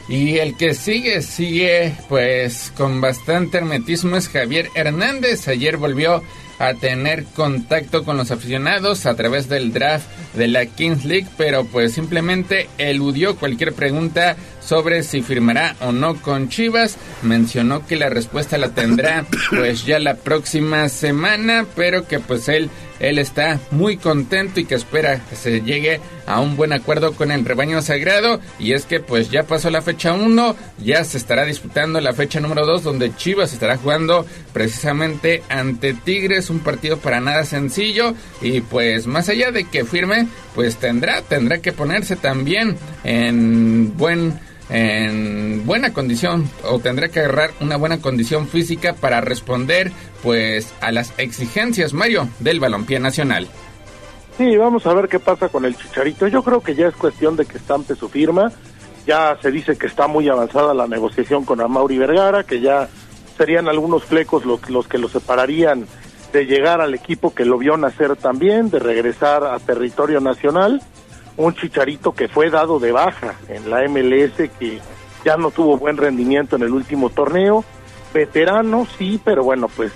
[0.08, 5.48] Y el que sigue, sigue pues con bastante hermetismo es Javier Hernández.
[5.48, 6.22] Ayer volvió
[6.58, 11.64] a tener contacto con los aficionados a través del draft de la Kings League, pero
[11.64, 16.96] pues simplemente eludió cualquier pregunta sobre si firmará o no con Chivas.
[17.22, 22.70] Mencionó que la respuesta la tendrá pues ya la próxima semana, pero que pues él
[23.00, 27.30] él está muy contento y que espera que se llegue a un buen acuerdo con
[27.30, 28.40] el rebaño sagrado.
[28.58, 32.40] Y es que pues ya pasó la fecha 1, ya se estará disputando la fecha
[32.40, 38.14] número 2 donde Chivas estará jugando precisamente ante Tigres, un partido para nada sencillo.
[38.40, 44.38] Y pues más allá de que firme, pues tendrá, tendrá que ponerse también en buen
[44.68, 50.90] en buena condición o tendrá que agarrar una buena condición física para responder pues a
[50.90, 53.48] las exigencias Mario del balompié nacional.
[54.36, 56.26] Sí, vamos a ver qué pasa con el Chicharito.
[56.28, 58.52] Yo creo que ya es cuestión de que estampe su firma.
[59.06, 62.88] Ya se dice que está muy avanzada la negociación con Amauri Vergara, que ya
[63.38, 65.86] serían algunos flecos los, los que lo separarían
[66.32, 70.82] de llegar al equipo que lo vio nacer también, de regresar a territorio nacional
[71.36, 74.80] un chicharito que fue dado de baja en la MLS, que
[75.24, 77.64] ya no tuvo buen rendimiento en el último torneo.
[78.14, 79.92] Veterano, sí, pero bueno, pues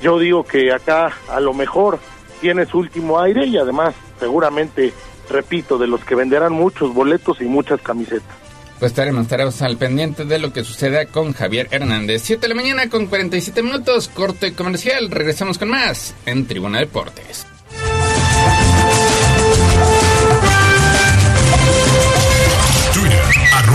[0.00, 1.98] yo digo que acá a lo mejor
[2.40, 4.92] tiene su último aire y además seguramente,
[5.28, 8.36] repito, de los que venderán muchos boletos y muchas camisetas.
[8.78, 12.22] Pues estaremos, estaremos al pendiente de lo que suceda con Javier Hernández.
[12.24, 15.10] 7 de la mañana con 47 minutos, corte comercial.
[15.10, 17.44] Regresamos con más en Tribuna Deportes.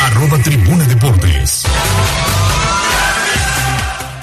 [0.00, 1.64] arroba Tribuna Deportes.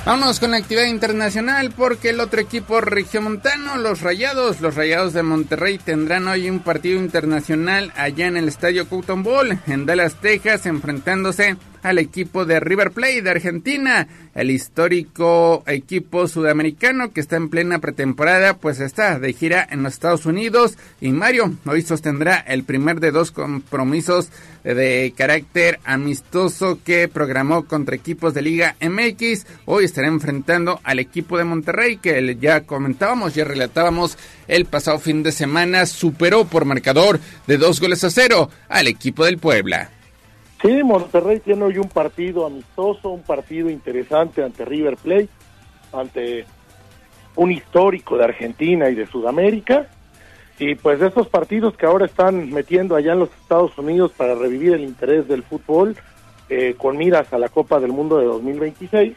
[0.06, 5.22] Vámonos con la actividad internacional porque el otro equipo regiomontano, los Rayados, los Rayados de
[5.22, 10.66] Monterrey tendrán hoy un partido internacional allá en el Estadio Cotton Bowl en Dallas, Texas,
[10.66, 17.50] enfrentándose al equipo de River Plate de Argentina, el histórico equipo sudamericano que está en
[17.50, 22.64] plena pretemporada, pues está de gira en los Estados Unidos y Mario hoy sostendrá el
[22.64, 24.30] primer de dos compromisos
[24.64, 29.46] de carácter amistoso que programó contra equipos de Liga MX.
[29.66, 34.18] Hoy estará enfrentando al equipo de Monterrey que ya comentábamos, ya relatábamos
[34.48, 39.26] el pasado fin de semana, superó por marcador de dos goles a cero al equipo
[39.26, 39.97] del Puebla.
[40.62, 45.30] Sí, Monterrey tiene hoy un partido amistoso, un partido interesante ante River Plate,
[45.94, 46.46] ante
[47.36, 49.88] un histórico de Argentina y de Sudamérica.
[50.60, 54.34] Y pues de estos partidos que ahora están metiendo allá en los Estados Unidos para
[54.34, 55.96] revivir el interés del fútbol
[56.50, 59.16] eh, con miras a la Copa del Mundo de 2026.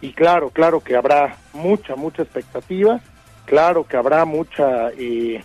[0.00, 3.00] Y claro, claro que habrá mucha, mucha expectativa,
[3.46, 5.42] claro que habrá mucha eh,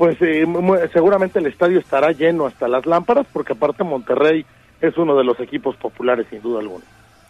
[0.00, 0.46] pues eh,
[0.94, 4.46] seguramente el estadio estará lleno hasta las lámparas, porque aparte Monterrey
[4.80, 6.86] es uno de los equipos populares sin duda alguna.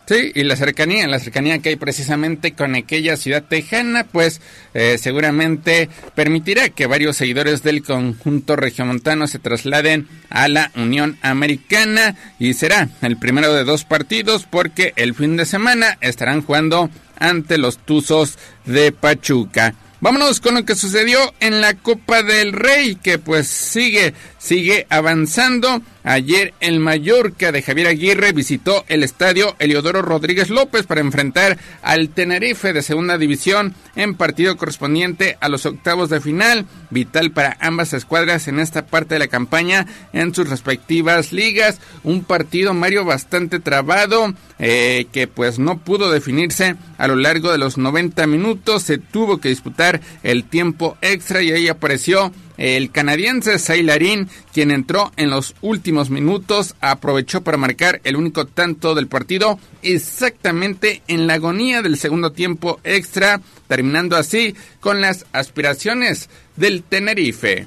[0.06, 4.40] Sí, y la cercanía, la cercanía que hay precisamente con aquella ciudad tejana, pues
[4.72, 12.14] eh, seguramente permitirá que varios seguidores del conjunto regiomontano se trasladen a la Unión Americana
[12.38, 16.88] y será el primero de dos partidos porque el fin de semana estarán jugando
[17.18, 19.74] ante los Tuzos de Pachuca.
[20.00, 25.82] Vámonos con lo que sucedió en la Copa del Rey, que pues sigue, sigue avanzando.
[26.02, 32.08] Ayer el Mallorca de Javier Aguirre visitó el estadio Eliodoro Rodríguez López para enfrentar al
[32.08, 37.92] Tenerife de segunda división en partido correspondiente a los octavos de final, vital para ambas
[37.92, 41.78] escuadras en esta parte de la campaña en sus respectivas ligas.
[42.02, 47.58] Un partido, Mario, bastante trabado, eh, que pues no pudo definirse a lo largo de
[47.58, 53.58] los 90 minutos, se tuvo que disputar el tiempo extra y ahí apareció El canadiense
[53.58, 59.58] Sailarín, quien entró en los últimos minutos, aprovechó para marcar el único tanto del partido
[59.80, 67.66] exactamente en la agonía del segundo tiempo extra, terminando así con las aspiraciones del Tenerife.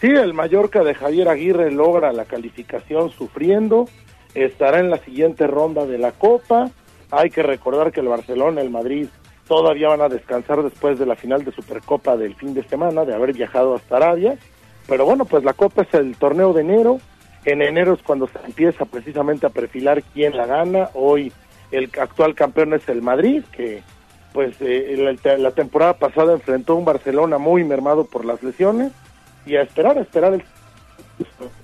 [0.00, 3.88] Sí, el Mallorca de Javier Aguirre logra la calificación sufriendo,
[4.34, 6.70] estará en la siguiente ronda de la Copa.
[7.10, 9.08] Hay que recordar que el Barcelona, el Madrid
[9.50, 13.12] todavía van a descansar después de la final de Supercopa del fin de semana, de
[13.12, 14.38] haber viajado hasta Arabia.
[14.86, 17.00] Pero bueno, pues la Copa es el torneo de enero.
[17.44, 20.90] En enero es cuando se empieza precisamente a perfilar quién la gana.
[20.94, 21.32] Hoy
[21.72, 23.82] el actual campeón es el Madrid, que
[24.32, 28.92] pues eh, la, temporada pasada enfrentó a un Barcelona muy mermado por las lesiones.
[29.46, 30.44] Y a esperar, a esperar el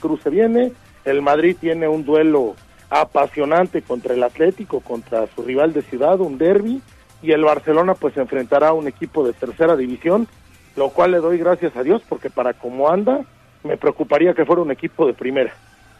[0.00, 0.72] cruce viene.
[1.04, 2.56] El Madrid tiene un duelo
[2.90, 6.82] apasionante contra el Atlético, contra su rival de ciudad, un derby
[7.26, 10.28] y el Barcelona pues enfrentará a un equipo de tercera división,
[10.76, 13.22] lo cual le doy gracias a Dios porque para cómo anda
[13.64, 15.52] me preocuparía que fuera un equipo de primera.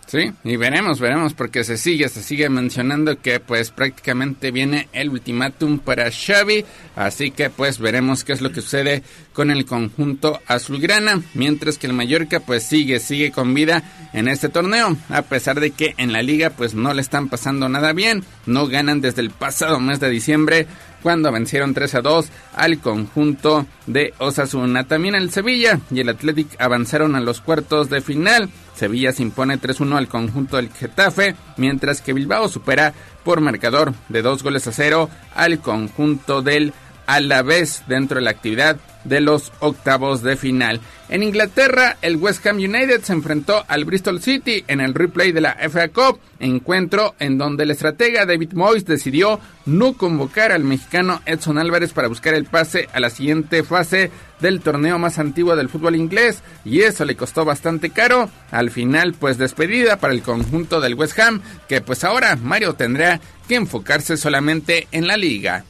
[0.07, 5.09] Sí, y veremos, veremos, porque se sigue, se sigue mencionando que pues prácticamente viene el
[5.11, 10.39] ultimátum para Xavi, así que pues veremos qué es lo que sucede con el conjunto
[10.47, 13.83] azulgrana, mientras que el Mallorca pues sigue, sigue con vida
[14.13, 17.69] en este torneo, a pesar de que en la liga pues no le están pasando
[17.69, 20.69] nada bien, no ganan desde el pasado mes de diciembre,
[21.07, 22.27] cuando vencieron 3 a 2
[22.57, 24.89] al conjunto de Osasuna.
[24.89, 28.51] También el Sevilla y el Athletic avanzaron a los cuartos de final.
[28.75, 32.93] Sevilla se impone 3-1 al conjunto del Getafe, mientras que Bilbao supera
[33.23, 36.73] por marcador de 2 goles a 0 al conjunto del
[37.07, 40.81] Alavés dentro de la actividad de los octavos de final.
[41.09, 45.41] En Inglaterra, el West Ham United se enfrentó al Bristol City en el replay de
[45.41, 51.23] la FA Cup, encuentro en donde el estratega David Moyes decidió no convocar al mexicano
[51.25, 54.11] Edson Álvarez para buscar el pase a la siguiente fase
[54.41, 58.29] del torneo más antiguo del fútbol inglés y eso le costó bastante caro.
[58.51, 63.21] Al final, pues despedida para el conjunto del West Ham, que pues ahora Mario tendrá
[63.47, 65.65] que enfocarse solamente en la liga.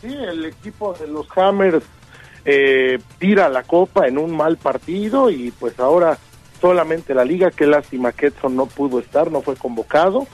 [0.00, 1.84] Sí, el equipo de los Hammers
[2.44, 6.18] eh, tira la copa en un mal partido y pues ahora
[6.60, 10.26] solamente la liga, qué lástima que Edson no pudo estar, no fue convocado.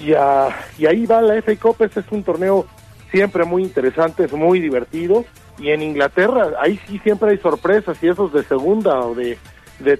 [0.00, 2.66] Y, y ahí va la FA Cup, ese es un torneo
[3.10, 5.24] siempre muy interesante, es muy divertido.
[5.58, 9.38] Y en Inglaterra, ahí sí siempre hay sorpresas y esos de segunda o de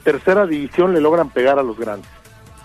[0.05, 2.09] tercera división le logran pegar a los grandes.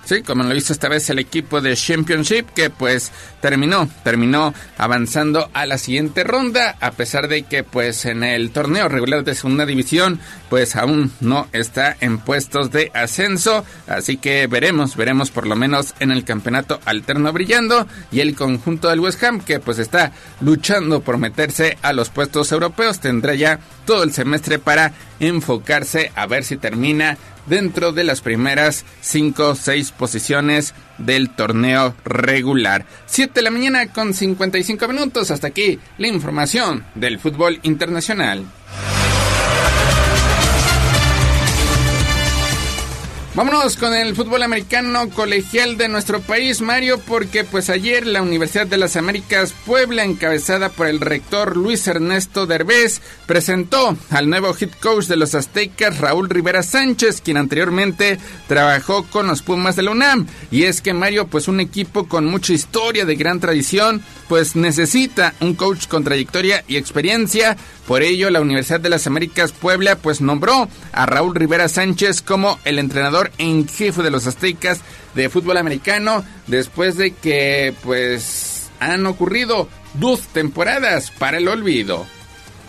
[0.05, 3.11] Sí, como lo hizo esta vez el equipo de Championship, que pues
[3.41, 8.89] terminó, terminó avanzando a la siguiente ronda, a pesar de que pues en el torneo
[8.89, 10.19] regular de segunda división,
[10.49, 15.93] pues aún no está en puestos de ascenso, así que veremos, veremos por lo menos
[16.01, 20.11] en el campeonato alterno brillando, y el conjunto del West Ham, que pues está
[20.41, 26.25] luchando por meterse a los puestos europeos, tendrá ya todo el semestre para enfocarse a
[26.27, 32.85] ver si termina dentro de las primeras 5 o 6 posiciones del torneo regular.
[33.05, 35.31] 7 de la mañana con 55 minutos.
[35.31, 38.45] Hasta aquí la información del fútbol internacional.
[43.35, 48.67] Vámonos con el fútbol americano colegial de nuestro país, Mario, porque pues ayer la Universidad
[48.67, 54.69] de las Américas Puebla, encabezada por el rector Luis Ernesto Derbez, presentó al nuevo head
[54.79, 59.91] coach de los Aztecas, Raúl Rivera Sánchez, quien anteriormente trabajó con los Pumas de la
[59.91, 60.27] UNAM.
[60.51, 65.33] Y es que Mario, pues un equipo con mucha historia, de gran tradición, pues necesita
[65.39, 67.57] un coach con trayectoria y experiencia.
[67.87, 72.59] Por ello, la Universidad de las Américas Puebla pues nombró a Raúl Rivera Sánchez como
[72.63, 74.81] el entrenador en jefe de los Aztecas
[75.15, 82.05] de fútbol americano después de que pues han ocurrido dos temporadas para el olvido.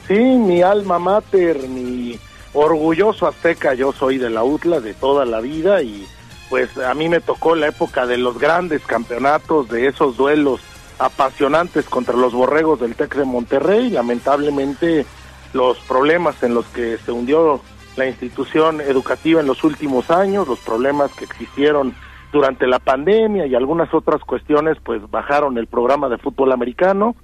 [0.07, 2.19] Sí, mi alma mater, mi
[2.53, 6.07] orgulloso azteca, yo soy de la UTLA de toda la vida y
[6.51, 10.61] pues a mí me tocó la época de los grandes campeonatos, de esos duelos
[10.99, 13.91] apasionantes contra los borregos del Tec de Monterrey.
[13.91, 15.07] Lamentablemente
[15.53, 17.61] los problemas en los que se hundió
[17.97, 21.95] la institución educativa en los últimos años, los problemas que existieron
[22.33, 27.15] durante la pandemia y algunas otras cuestiones, pues bajaron el programa de fútbol americano.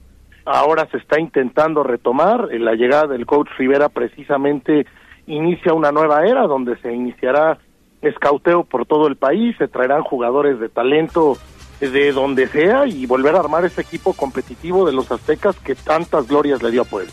[0.45, 2.49] Ahora se está intentando retomar.
[2.53, 4.87] La llegada del coach Rivera precisamente
[5.27, 7.59] inicia una nueva era donde se iniciará
[8.03, 11.37] escauteo por todo el país, se traerán jugadores de talento
[11.81, 16.29] de donde sea y volver a armar ese equipo competitivo de los aztecas que tantas
[16.29, 17.13] glorias le dio a Puebla.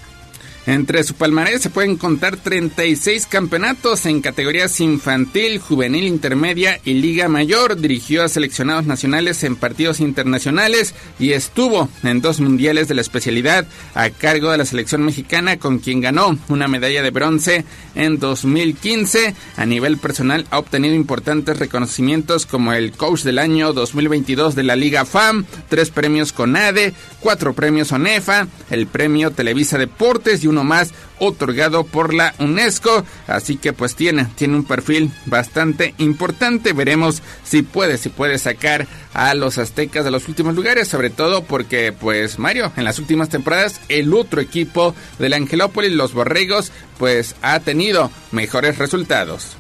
[0.68, 7.30] Entre su palmarés se pueden contar 36 campeonatos en categorías infantil, juvenil, intermedia y liga
[7.30, 7.80] mayor.
[7.80, 13.66] Dirigió a seleccionados nacionales en partidos internacionales y estuvo en dos mundiales de la especialidad
[13.94, 17.64] a cargo de la selección mexicana con quien ganó una medalla de bronce
[17.96, 19.36] en 2015.
[19.56, 24.76] A nivel personal ha obtenido importantes reconocimientos como el coach del año 2022 de la
[24.76, 30.94] Liga FAM, tres premios CONADE, cuatro premios ONEFA, el premio Televisa Deportes y un más
[31.20, 33.04] otorgado por la UNESCO.
[33.28, 36.74] Así que pues tiene, tiene un perfil bastante importante.
[36.74, 41.44] Veremos si puede, si puede sacar a los aztecas de los últimos lugares, sobre todo
[41.44, 47.36] porque pues Mario, en las últimas temporadas el otro equipo del Angelópolis, los Borregos, pues
[47.42, 49.58] ha tenido mejores resultados.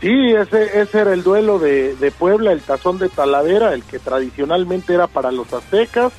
[0.00, 3.98] Sí, ese, ese era el duelo de, de Puebla, el tazón de Talavera, el que
[3.98, 6.12] tradicionalmente era para los aztecas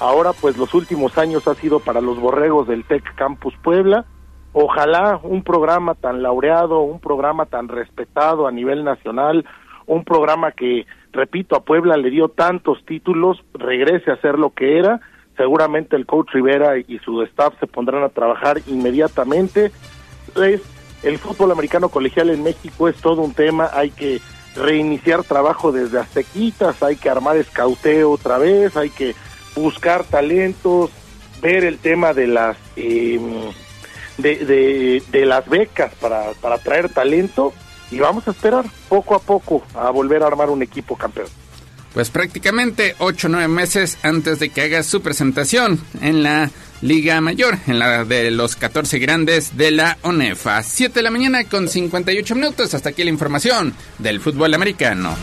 [0.00, 4.06] Ahora, pues los últimos años ha sido para los borregos del Tec Campus Puebla.
[4.54, 9.44] Ojalá un programa tan laureado, un programa tan respetado a nivel nacional,
[9.86, 14.78] un programa que, repito, a Puebla le dio tantos títulos, regrese a ser lo que
[14.78, 15.00] era.
[15.36, 19.70] Seguramente el coach Rivera y su staff se pondrán a trabajar inmediatamente.
[21.02, 24.20] el fútbol americano colegial en México es todo un tema, hay que
[24.56, 29.14] reiniciar trabajo desde Aztequitas, hay que armar escauteo otra vez, hay que
[29.54, 30.90] buscar talentos,
[31.40, 33.50] ver el tema de las em,
[34.18, 37.54] de, de, las becas para, para traer talento
[37.90, 41.28] y vamos a esperar poco a poco a volver a armar un equipo campeón.
[41.94, 46.50] Pues prácticamente 8 o 9 meses antes de que haga su presentación en la
[46.82, 50.62] Liga Mayor, en la de los 14 grandes de la ONEFA.
[50.62, 52.74] 7 de la mañana con 58 minutos.
[52.74, 55.16] Hasta aquí la información del fútbol americano.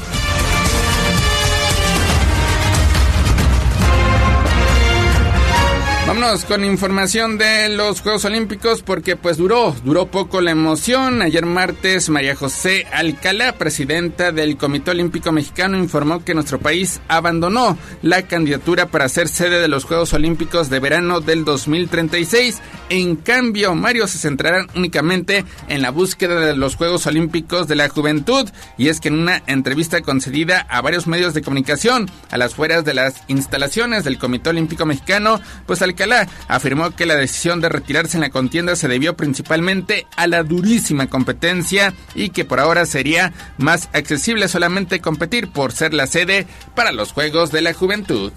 [6.08, 11.22] Vámonos con información de los Juegos Olímpicos porque pues duró, duró poco la emoción.
[11.22, 17.78] Ayer martes María José Alcalá, presidenta del Comité Olímpico Mexicano, informó que nuestro país abandonó
[18.04, 22.62] la candidatura para ser sede de los Juegos Olímpicos de verano del 2036.
[22.88, 27.90] En cambio, Mario se centrará únicamente en la búsqueda de los Juegos Olímpicos de la
[27.90, 32.56] Juventud y es que en una entrevista concedida a varios medios de comunicación a las
[32.56, 37.60] fueras de las instalaciones del Comité Olímpico Mexicano, pues Alcalá Alcalá afirmó que la decisión
[37.60, 42.60] de retirarse en la contienda se debió principalmente a la durísima competencia y que por
[42.60, 46.46] ahora sería más accesible solamente competir por ser la sede
[46.76, 48.32] para los Juegos de la Juventud.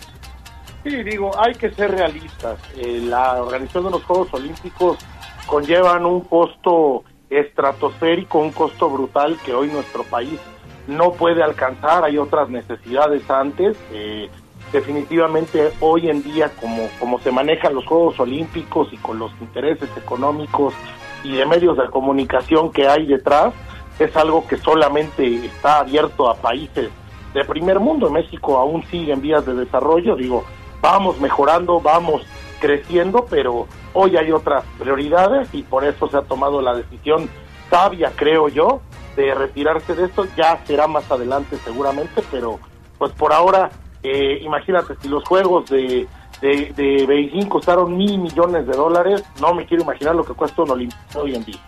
[0.85, 2.59] Sí, digo, hay que ser realistas.
[2.77, 4.97] Eh, la organización de los Juegos Olímpicos
[5.47, 10.41] conllevan un costo estratosférico, un costo brutal que hoy nuestro país
[10.87, 12.05] no puede alcanzar.
[12.05, 13.77] Hay otras necesidades antes.
[13.93, 14.31] Eh,
[14.73, 19.89] definitivamente hoy en día como, como se manejan los Juegos Olímpicos y con los intereses
[19.97, 20.75] económicos
[21.25, 23.53] y de medios de comunicación que hay detrás,
[23.99, 26.91] es algo que solamente está abierto a países
[27.35, 28.11] de primer mundo.
[28.11, 30.45] México aún sigue en vías de desarrollo, digo,
[30.81, 32.23] vamos mejorando, vamos
[32.61, 37.29] creciendo, pero hoy hay otras prioridades y por eso se ha tomado la decisión
[37.69, 38.81] sabia, creo yo,
[39.17, 40.27] de retirarse de esto.
[40.37, 42.59] Ya será más adelante seguramente, pero
[42.99, 43.71] pues por ahora
[44.03, 46.07] eh, imagínate, si los juegos de,
[46.41, 50.71] de, Beijing costaron mil millones de dólares, no me quiero imaginar lo que cuesta un
[50.71, 51.61] Olimpia hoy en día.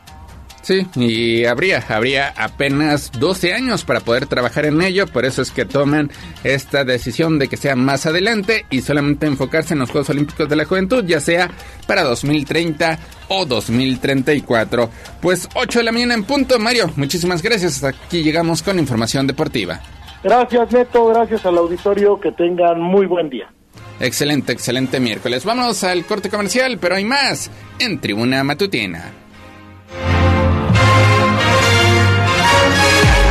[0.62, 5.50] Sí, y habría, habría apenas 12 años para poder trabajar en ello, por eso es
[5.50, 6.12] que toman
[6.44, 10.54] esta decisión de que sea más adelante y solamente enfocarse en los Juegos Olímpicos de
[10.54, 11.50] la Juventud, ya sea
[11.88, 12.96] para 2030
[13.26, 14.88] o 2034.
[15.20, 19.26] Pues 8 de la mañana en punto, Mario, muchísimas gracias, hasta aquí llegamos con información
[19.26, 19.80] deportiva.
[20.22, 21.06] Gracias, Neto.
[21.08, 22.18] Gracias al auditorio.
[22.20, 23.50] Que tengan muy buen día.
[24.00, 25.44] Excelente, excelente miércoles.
[25.44, 29.12] Vamos al corte comercial, pero hay más en Tribuna Matutina.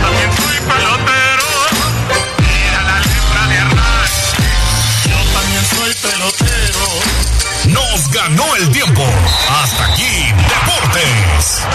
[0.02, 1.50] También soy pelotero.
[2.40, 4.08] Mira la letra de Hernán.
[5.10, 6.86] Yo también soy pelotero.
[7.74, 9.04] Nos ganó el tiempo.
[9.50, 9.91] Hasta aquí,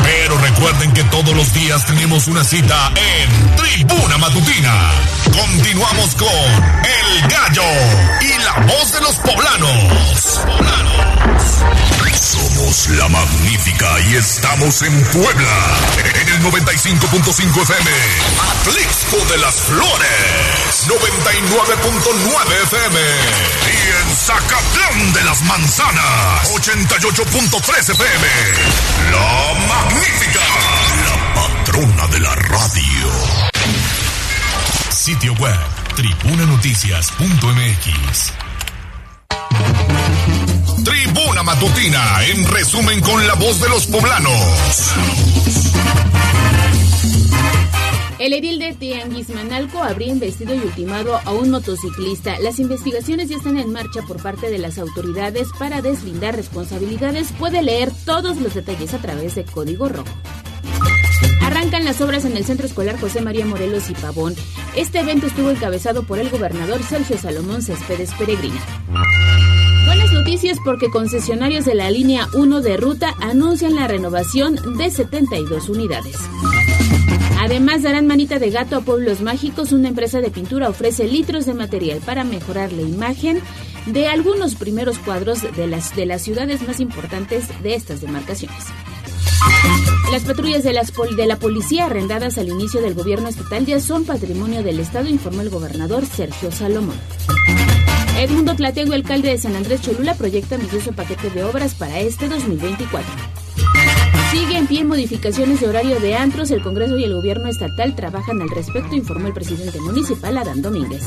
[0.03, 4.91] Pero recuerden que todos los días tenemos una cita en Tribuna Matutina.
[5.25, 7.63] Continuamos con El Gallo
[8.21, 11.16] y la voz de los poblanos.
[12.21, 15.79] Somos la magnífica y estamos en Puebla.
[15.99, 17.91] En el 95.5 FM.
[18.41, 20.87] Atlixco de las Flores.
[20.87, 22.99] 99.9 FM.
[22.99, 26.51] Y en Zacatlán de las Manzanas.
[26.53, 28.27] 88.3 FM.
[29.13, 30.41] La magnífica.
[31.05, 33.11] La patrona de la radio.
[34.91, 35.59] Sitio web
[35.95, 38.33] tribunanoticias.mx
[40.87, 44.93] Tribuna Matutina, en resumen con la voz de los poblanos.
[48.21, 52.39] El edil de Tianguismanalco habría investido y ultimado a un motociclista.
[52.39, 57.33] Las investigaciones ya están en marcha por parte de las autoridades para deslindar responsabilidades.
[57.37, 60.15] Puede leer todos los detalles a través de Código Rojo.
[61.43, 64.37] Arrancan las obras en el Centro Escolar José María Morelos y Pavón.
[64.77, 68.61] Este evento estuvo encabezado por el gobernador Sergio Salomón Céspedes Peregrina.
[70.27, 76.17] Noticias porque concesionarios de la línea 1 de ruta anuncian la renovación de 72 unidades.
[77.39, 79.71] Además, darán manita de gato a Pueblos Mágicos.
[79.71, 83.41] Una empresa de pintura ofrece litros de material para mejorar la imagen
[83.87, 88.65] de algunos primeros cuadros de las, de las ciudades más importantes de estas demarcaciones.
[90.11, 90.73] Las patrullas de,
[91.17, 95.43] de la policía arrendadas al inicio del gobierno estatal ya son patrimonio del Estado, informó
[95.43, 96.97] el gobernador Sergio Salomón.
[98.19, 103.05] Edmundo Tlatego, alcalde de San Andrés Cholula, proyecta ambicioso paquete de obras para este 2024.
[104.31, 106.51] Sigue en pie modificaciones de horario de antros.
[106.51, 111.03] El Congreso y el gobierno estatal trabajan al respecto, informó el presidente municipal Adán Domínguez.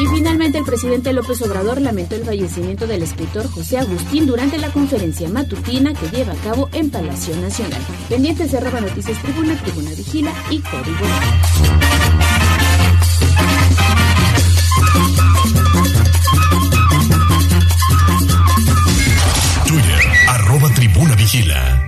[0.00, 4.70] Y finalmente el presidente López Obrador lamentó el fallecimiento del escritor José Agustín durante la
[4.70, 7.80] conferencia matutina que lleva a cabo en Palacio Nacional.
[8.08, 12.33] Pendientes de Roba Noticias Tribuna, Tribuna Vigila y Código.
[20.94, 21.82] Tribuna vigila.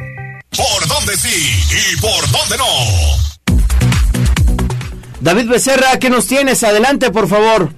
[0.50, 2.64] ¿Por dónde sí y por dónde no?
[5.20, 6.62] David Becerra, ¿qué nos tienes?
[6.64, 7.70] Adelante, por favor.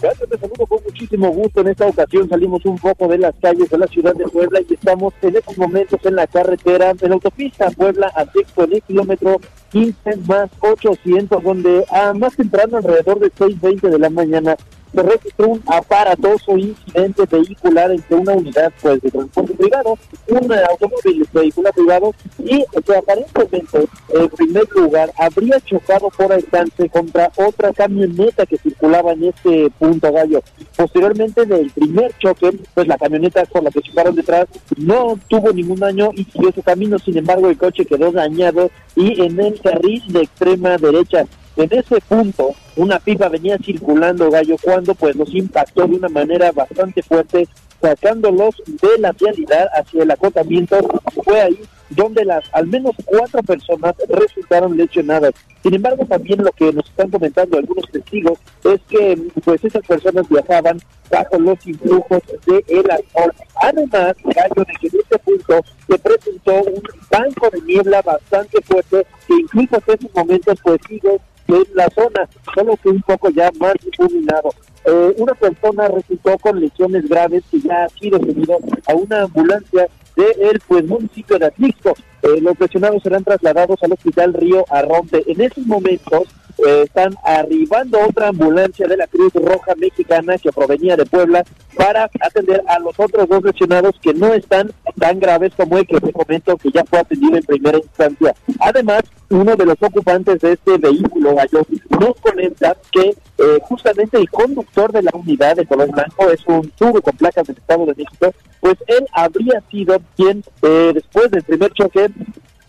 [0.00, 1.60] Gracias, te saludo con muchísimo gusto.
[1.60, 4.72] En esta ocasión salimos un poco de las calles de la ciudad de Puebla y
[4.72, 9.38] estamos en estos momentos en la carretera, en la autopista Puebla a en el kilómetro
[9.72, 14.56] 15 más 800, donde a más temprano, alrededor de 6.20 de la mañana,
[14.92, 19.98] se registró un aparatoso incidente vehicular entre una unidad pues de transporte privado,
[20.28, 27.30] un automóvil vehicular privado y que aparentemente en primer lugar habría chocado por alcance contra
[27.36, 30.42] otra camioneta que circulaba en este punto gallo.
[30.76, 34.46] Posteriormente del primer choque, pues la camioneta con la que chocaron detrás
[34.76, 39.22] no tuvo ningún daño y siguió su camino, sin embargo el coche quedó dañado y
[39.22, 41.26] en el carril de extrema derecha
[41.62, 46.52] en ese punto, una pipa venía circulando, Gallo, cuando pues los impactó de una manera
[46.52, 47.48] bastante fuerte,
[47.80, 50.76] sacándolos de la vialidad hacia el acotamiento.
[51.24, 51.58] Fue ahí
[51.90, 55.32] donde las al menos cuatro personas resultaron lesionadas.
[55.62, 60.28] Sin embargo, también lo que nos están comentando algunos testigos es que pues esas personas
[60.28, 60.80] viajaban
[61.10, 63.34] bajo los influjos de el alcohol.
[63.62, 69.06] Además, Gallo, de que en este punto se presentó un banco de niebla bastante fuerte
[69.26, 71.20] que incluso hasta esos momentos pues sigue
[71.56, 74.50] en la zona, solo que un poco ya más iluminado.
[74.84, 79.88] Eh, una persona resultó con lesiones graves que ya ha sido subido a una ambulancia
[80.16, 81.94] del pues, municipio de Atlixco.
[82.22, 85.22] Eh, los lesionados serán trasladados al hospital Río Arronte.
[85.26, 86.24] En esos momentos
[86.66, 91.44] eh, están arribando otra ambulancia de la Cruz Roja Mexicana que provenía de Puebla
[91.76, 96.00] para atender a los otros dos lesionados que no están tan graves como el que
[96.00, 98.34] te comento que ya fue atendido en primera instancia.
[98.60, 104.28] Además, uno de los ocupantes de este vehículo gallo nos comenta que eh, justamente el
[104.28, 107.94] conductor de la unidad de color blanco es un tubo con placas del Estado de
[107.96, 112.10] México, pues él habría sido quien eh, después del primer choque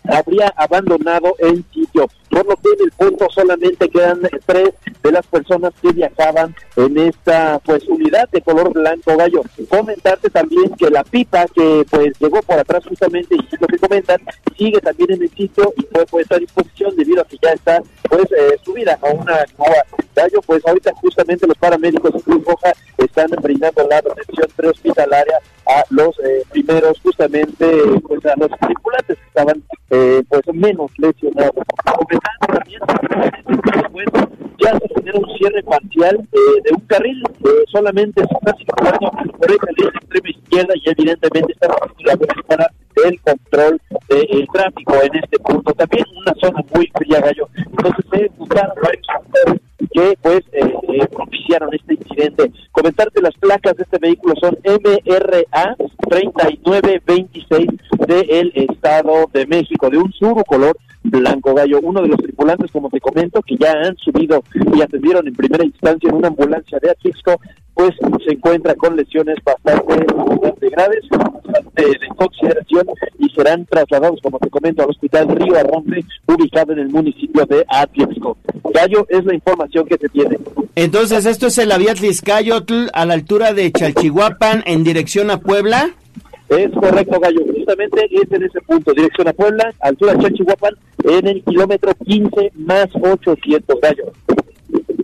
[0.04, 4.70] habría abandonado el sitio, por lo el punto solamente quedan tres
[5.02, 9.42] de las personas que viajaban en esta pues unidad de color blanco gallo.
[9.68, 14.18] Comentarte también que la pipa que pues llegó por atrás justamente y lo que comentan
[14.56, 17.82] sigue también en el sitio y puede estar a disposición debido a que ya está
[18.08, 19.82] pues eh, subida a una nueva
[20.14, 25.84] gallo pues ahorita justamente los paramédicos de Cruz Roja están brindando la atención prehospitalaria a
[25.90, 27.66] los eh, primeros justamente
[28.06, 31.64] pues a los tripulantes que estaban eh, pues menos lesionados.
[33.92, 34.06] Pues,
[34.58, 39.10] ya se genera un cierre parcial eh, de un carril, eh, solamente se está circulando
[39.10, 41.68] por el carril de extrema izquierda y evidentemente está
[42.46, 42.70] para
[43.04, 45.72] el control del tráfico en este punto.
[45.72, 47.48] También una zona muy fría, gallo.
[47.56, 49.60] Entonces se buscaron varios factores
[49.92, 52.52] que pues eh, eh, propiciaron este incidente.
[52.70, 55.76] Comentarte las placas de este vehículo son MRA
[56.08, 57.66] 3926
[58.06, 61.80] del Estado de México, de un suru color blanco gallo.
[61.82, 64.42] Uno de los tripulantes, como te comento, que ya han subido
[64.74, 67.40] y atendieron en primera instancia en una ambulancia de Atixco,
[67.74, 67.90] pues
[68.24, 72.86] se encuentra con lesiones bastante, bastante graves, bastante de consideración
[73.18, 77.64] y serán trasladados, como te comento, al Hospital Río Arrombe, ubicado en el municipio de
[77.68, 78.36] Atlixco.
[78.74, 80.38] Gallo es la información que se tiene.
[80.74, 85.90] Entonces, ¿esto es el Aviatlixcayotl a la altura de Chalchihuapan en dirección a Puebla?
[86.56, 87.40] Es correcto, Gallo.
[87.54, 90.74] Justamente es en ese punto, dirección a Puebla, altura Chalchihuapan,
[91.04, 94.12] en el kilómetro 15 más 800, Gallo.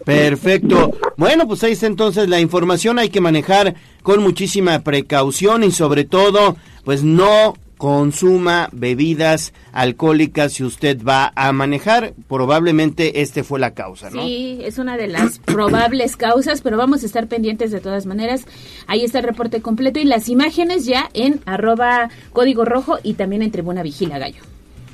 [0.04, 0.92] Perfecto.
[1.16, 2.98] Bueno, pues ahí está entonces la información.
[2.98, 10.64] Hay que manejar con muchísima precaución y sobre todo, pues no consuma bebidas alcohólicas si
[10.64, 12.12] usted va a manejar.
[12.28, 14.22] Probablemente este fue la causa, ¿no?
[14.22, 18.44] Sí, es una de las probables causas, pero vamos a estar pendientes de todas maneras.
[18.86, 23.42] Ahí está el reporte completo y las imágenes ya en arroba código rojo y también
[23.42, 24.42] en Tribuna Vigila Gallo.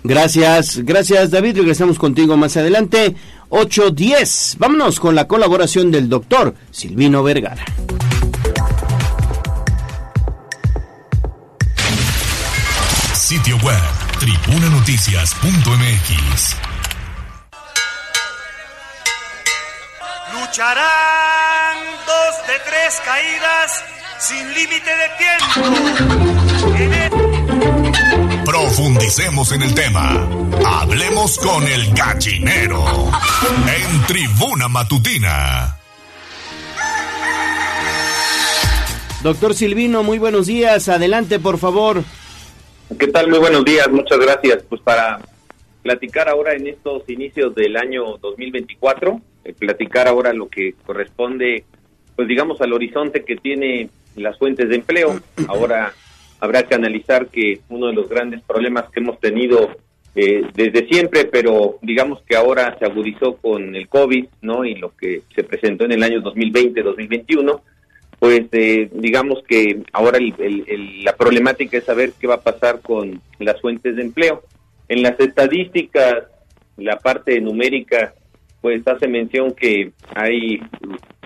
[0.04, 1.56] Gracias, gracias David.
[1.56, 3.16] Regresamos contigo más adelante.
[3.48, 4.58] 8.10.
[4.58, 7.64] Vámonos con la colaboración del doctor Silvino Vergara.
[13.34, 13.82] Sitio web,
[14.20, 16.56] tribunanoticias.mx.
[20.32, 23.84] Lucharán dos de tres caídas
[24.20, 25.60] sin límite de tiempo.
[28.44, 30.28] Profundicemos en el tema.
[30.64, 33.10] Hablemos con el gallinero.
[33.66, 35.76] En Tribuna Matutina.
[39.24, 40.88] Doctor Silvino, muy buenos días.
[40.88, 42.04] Adelante, por favor.
[42.98, 43.28] ¿Qué tal?
[43.28, 43.88] Muy buenos días.
[43.90, 44.62] Muchas gracias.
[44.68, 45.18] Pues para
[45.82, 51.64] platicar ahora en estos inicios del año 2024, eh, platicar ahora lo que corresponde,
[52.14, 55.18] pues digamos, al horizonte que tiene las fuentes de empleo.
[55.48, 55.94] Ahora
[56.40, 59.70] habrá que analizar que uno de los grandes problemas que hemos tenido
[60.14, 64.66] eh, desde siempre, pero digamos que ahora se agudizó con el COVID, ¿no?
[64.66, 67.60] Y lo que se presentó en el año 2020-2021,
[68.24, 70.18] pues eh, digamos que ahora
[71.02, 74.42] la problemática es saber qué va a pasar con las fuentes de empleo.
[74.88, 76.24] En las estadísticas,
[76.78, 78.14] la parte numérica,
[78.62, 80.58] pues hace mención que hay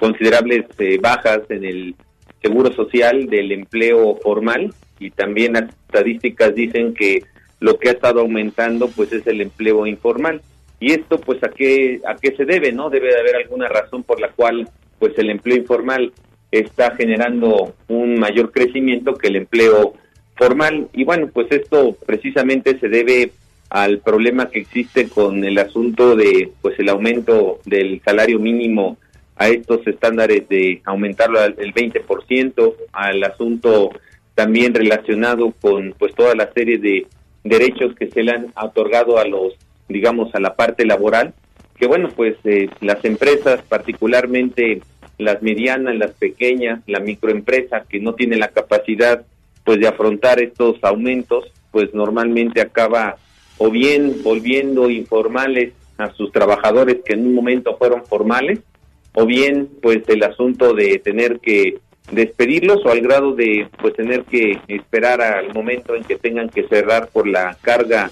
[0.00, 1.94] considerables eh, bajas en el
[2.42, 7.22] seguro social del empleo formal y también las estadísticas dicen que
[7.60, 10.42] lo que ha estado aumentando pues es el empleo informal
[10.80, 14.02] y esto pues a qué a qué se debe no debe de haber alguna razón
[14.02, 14.68] por la cual
[14.98, 16.12] pues el empleo informal
[16.50, 19.94] está generando un mayor crecimiento que el empleo
[20.36, 20.88] formal.
[20.92, 23.32] Y bueno pues esto precisamente se debe
[23.70, 28.96] al problema que existe con el asunto de pues el aumento del salario mínimo
[29.36, 33.90] a estos estándares de aumentarlo al 20%, al asunto
[34.34, 37.06] también relacionado con pues toda la serie de
[37.44, 39.54] derechos que se le han otorgado a los
[39.88, 41.34] digamos a la parte laboral
[41.78, 44.80] que bueno pues eh, las empresas particularmente
[45.18, 49.24] las medianas las pequeñas la microempresa que no tiene la capacidad
[49.64, 53.16] pues de afrontar estos aumentos pues normalmente acaba
[53.58, 58.60] o bien volviendo informales a sus trabajadores que en un momento fueron formales
[59.14, 61.78] o bien pues el asunto de tener que
[62.12, 66.66] despedirlos o al grado de pues tener que esperar al momento en que tengan que
[66.68, 68.10] cerrar por la carga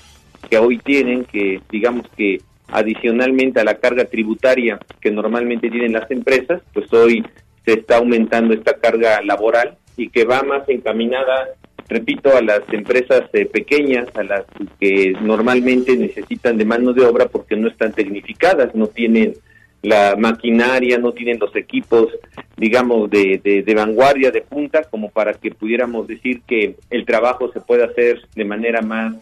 [0.49, 6.10] que hoy tienen, que digamos que adicionalmente a la carga tributaria que normalmente tienen las
[6.10, 7.24] empresas, pues hoy
[7.64, 11.48] se está aumentando esta carga laboral y que va más encaminada,
[11.88, 14.44] repito, a las empresas eh, pequeñas, a las
[14.78, 19.34] que normalmente necesitan de mano de obra porque no están tecnificadas, no tienen
[19.82, 22.09] la maquinaria, no tienen los equipos,
[22.56, 27.60] digamos, de, de, vanguardia, de punta, como para que pudiéramos decir que el trabajo se
[27.60, 29.14] pueda hacer de manera más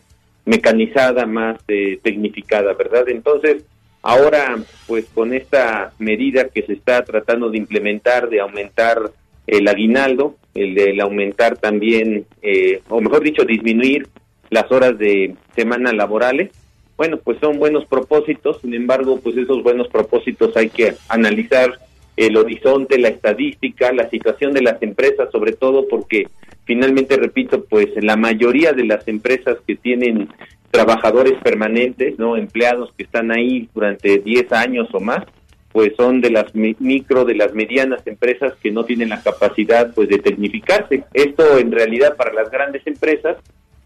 [0.44, 3.08] mecanizada, más eh, tecnificada, ¿verdad?
[3.08, 3.64] Entonces,
[4.02, 4.56] ahora,
[4.86, 9.10] pues con esta medida que se está tratando de implementar, de aumentar
[9.46, 14.08] el aguinaldo, el de aumentar también, eh, o mejor dicho, disminuir
[14.50, 16.50] las horas de semana laborales,
[16.96, 21.80] bueno, pues son buenos propósitos, sin embargo, pues esos buenos propósitos hay que analizar
[22.16, 26.28] el horizonte, la estadística, la situación de las empresas, sobre todo porque
[26.64, 30.28] finalmente, repito, pues la mayoría de las empresas que tienen
[30.70, 35.24] trabajadores permanentes, no empleados que están ahí durante 10 años o más,
[35.72, 40.08] pues son de las micro, de las medianas empresas que no tienen la capacidad pues
[40.08, 41.02] de tecnificarse.
[41.12, 43.38] Esto en realidad para las grandes empresas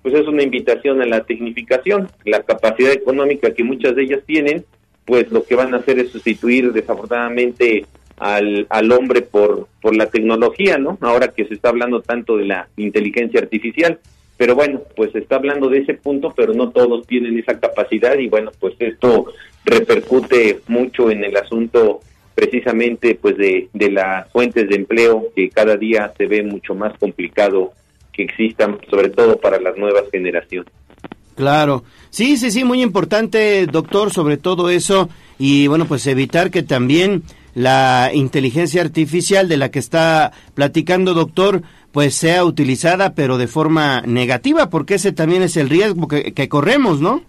[0.02, 4.64] pues es una invitación a la tecnificación, la capacidad económica que muchas de ellas tienen,
[5.04, 7.86] pues lo que van a hacer es sustituir desafortunadamente
[8.20, 10.98] al, al hombre por, por la tecnología, ¿no?
[11.00, 13.98] Ahora que se está hablando tanto de la inteligencia artificial.
[14.36, 18.16] Pero bueno, pues se está hablando de ese punto, pero no todos tienen esa capacidad
[18.18, 19.32] y bueno, pues esto
[19.64, 22.00] repercute mucho en el asunto
[22.36, 26.96] precisamente pues de, de las fuentes de empleo que cada día se ve mucho más
[26.98, 27.72] complicado
[28.12, 30.72] que existan, sobre todo para las nuevas generaciones.
[31.34, 36.62] Claro, sí, sí, sí, muy importante, doctor, sobre todo eso y bueno, pues evitar que
[36.62, 37.24] también
[37.58, 44.00] la inteligencia artificial de la que está platicando, doctor, pues sea utilizada, pero de forma
[44.02, 47.24] negativa, porque ese también es el riesgo que, corremos, ¿no?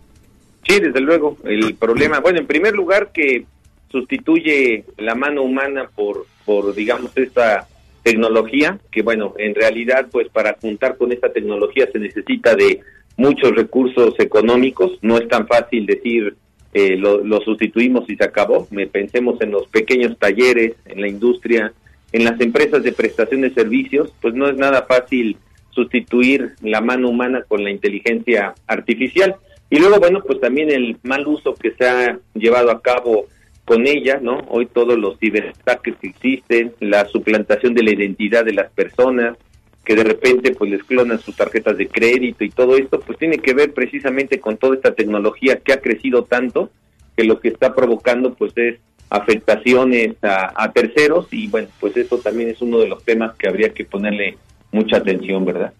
[0.67, 1.37] Sí, desde luego.
[1.45, 3.45] El problema, bueno, en primer lugar que
[3.91, 7.67] sustituye la mano humana por, por digamos, esta
[8.03, 12.81] tecnología, que bueno, en realidad, pues para juntar con esta tecnología se necesita de
[13.17, 16.35] muchos recursos económicos, no es tan fácil decir
[16.73, 21.07] eh, lo, lo, sustituimos y se acabó, Me, pensemos en los pequeños talleres, en la
[21.07, 21.73] industria,
[22.11, 25.37] en las empresas de prestación de servicios, pues no es nada fácil
[25.71, 29.35] sustituir la mano humana con la inteligencia artificial.
[29.69, 33.27] Y luego, bueno, pues también el mal uso que se ha llevado a cabo
[33.65, 34.39] con ella, ¿no?
[34.49, 39.37] Hoy todos los ciberataques que existen, la suplantación de la identidad de las personas,
[39.83, 43.37] que de repente pues les clonan sus tarjetas de crédito y todo esto, pues tiene
[43.37, 46.69] que ver precisamente con toda esta tecnología que ha crecido tanto,
[47.17, 48.79] que lo que está provocando pues es
[49.09, 53.47] afectaciones a, a terceros y bueno, pues eso también es uno de los temas que
[53.47, 54.37] habría que ponerle
[54.71, 55.73] mucha atención, ¿verdad?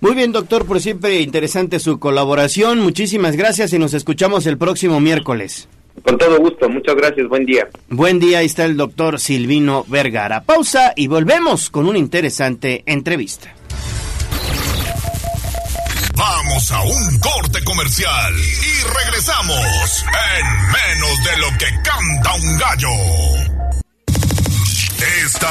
[0.00, 2.80] Muy bien, doctor, por siempre interesante su colaboración.
[2.80, 5.66] Muchísimas gracias y nos escuchamos el próximo miércoles.
[6.02, 7.68] Con todo gusto, muchas gracias, buen día.
[7.88, 10.42] Buen día, ahí está el doctor Silvino Vergara.
[10.42, 13.54] Pausa y volvemos con una interesante entrevista.
[16.16, 20.04] Vamos a un corte comercial y regresamos
[20.38, 23.54] en menos de lo que canta un gallo.
[25.24, 25.50] Esta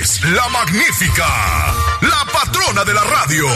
[0.00, 1.26] es la magnífica,
[2.02, 3.46] la patrona de la radio.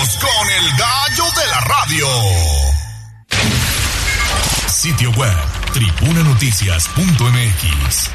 [0.00, 2.08] Con el gallo de la radio.
[4.66, 5.36] Sitio web,
[5.74, 8.10] tribunanoticias.mx.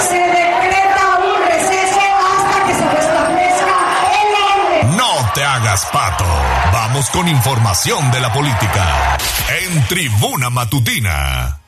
[0.00, 3.78] Se decreta un receso hasta que se restablezca
[4.20, 4.92] el orden.
[4.98, 6.26] No te hagas pato.
[6.94, 9.18] Con información de la política.
[9.64, 11.58] En Tribuna Matutina.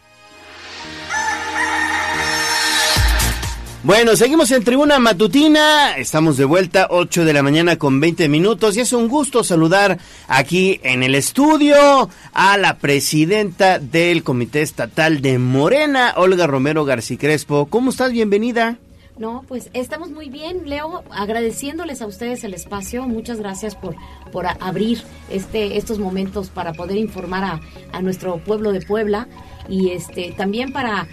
[3.83, 8.77] Bueno, seguimos en Tribuna Matutina, estamos de vuelta, 8 de la mañana con 20 minutos
[8.77, 9.99] y es un gusto saludar
[10.29, 17.19] aquí en el estudio a la presidenta del Comité Estatal de Morena, Olga Romero García
[17.19, 17.67] Crespo.
[17.67, 18.13] ¿Cómo estás?
[18.13, 18.79] Bienvenida.
[19.19, 23.09] No, pues estamos muy bien, Leo, agradeciéndoles a ustedes el espacio.
[23.09, 23.97] Muchas gracias por,
[24.31, 27.61] por abrir este, estos momentos para poder informar a,
[27.93, 29.27] a nuestro pueblo de Puebla
[29.69, 31.09] y este también para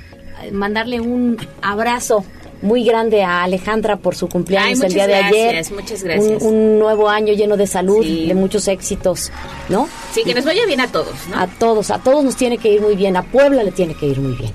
[0.51, 2.25] mandarle un abrazo
[2.61, 5.71] muy grande a Alejandra por su cumpleaños Ay, el día de gracias, ayer.
[5.73, 6.41] Muchas gracias.
[6.41, 9.31] Un, un, nuevo año lleno de salud, de muchos éxitos,
[9.69, 9.87] ¿no?
[10.13, 11.39] Sí, que nos vaya bien a todos, ¿no?
[11.39, 14.07] A todos, a todos nos tiene que ir muy bien, a Puebla le tiene que
[14.07, 14.51] ir muy bien.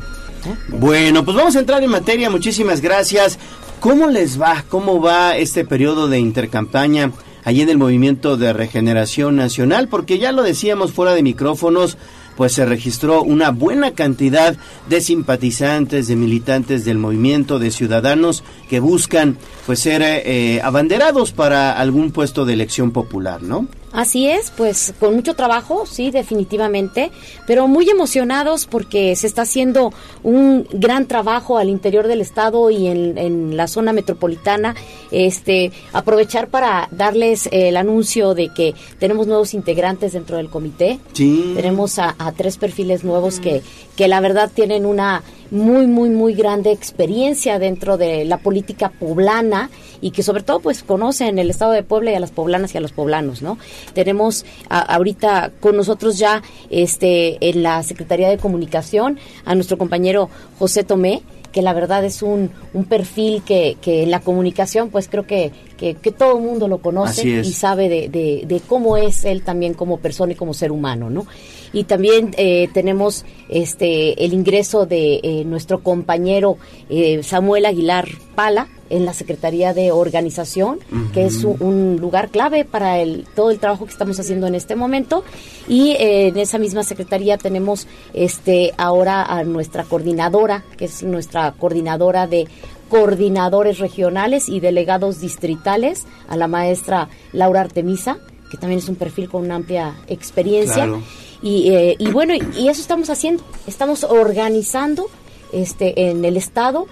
[0.69, 3.39] Bueno, pues vamos a entrar en materia, muchísimas gracias.
[3.81, 4.65] ¿Cómo les va?
[4.69, 7.13] ¿Cómo va este periodo de intercampaña
[7.45, 9.89] allí en el Movimiento de Regeneración Nacional?
[9.89, 11.97] Porque ya lo decíamos fuera de micrófonos,
[12.37, 14.57] pues se registró una buena cantidad
[14.89, 21.73] de simpatizantes, de militantes del movimiento, de ciudadanos que buscan pues ser eh, abanderados para
[21.73, 23.67] algún puesto de elección popular, ¿no?
[23.93, 27.11] Así es, pues con mucho trabajo, sí, definitivamente,
[27.47, 29.93] pero muy emocionados porque se está haciendo
[30.23, 34.75] un gran trabajo al interior del estado y en, en la zona metropolitana.
[35.11, 40.99] Este, aprovechar para darles el anuncio de que tenemos nuevos integrantes dentro del comité.
[41.15, 41.55] Sí.
[41.57, 43.63] Tenemos a, a tres perfiles nuevos que,
[43.97, 49.71] que la verdad tienen una muy, muy, muy grande experiencia dentro de la política poblana
[50.01, 52.79] y que sobre todo pues conocen el estado de Puebla y a las poblanas y
[52.79, 53.59] a los poblanos, ¿no?
[53.95, 60.29] Tenemos a, ahorita con nosotros ya este en la Secretaría de Comunicación a nuestro compañero
[60.59, 61.23] José Tomé,
[61.53, 65.53] que la verdad es un, un perfil que, que en la comunicación pues creo que,
[65.77, 69.43] que, que todo el mundo lo conoce y sabe de, de, de cómo es él
[69.43, 71.27] también como persona y como ser humano, ¿no?
[71.73, 76.57] Y también eh, tenemos este el ingreso de eh, nuestro compañero
[76.89, 80.81] eh, Samuel Aguilar Pala en la Secretaría de Organización,
[81.13, 84.55] que es un, un lugar clave para el, todo el trabajo que estamos haciendo en
[84.55, 85.25] este momento.
[85.69, 91.53] Y eh, en esa misma secretaría tenemos este ahora a nuestra coordinadora, que es nuestra
[91.53, 92.49] coordinadora de
[92.89, 98.19] coordinadores regionales y delegados distritales, a la maestra Laura Artemisa,
[98.51, 100.85] que también es un perfil con una amplia experiencia.
[100.85, 101.03] Claro.
[101.43, 105.07] Y, eh, y bueno, y eso estamos haciendo, estamos organizando
[105.53, 106.87] este, en el Estado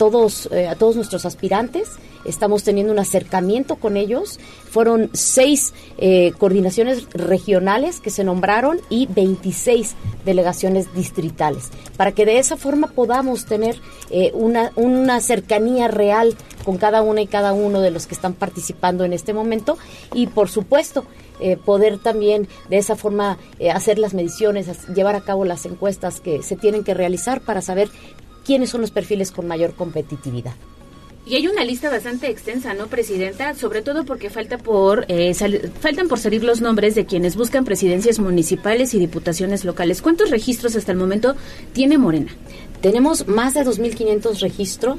[0.00, 1.90] todos, eh, a todos nuestros aspirantes.
[2.24, 4.40] Estamos teniendo un acercamiento con ellos.
[4.70, 9.94] Fueron seis eh, coordinaciones regionales que se nombraron y 26
[10.24, 11.68] delegaciones distritales,
[11.98, 13.78] para que de esa forma podamos tener
[14.08, 18.32] eh, una, una cercanía real con cada una y cada uno de los que están
[18.32, 19.76] participando en este momento
[20.14, 21.04] y por supuesto
[21.64, 23.38] poder también de esa forma
[23.72, 27.88] hacer las mediciones, llevar a cabo las encuestas que se tienen que realizar para saber
[28.44, 30.54] quiénes son los perfiles con mayor competitividad.
[31.26, 33.54] Y hay una lista bastante extensa, ¿no, Presidenta?
[33.54, 37.64] Sobre todo porque falta por eh, sal- faltan por salir los nombres de quienes buscan
[37.64, 40.02] presidencias municipales y diputaciones locales.
[40.02, 41.36] ¿Cuántos registros hasta el momento
[41.72, 42.32] tiene Morena?
[42.80, 44.96] Tenemos más de 2.500 registros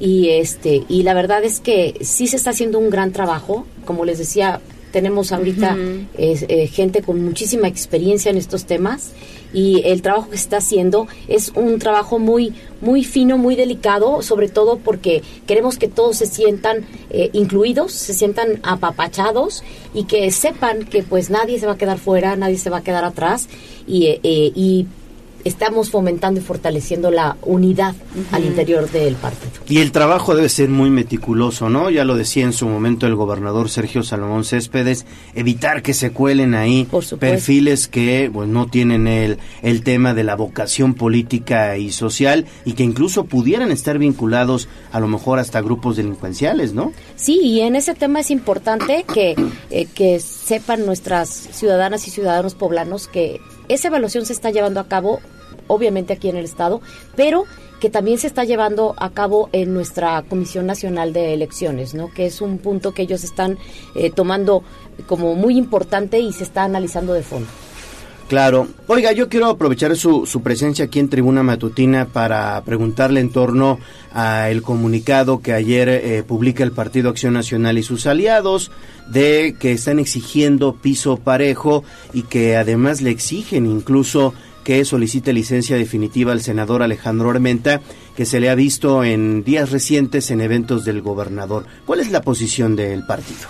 [0.00, 3.66] y este y la verdad es que sí se está haciendo un gran trabajo.
[3.84, 4.60] Como les decía,
[4.92, 5.76] tenemos ahorita
[6.16, 9.12] eh, gente con muchísima experiencia en estos temas
[9.52, 14.22] y el trabajo que se está haciendo es un trabajo muy muy fino, muy delicado,
[14.22, 20.30] sobre todo porque queremos que todos se sientan eh, incluidos, se sientan apapachados y que
[20.30, 23.48] sepan que pues nadie se va a quedar fuera, nadie se va a quedar atrás
[23.86, 24.86] y, eh, eh, y
[25.44, 27.94] estamos fomentando y fortaleciendo la unidad
[28.32, 29.52] al interior del partido.
[29.68, 31.90] Y el trabajo debe ser muy meticuloso, ¿no?
[31.90, 36.54] Ya lo decía en su momento el gobernador Sergio Salomón Céspedes, evitar que se cuelen
[36.54, 36.88] ahí
[37.18, 42.72] perfiles que pues, no tienen el, el tema de la vocación política y social y
[42.72, 46.92] que incluso pudieran estar vinculados a lo mejor hasta grupos delincuenciales, ¿no?
[47.16, 49.34] Sí, y en ese tema es importante que,
[49.70, 54.88] eh, que sepan nuestras ciudadanas y ciudadanos poblanos que esa evaluación se está llevando a
[54.88, 55.20] cabo,
[55.66, 56.80] obviamente aquí en el Estado,
[57.16, 57.44] pero
[57.80, 62.12] que también se está llevando a cabo en nuestra Comisión Nacional de Elecciones, ¿no?
[62.12, 63.58] que es un punto que ellos están
[63.94, 64.64] eh, tomando
[65.06, 67.48] como muy importante y se está analizando de fondo.
[68.28, 68.68] Claro.
[68.88, 73.78] Oiga, yo quiero aprovechar su, su presencia aquí en Tribuna Matutina para preguntarle en torno
[74.12, 78.70] al comunicado que ayer eh, publica el Partido Acción Nacional y sus aliados
[79.08, 85.78] de que están exigiendo piso parejo y que además le exigen incluso que solicite licencia
[85.78, 87.80] definitiva al senador Alejandro Armenta,
[88.14, 91.64] que se le ha visto en días recientes en eventos del gobernador.
[91.86, 93.48] ¿Cuál es la posición del partido?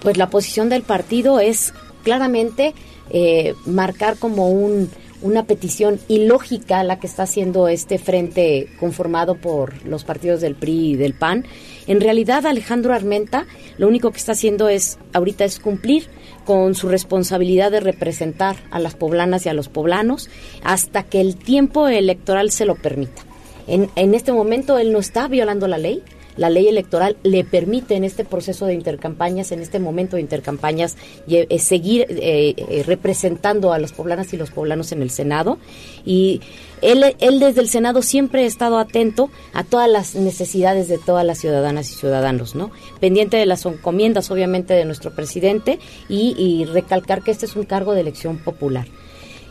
[0.00, 2.74] Pues la posición del partido es claramente
[3.10, 4.90] eh, marcar como un,
[5.22, 10.90] una petición ilógica la que está haciendo este frente conformado por los partidos del PRI
[10.90, 11.44] y del PAN.
[11.86, 13.46] En realidad Alejandro Armenta
[13.78, 16.08] lo único que está haciendo es ahorita es cumplir
[16.44, 20.30] con su responsabilidad de representar a las poblanas y a los poblanos
[20.62, 23.22] hasta que el tiempo electoral se lo permita.
[23.66, 26.02] En, en este momento él no está violando la ley,
[26.36, 30.96] la ley electoral le permite en este proceso de intercampañas, en este momento de intercampañas,
[31.28, 35.58] eh, seguir eh, eh, representando a las poblanas y los poblanos en el Senado.
[36.04, 36.40] Y
[36.82, 41.24] él, él desde el Senado siempre ha estado atento a todas las necesidades de todas
[41.24, 42.70] las ciudadanas y ciudadanos, ¿no?
[43.00, 47.64] Pendiente de las encomiendas, obviamente, de nuestro presidente y, y recalcar que este es un
[47.64, 48.86] cargo de elección popular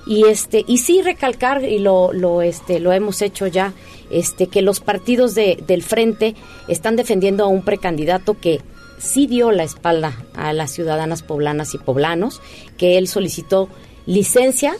[0.07, 3.73] y este y sí recalcar y lo lo este lo hemos hecho ya
[4.11, 6.36] este que los partidos de, del frente
[6.68, 8.61] están defendiendo a un precandidato que
[8.99, 12.41] sí dio la espalda a las ciudadanas poblanas y poblanos
[12.77, 13.68] que él solicitó
[14.06, 14.76] licencia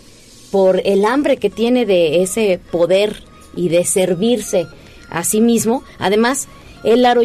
[0.52, 3.24] por el hambre que tiene de ese poder
[3.56, 4.68] y de servirse
[5.10, 5.84] a sí mismo.
[6.00, 6.48] Además
[6.84, 7.16] él ha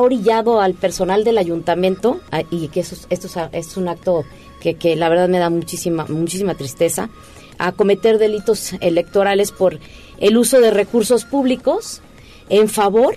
[0.00, 2.20] orillado al personal del ayuntamiento
[2.50, 4.24] y que eso, es- esto es un acto
[4.62, 7.10] que, que la verdad me da muchísima muchísima tristeza
[7.58, 9.78] a cometer delitos electorales por
[10.18, 12.00] el uso de recursos públicos
[12.48, 13.16] en favor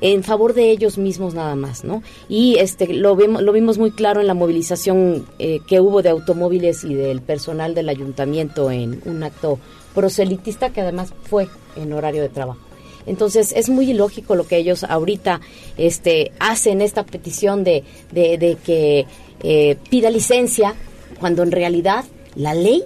[0.00, 2.02] en favor de ellos mismos nada más, ¿no?
[2.28, 6.10] Y este lo vimos lo vimos muy claro en la movilización eh, que hubo de
[6.10, 9.58] automóviles y del personal del ayuntamiento en un acto
[9.94, 12.67] proselitista que además fue en horario de trabajo.
[13.08, 15.40] Entonces es muy ilógico lo que ellos ahorita
[15.76, 19.06] este, hacen esta petición de, de, de que
[19.42, 20.74] eh, pida licencia
[21.18, 22.04] cuando en realidad
[22.34, 22.84] la ley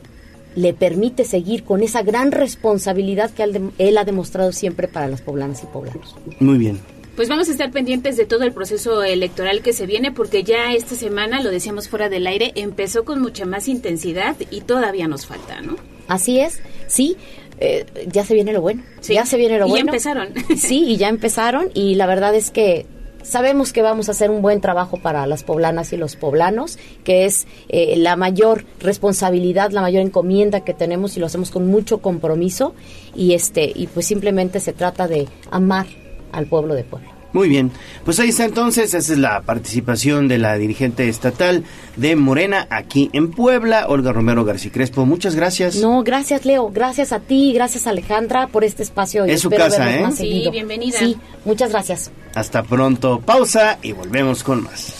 [0.55, 5.23] le permite seguir con esa gran responsabilidad que él, él ha demostrado siempre para las
[5.23, 6.15] poblanas y poblanos.
[6.40, 6.81] Muy bien.
[7.16, 10.73] Pues vamos a estar pendientes de todo el proceso electoral que se viene porque ya
[10.73, 15.27] esta semana, lo decíamos fuera del aire, empezó con mucha más intensidad y todavía nos
[15.27, 15.77] falta, ¿no?
[16.09, 17.16] Así es, sí,
[17.59, 19.91] eh, ya se viene lo bueno, ya se viene lo Y ya bueno.
[19.91, 20.29] empezaron.
[20.57, 22.87] Sí, y ya empezaron y la verdad es que
[23.23, 27.24] sabemos que vamos a hacer un buen trabajo para las poblanas y los poblanos, que
[27.24, 31.99] es eh, la mayor responsabilidad, la mayor encomienda que tenemos y lo hacemos con mucho
[31.99, 32.74] compromiso
[33.15, 35.87] y este y pues simplemente se trata de amar
[36.33, 37.11] al pueblo de Puebla.
[37.33, 37.71] Muy bien,
[38.05, 41.65] pues ahí está entonces, esa es la participación de la dirigente estatal
[41.97, 45.07] de Morena aquí en Puebla, Olga Romero García Crespo.
[45.07, 45.77] Muchas gracias.
[45.77, 49.27] No, gracias Leo, gracias a ti, gracias Alejandra por este espacio.
[49.27, 50.05] y Es su casa, ¿eh?
[50.11, 50.51] Sí, seguido.
[50.53, 50.99] bienvenida.
[50.99, 52.11] Sí, muchas gracias.
[52.35, 54.93] Hasta pronto, pausa y volvemos con más.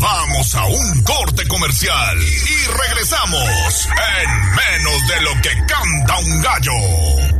[0.00, 3.88] Vamos a un corte comercial y regresamos
[4.22, 7.39] en menos de lo que canta un gallo.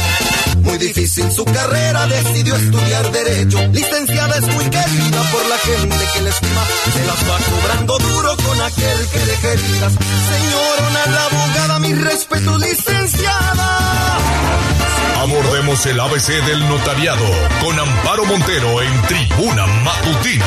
[0.61, 3.59] Muy difícil su carrera, decidió estudiar Derecho.
[3.71, 6.65] Licenciada es muy querida por la gente que la estima.
[6.93, 9.93] Se las va cobrando duro con aquel que deje heridas.
[9.93, 14.17] Señorona la abogada, mi respeto, licenciada.
[15.21, 17.25] Abordemos el ABC del notariado
[17.61, 20.45] con Amparo Montero en Tribuna Matutina.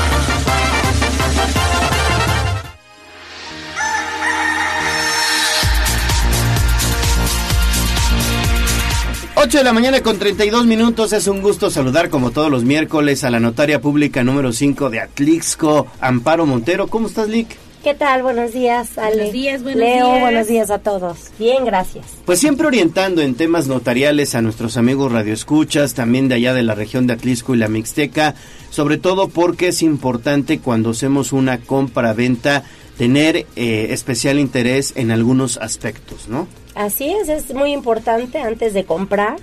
[9.44, 11.12] 8 de la mañana con 32 minutos.
[11.12, 15.00] Es un gusto saludar como todos los miércoles a la notaria pública número 5 de
[15.00, 16.86] Atlixco, Amparo Montero.
[16.86, 17.54] ¿Cómo estás, Lick?
[17.82, 18.22] ¿Qué tal?
[18.22, 19.16] Buenos días, Ale.
[19.16, 20.20] Buenos días, buenos Leo, días.
[20.22, 21.18] buenos días a todos.
[21.38, 22.06] Bien, gracias.
[22.24, 26.74] Pues siempre orientando en temas notariales a nuestros amigos radioescuchas, también de allá de la
[26.74, 28.36] región de Atlixco y la Mixteca,
[28.70, 32.64] sobre todo porque es importante cuando hacemos una compra-venta
[32.96, 36.48] tener eh, especial interés en algunos aspectos, ¿no?
[36.74, 39.36] Así es, es muy importante antes de comprar.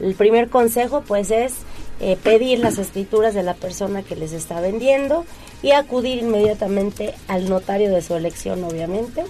[0.00, 1.54] El primer consejo pues es
[2.00, 5.24] eh, pedir las escrituras de la persona que les está vendiendo
[5.62, 9.24] y acudir inmediatamente al notario de su elección, obviamente,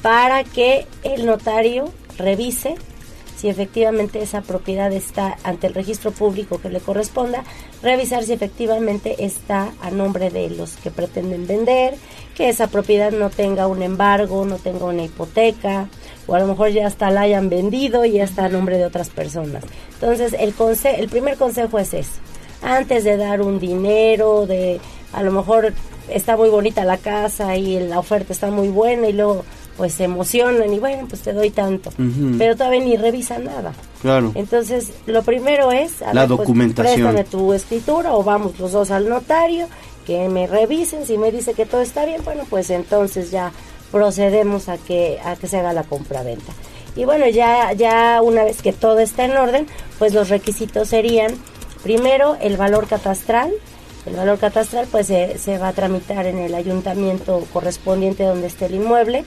[0.00, 2.76] para que el notario revise
[3.36, 7.44] si efectivamente esa propiedad está ante el registro público que le corresponda,
[7.82, 11.94] revisar si efectivamente está a nombre de los que pretenden vender,
[12.34, 15.88] que esa propiedad no tenga un embargo, no tenga una hipoteca,
[16.26, 18.86] o a lo mejor ya hasta la hayan vendido y ya está a nombre de
[18.86, 19.64] otras personas.
[19.94, 22.10] Entonces, el, conse el primer consejo es ese.
[22.62, 24.80] Antes de dar un dinero, de
[25.12, 25.74] a lo mejor
[26.08, 29.44] está muy bonita la casa y la oferta está muy buena y luego
[29.76, 31.90] pues se emocionan y bueno, pues te doy tanto.
[32.38, 33.72] Pero todavía ni revisa nada.
[34.02, 34.32] Claro.
[34.34, 36.00] Entonces, lo primero es...
[36.02, 36.94] a La pues, documentación.
[36.94, 39.66] préstame tu escritura o vamos los dos al notario,
[40.06, 43.50] que me revisen, si me dice que todo está bien, bueno, pues entonces ya
[43.94, 46.52] procedemos a que, a que se haga la compraventa.
[46.96, 49.68] Y bueno, ya, ya una vez que todo está en orden,
[50.00, 51.32] pues los requisitos serían,
[51.84, 53.52] primero, el valor catastral,
[54.04, 58.66] el valor catastral pues se, se va a tramitar en el ayuntamiento correspondiente donde esté
[58.66, 59.24] el inmueble.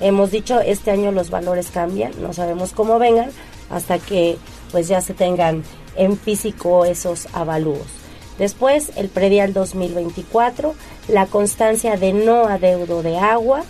[0.00, 3.30] Hemos dicho, este año los valores cambian, no sabemos cómo vengan,
[3.70, 4.36] hasta que
[4.70, 5.64] pues ya se tengan
[5.96, 7.86] en físico esos avalúos.
[8.38, 10.74] Después, el predial 2024,
[11.08, 13.64] la constancia de no adeudo de agua,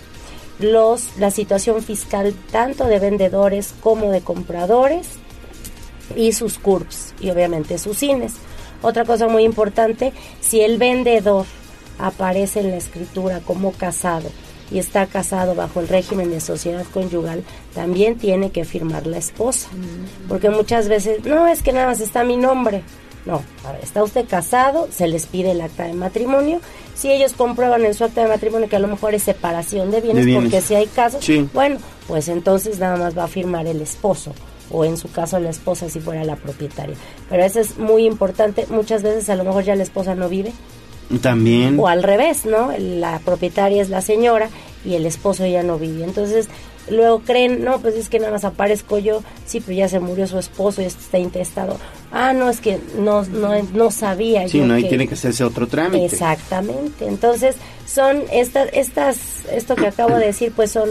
[0.61, 5.09] los, la situación fiscal tanto de vendedores como de compradores
[6.17, 8.35] y sus CURPS y obviamente sus cines.
[8.83, 11.45] Otra cosa muy importante, si el vendedor
[11.99, 14.31] aparece en la escritura como casado
[14.71, 19.69] y está casado bajo el régimen de sociedad conyugal, también tiene que firmar la esposa.
[20.29, 22.83] Porque muchas veces, no, es que nada más está mi nombre.
[23.27, 26.61] No, a ver, está usted casado, se les pide el acta de matrimonio.
[26.95, 30.01] Si ellos comprueban en su acta de matrimonio que a lo mejor es separación de
[30.01, 30.51] bienes, De bienes.
[30.53, 31.49] porque si hay casos, Sí.
[31.55, 34.33] bueno, pues entonces nada más va a firmar el esposo
[34.71, 36.95] o en su caso la esposa si fuera la propietaria.
[37.29, 38.67] Pero eso es muy importante.
[38.71, 40.53] Muchas veces a lo mejor ya la esposa no vive
[41.23, 41.79] También.
[41.81, 42.71] o al revés, ¿no?
[42.79, 44.49] La propietaria es la señora
[44.85, 46.05] y el esposo ya no vive.
[46.05, 46.49] Entonces,
[46.89, 50.27] luego creen, no, pues es que nada más aparezco yo, sí, pero ya se murió
[50.27, 51.77] su esposo y está intestado.
[52.13, 55.45] Ah, no, es que no, no, no sabía Sí, yo no, que- tiene que hacerse
[55.45, 56.05] otro trámite.
[56.07, 57.07] Exactamente.
[57.07, 59.19] Entonces, son estas, estas,
[59.53, 60.89] esto que acabo de decir, pues son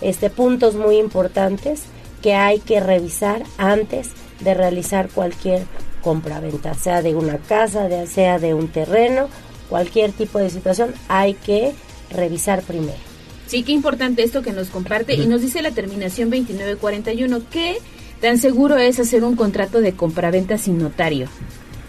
[0.00, 1.82] este puntos muy importantes
[2.22, 4.10] que hay que revisar antes
[4.40, 5.62] de realizar cualquier
[6.02, 9.28] compraventa, sea de una casa, de, sea de un terreno,
[9.68, 11.72] cualquier tipo de situación, hay que
[12.10, 12.98] revisar primero.
[13.46, 15.14] Sí, qué importante esto que nos comparte.
[15.14, 17.76] Y nos dice la terminación 2941, ¿qué
[18.20, 21.26] tan seguro es hacer un contrato de compraventa sin notario?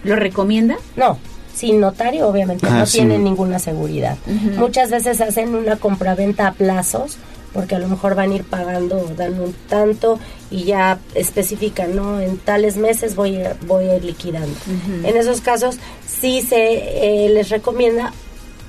[0.04, 0.78] ¿Lo recomienda?
[0.98, 1.18] No,
[1.56, 2.98] sin notario obviamente Ah, no sí.
[2.98, 4.18] tienen ninguna seguridad.
[4.58, 7.18] Muchas veces hacen una compraventa a plazos
[7.54, 10.20] porque a lo mejor van a ir pagando o dando un tanto
[10.50, 12.20] y ya especifican, ¿no?
[12.20, 14.56] En tales meses voy a, voy a ir liquidando.
[15.04, 15.78] En esos casos
[16.08, 18.12] sí se eh, les recomienda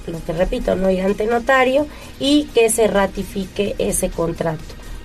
[0.06, 1.86] lo que repito, no ir ante notario
[2.20, 4.62] y que se ratifique ese contrato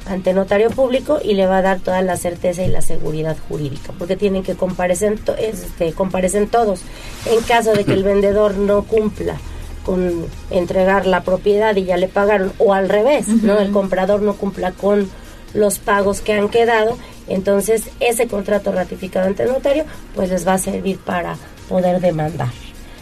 [0.09, 3.93] ante notario público y le va a dar toda la certeza y la seguridad jurídica,
[3.97, 6.81] porque tienen que comparecer, este, comparecen todos.
[7.25, 9.37] En caso de que el vendedor no cumpla
[9.85, 13.59] con entregar la propiedad y ya le pagaron, o al revés, ¿no?
[13.59, 15.09] El comprador no cumpla con
[15.53, 16.97] los pagos que han quedado,
[17.27, 19.85] entonces ese contrato ratificado ante notario,
[20.15, 22.49] pues les va a servir para poder demandar.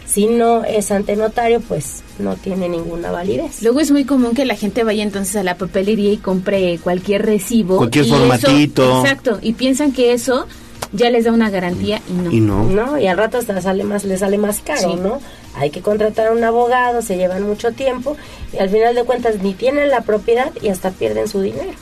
[0.08, 3.62] Si no es ante notario, pues no tiene ninguna validez.
[3.62, 7.26] Luego es muy común que la gente vaya entonces a la papelería y compre cualquier
[7.26, 7.76] recibo.
[7.76, 9.00] Cualquier y eso- formatito.
[9.02, 10.46] exacto, y piensan que eso
[10.92, 12.32] ya les da una garantía y no.
[12.32, 12.40] Y
[12.74, 12.98] no.
[12.98, 14.96] y al rato hasta sale más, le sale más caro, Sí.
[14.98, 15.20] ¿no?
[15.54, 18.16] Hay que contratar a un abogado, se llevan mucho tiempo
[18.54, 21.72] y al final de cuentas ni tienen la propiedad y hasta pierden su dinero.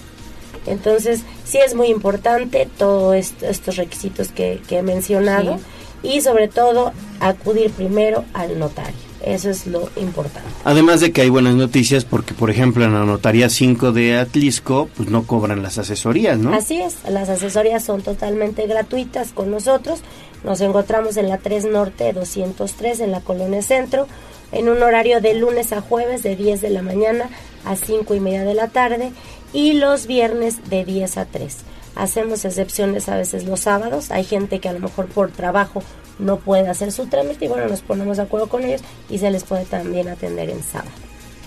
[0.67, 5.61] Entonces, sí es muy importante todos estos requisitos que, que he mencionado
[6.07, 9.07] y sobre todo acudir primero al notario.
[9.25, 10.49] Eso es lo importante.
[10.65, 14.89] Además de que hay buenas noticias porque, por ejemplo, en la Notaría 5 de Atlisco,
[14.97, 16.55] pues no cobran las asesorías, ¿no?
[16.55, 20.01] Así es, las asesorías son totalmente gratuitas con nosotros.
[20.45, 24.07] Nos encontramos en la 3 Norte 203 en la Colonia Centro,
[24.53, 27.29] en un horario de lunes a jueves de 10 de la mañana
[27.65, 29.11] a 5 y media de la tarde
[29.53, 31.57] y los viernes de 10 a 3.
[31.97, 34.11] Hacemos excepciones a veces los sábados.
[34.11, 35.83] Hay gente que a lo mejor por trabajo
[36.19, 39.31] no puede hacer su trámite y bueno, nos ponemos de acuerdo con ellos y se
[39.31, 40.91] les puede también atender en sábado.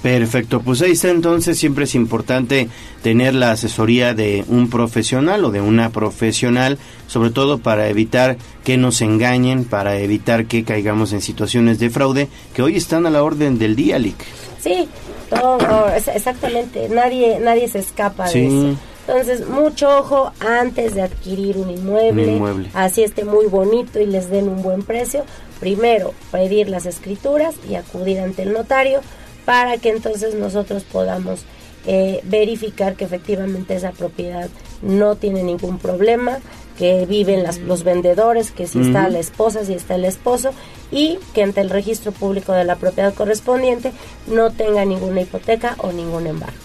[0.01, 2.69] Perfecto, pues ahí está entonces, siempre es importante
[3.03, 6.77] tener la asesoría de un profesional o de una profesional,
[7.07, 12.29] sobre todo para evitar que nos engañen, para evitar que caigamos en situaciones de fraude
[12.53, 14.23] que hoy están a la orden del día, Lick.
[14.61, 14.87] Sí,
[15.29, 15.59] todo,
[16.15, 18.77] exactamente, nadie, nadie se escapa de eso.
[19.07, 22.69] Entonces, mucho ojo antes de adquirir un inmueble, Un inmueble.
[22.73, 25.23] así esté muy bonito y les den un buen precio.
[25.59, 29.01] Primero, pedir las escrituras y acudir ante el notario
[29.45, 31.41] para que entonces nosotros podamos
[31.85, 34.49] eh, verificar que efectivamente esa propiedad
[34.81, 36.39] no tiene ningún problema,
[36.77, 40.51] que viven las- los vendedores, que si está la esposa, si está el esposo
[40.91, 43.91] y que ante el registro público de la propiedad correspondiente
[44.27, 46.57] no tenga ninguna hipoteca o ningún embargo.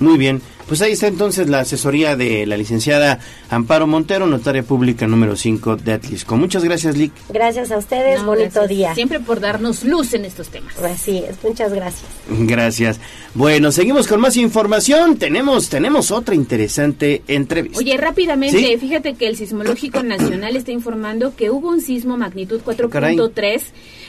[0.00, 3.18] Muy bien, pues ahí está entonces la asesoría de la licenciada
[3.50, 6.36] Amparo Montero, notaria pública número 5 de Atlisco.
[6.36, 7.12] Muchas gracias, Lick.
[7.28, 8.68] Gracias a ustedes, No, bonito gracias.
[8.68, 8.94] día.
[8.94, 10.76] Siempre por darnos luz en estos temas.
[10.78, 12.04] Así es, muchas gracias.
[12.28, 13.00] Gracias.
[13.34, 15.16] Bueno, seguimos con más información.
[15.16, 17.78] Tenemos, tenemos otra interesante entrevista.
[17.78, 18.76] Oye, rápidamente, ¿Sí?
[18.78, 22.60] fíjate que el Sismológico Nacional está informando que hubo un sismo magnitud
[22.90, 23.16] Caray.
[23.16, 23.62] 4.3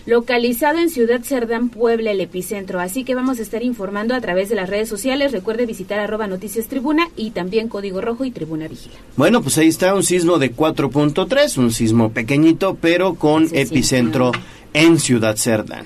[0.05, 2.79] localizado en Ciudad Cerdán, Puebla, el epicentro.
[2.79, 5.31] Así que vamos a estar informando a través de las redes sociales.
[5.31, 8.95] Recuerde visitar arroba noticias tribuna y también Código Rojo y Tribuna Vigila.
[9.15, 14.31] Bueno, pues ahí está un sismo de 4.3, un sismo pequeñito, pero con epicentro
[14.73, 15.85] en Ciudad Cerdán.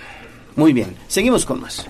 [0.56, 1.86] Muy bien, seguimos con más.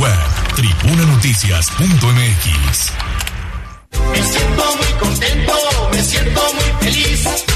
[0.00, 0.18] Web
[0.56, 2.92] tribunanoticias.mx.
[4.10, 5.52] Me siento muy contento,
[5.92, 7.49] me siento muy feliz.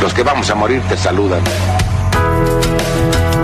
[0.00, 1.42] Los que vamos a morir te saludan.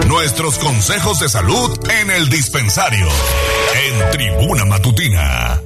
[0.08, 3.06] Nuestros consejos de salud en el dispensario.
[3.74, 5.62] En Tribuna Matutina.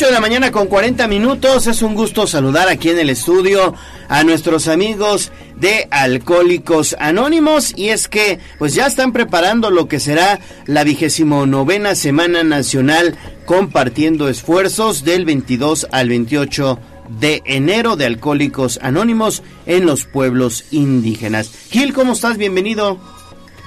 [0.00, 1.66] De la mañana con 40 minutos.
[1.66, 3.74] Es un gusto saludar aquí en el estudio
[4.08, 7.74] a nuestros amigos de Alcohólicos Anónimos.
[7.76, 13.14] Y es que, pues ya están preparando lo que será la vigésimo novena Semana Nacional
[13.44, 16.78] compartiendo esfuerzos del 22 al 28
[17.20, 21.52] de enero de Alcohólicos Anónimos en los pueblos indígenas.
[21.68, 22.38] Gil, ¿cómo estás?
[22.38, 22.98] Bienvenido.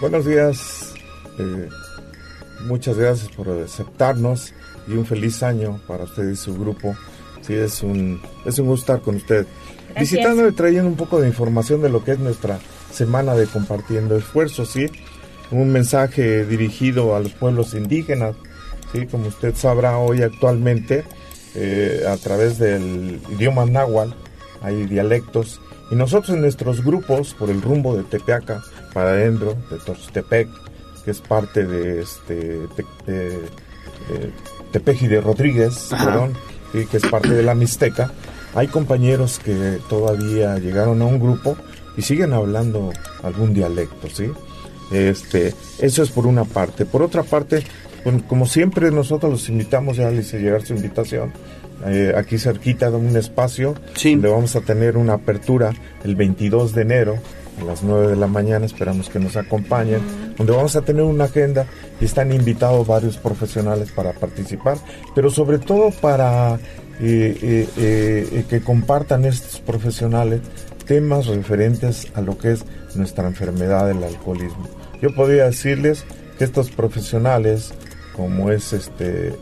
[0.02, 0.94] Buenos días.
[1.38, 1.70] eh,
[2.66, 4.52] muchas gracias por aceptarnos
[4.88, 6.96] y un feliz año para usted y su grupo.
[7.42, 9.46] Sí, es un, es un gusto estar con usted.
[9.90, 10.12] Gracias.
[10.12, 12.60] Visitando y trayendo un poco de información de lo que es nuestra
[12.92, 14.86] semana de compartiendo esfuerzos, ¿sí?
[15.52, 18.36] Un mensaje dirigido a los pueblos indígenas,
[18.92, 19.06] ¿sí?
[19.08, 21.04] Como usted sabrá hoy actualmente,
[21.56, 24.14] eh, a través del idioma náhuatl
[24.62, 25.60] hay dialectos
[25.92, 30.48] y nosotros en nuestros grupos, por el rumbo de Tepeaca para adentro, de Toxtepec,
[31.04, 32.68] que es parte de este de-
[33.06, 34.32] de
[34.74, 36.06] Tepeji de Rodríguez, Ajá.
[36.06, 36.34] perdón,
[36.74, 38.12] sí, que es parte de la Mixteca,
[38.56, 41.56] hay compañeros que todavía llegaron a un grupo
[41.96, 42.92] y siguen hablando
[43.24, 44.30] algún dialecto, ¿sí?
[44.92, 46.86] Este, eso es por una parte.
[46.86, 47.64] Por otra parte,
[48.04, 51.32] bueno, como siempre nosotros los invitamos, ya les llegar su invitación,
[51.86, 55.72] eh, aquí cerquita de un espacio donde vamos a tener una apertura
[56.04, 57.18] el 22 de enero
[57.60, 60.02] a las 9 de la mañana, esperamos que nos acompañen,
[60.38, 61.66] donde vamos a tener una agenda
[62.02, 64.78] y están invitados varios profesionales para participar,
[65.16, 66.56] pero sobre todo para
[67.00, 70.42] eh, eh, eh, que compartan estos profesionales
[70.86, 72.66] temas referentes a lo que es
[72.96, 74.68] nuestra enfermedad del alcoholismo.
[75.02, 76.06] Yo podría decirles
[76.38, 77.74] que estos profesionales,
[78.16, 79.34] como es este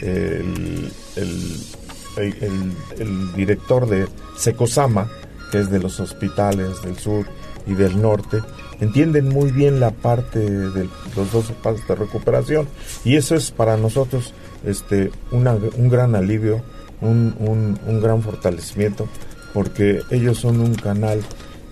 [0.00, 4.06] el- el- el director de
[4.36, 5.10] Secosama,
[5.54, 7.26] que es de los hospitales del sur
[7.64, 8.42] y del norte,
[8.80, 12.66] entienden muy bien la parte de los 12 pasos de recuperación
[13.04, 14.32] y eso es para nosotros
[14.66, 16.60] este una- un gran alivio,
[17.00, 19.06] un, un- un gran fortalecimiento,
[19.52, 21.20] porque ellos son un canal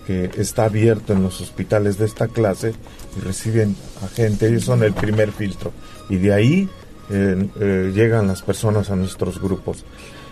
[0.07, 2.73] que está abierto en los hospitales de esta clase
[3.17, 5.73] y reciben a gente, ellos son el primer filtro
[6.09, 6.69] y de ahí
[7.09, 9.83] eh, eh, llegan las personas a nuestros grupos.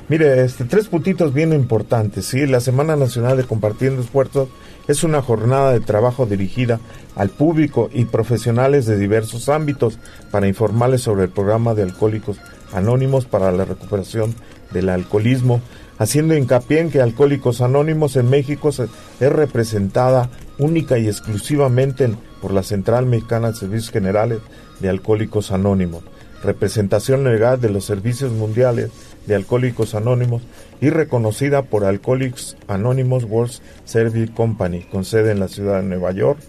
[0.10, 2.46] Mire, este, tres puntitos bien importantes, ¿sí?
[2.46, 4.50] La Semana Nacional de Compartiendo Esfuerzos
[4.88, 6.80] es una jornada de trabajo dirigida
[7.16, 10.00] al público y profesionales de diversos ámbitos
[10.30, 12.38] para informarles sobre el programa de Alcohólicos
[12.74, 14.36] Anónimos para la recuperación
[14.72, 15.62] del alcoholismo,
[15.98, 18.82] haciendo hincapié en que Alcohólicos Anónimos en México es
[19.20, 24.40] representada única y exclusivamente en- por la Central Mexicana de Servicios Generales
[24.80, 26.02] de Alcohólicos Anónimos,
[26.44, 28.90] representación legal de los servicios mundiales
[29.28, 30.42] de Alcohólicos Anónimos
[30.80, 33.54] y reconocida por Alcoholics Anonymous World
[33.86, 36.40] Service Company, con sede en la ciudad de Nueva York,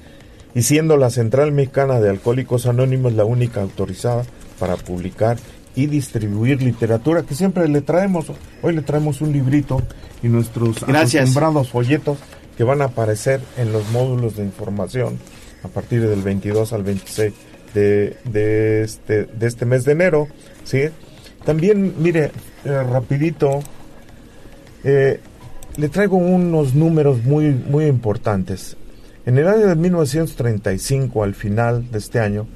[0.55, 4.25] y siendo la Central Mexicana de Alcohólicos Anónimos la única autorizada
[4.59, 5.39] para publicar
[5.75, 8.27] y distribuir literatura que siempre le traemos.
[8.63, 9.83] Hoy le traemos un librito
[10.23, 11.23] y nuestros Gracias.
[11.23, 12.19] acostumbrados folletos
[12.57, 15.19] que van a aparecer en los módulos de información
[15.63, 17.33] a partir del 22 al 26
[17.75, 20.29] de, de este, de este mes de enero.
[20.65, 20.91] ¿sí?
[21.45, 22.31] También, mire,
[22.65, 23.61] eh, rapidito,
[24.85, 25.21] eh,
[25.77, 28.77] le traigo unos números muy, muy importantes.
[29.25, 32.47] En el año de 1935, al final de este año,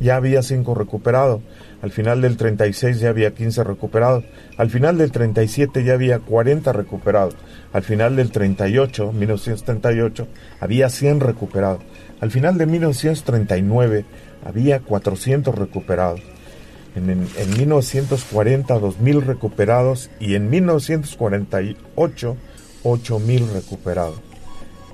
[0.00, 1.40] ya había 5 recuperados.
[1.82, 4.24] Al final del 36 ya había 15 recuperados.
[4.56, 7.34] Al final del 37 ya había 40 recuperados.
[7.72, 10.26] Al final del 38, 1938,
[10.60, 11.80] había 100 recuperados.
[12.20, 14.04] Al final de 1939
[14.44, 16.20] había 400 recuperados.
[16.94, 22.36] En, en, en 1940, 2.000 recuperados y en 1948,
[22.82, 24.20] 8.000 recuperados.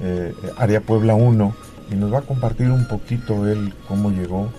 [0.01, 1.55] eh, Área Puebla 1,
[1.91, 4.49] y nos va a compartir un poquito él cómo llegó,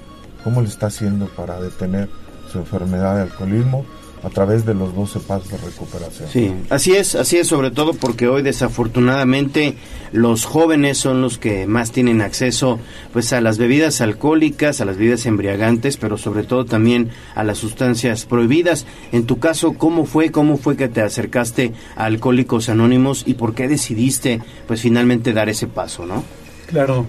[0.44, 2.09] cómo le está haciendo para detener
[2.51, 3.85] su enfermedad de alcoholismo
[4.22, 6.28] a través de los 12 pasos de recuperación.
[6.28, 9.76] Sí, así es, así es, sobre todo porque hoy desafortunadamente
[10.12, 12.78] los jóvenes son los que más tienen acceso
[13.12, 17.59] pues a las bebidas alcohólicas, a las bebidas embriagantes, pero sobre todo también a las
[17.59, 18.86] sustancias prohibidas.
[19.12, 23.55] En tu caso, ¿cómo fue, cómo fue que te acercaste a Alcohólicos Anónimos y por
[23.55, 26.24] qué decidiste pues finalmente dar ese paso, no?
[26.66, 27.06] Claro,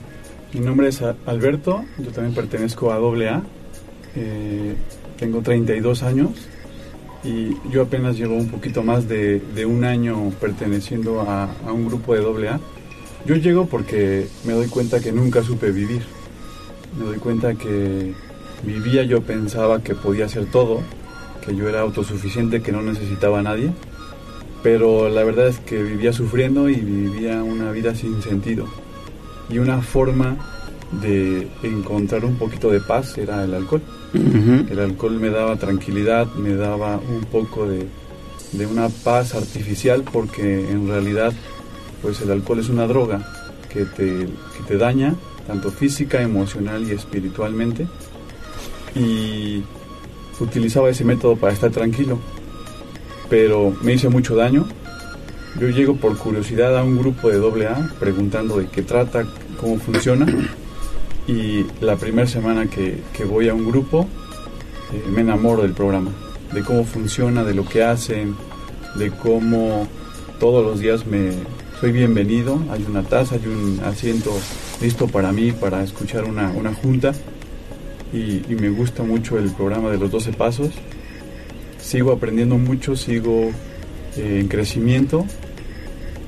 [0.54, 3.42] mi nombre es Alberto, yo también pertenezco a AA,
[4.16, 4.76] eh,
[5.18, 6.30] tengo 32 años
[7.28, 12.16] y yo apenas llevo un poquito más de, un año perteneciendo a, a un grupo
[12.16, 12.60] de AA.
[13.26, 16.02] Yo llego porque me doy cuenta que nunca supe vivir,
[16.98, 18.14] me doy cuenta que
[18.64, 20.82] vivía, yo pensaba que podía hacer todo,
[21.46, 23.72] que yo era autosuficiente, que no necesitaba a nadie,
[24.64, 28.66] pero la verdad es que vivía sufriendo y vivía una vida sin sentido
[29.50, 30.38] y una forma
[31.02, 33.82] de encontrar un poquito de paz era el alcohol.
[34.14, 37.88] El alcohol me daba tranquilidad, me daba un poco de,
[38.54, 41.34] de una paz artificial porque en realidad
[42.02, 43.22] pues el alcohol es una droga
[43.70, 45.16] que te, que te daña,
[45.46, 47.88] tanto física, emocional y espiritualmente.
[48.96, 49.64] Y
[50.40, 52.20] utilizaba ese método para estar tranquilo,
[53.30, 54.66] pero me hizo mucho daño.
[55.60, 59.26] Yo llego por curiosidad a un grupo de AA preguntando de qué trata,
[59.60, 60.26] cómo funciona.
[61.28, 64.08] Y la primera semana que, que voy a un grupo,
[64.94, 66.12] eh, me enamoro del programa,
[66.54, 68.36] de cómo funciona, de lo que hacen,
[68.96, 69.88] de cómo
[70.40, 71.32] todos los días me
[71.80, 74.32] soy bienvenido, hay una taza, hay un asiento
[74.82, 77.14] listo para mí, para escuchar una, una junta
[78.12, 80.72] y, me gusta mucho el programa de los 12 pasos.
[81.80, 83.52] Sigo aprendiendo mucho, sigo
[84.18, 85.26] eh, en crecimiento,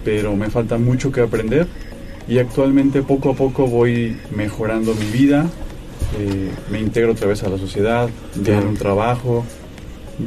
[0.06, 1.68] pero me falta mucho que aprender
[2.30, 5.48] y actualmente poco a poco voy mejorando mi vida,
[6.20, 8.08] eh, me integro otra vez a la sociedad,
[8.46, 9.44] en un trabajo.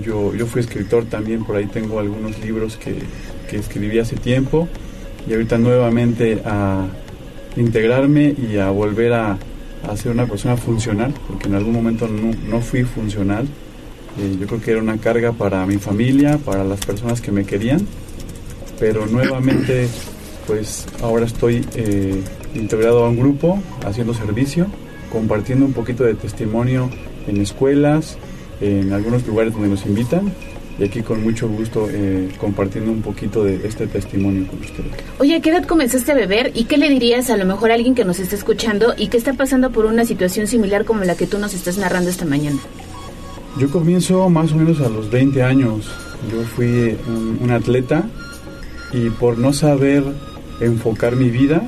[0.05, 2.97] Yo, yo fui escritor también, por ahí tengo algunos libros que,
[3.49, 4.69] que escribí hace tiempo
[5.29, 6.87] y ahorita nuevamente a
[7.57, 9.39] integrarme y a volver a,
[9.89, 13.47] a ser una persona funcional, porque en algún momento no, no fui funcional.
[14.19, 17.45] Eh, yo creo que era una carga para mi familia, para las personas que me
[17.45, 17.87] querían,
[18.81, 19.89] pero nuevamente
[20.47, 22.23] pues ahora estoy eh,
[22.55, 24.67] integrado a un grupo, haciendo servicio,
[25.11, 26.91] compartiendo un poquito de testimonio
[27.27, 28.17] en escuelas,
[28.61, 30.33] en algunos lugares donde nos invitan
[30.79, 34.91] y aquí con mucho gusto eh, compartiendo un poquito de este testimonio con ustedes.
[35.19, 37.75] Oye, ¿a qué edad comenzaste a beber y qué le dirías a lo mejor a
[37.75, 41.15] alguien que nos está escuchando y que está pasando por una situación similar como la
[41.15, 42.59] que tú nos estás narrando esta mañana?
[43.59, 45.91] Yo comienzo más o menos a los 20 años.
[46.31, 48.09] Yo fui un, un atleta
[48.93, 50.05] y por no saber
[50.65, 51.67] enfocar mi vida,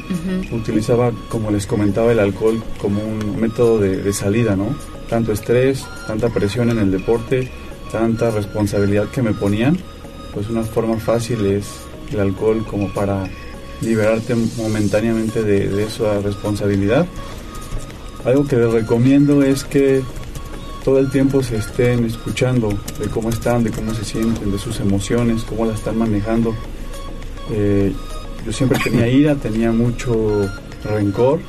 [0.53, 4.75] utilizaba, como les comentaba, el alcohol como un método de, de salida, ¿no?
[5.09, 7.51] Tanto estrés, tanta presión en el deporte,
[7.91, 9.79] tanta responsabilidad que me ponían,
[10.33, 11.67] pues una forma fácil es
[12.13, 13.29] el alcohol como para
[13.81, 17.07] liberarte momentáneamente de, de esa responsabilidad.
[18.25, 20.03] Algo que les recomiendo es que
[20.85, 22.69] todo el tiempo se estén escuchando
[22.99, 26.55] de cómo están, de cómo se sienten, de sus emociones, cómo las están manejando.
[27.51, 27.93] Eh,
[28.45, 30.49] yo siempre tenía ira, tenía mucho
[30.85, 31.41] rencor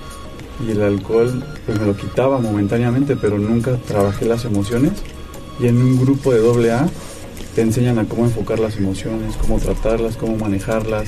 [0.65, 4.93] y el alcohol pues me lo quitaba momentáneamente, pero nunca trabajé las emociones.
[5.59, 6.87] Y en un grupo de doble A
[7.53, 11.05] te enseñan a cómo enfocar las emociones, cómo tratarlas, cómo manejarlas,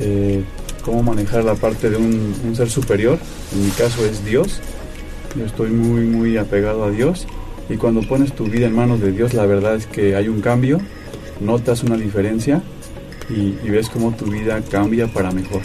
[0.00, 0.42] eh,
[0.84, 3.18] cómo manejar la parte de un, un ser superior.
[3.52, 4.60] En mi caso es Dios.
[5.36, 7.26] Yo estoy muy, muy apegado a Dios.
[7.68, 10.40] Y cuando pones tu vida en manos de Dios, la verdad es que hay un
[10.40, 10.80] cambio,
[11.40, 12.62] notas una diferencia
[13.30, 15.62] y, ves cómo tu vida cambia para mejor.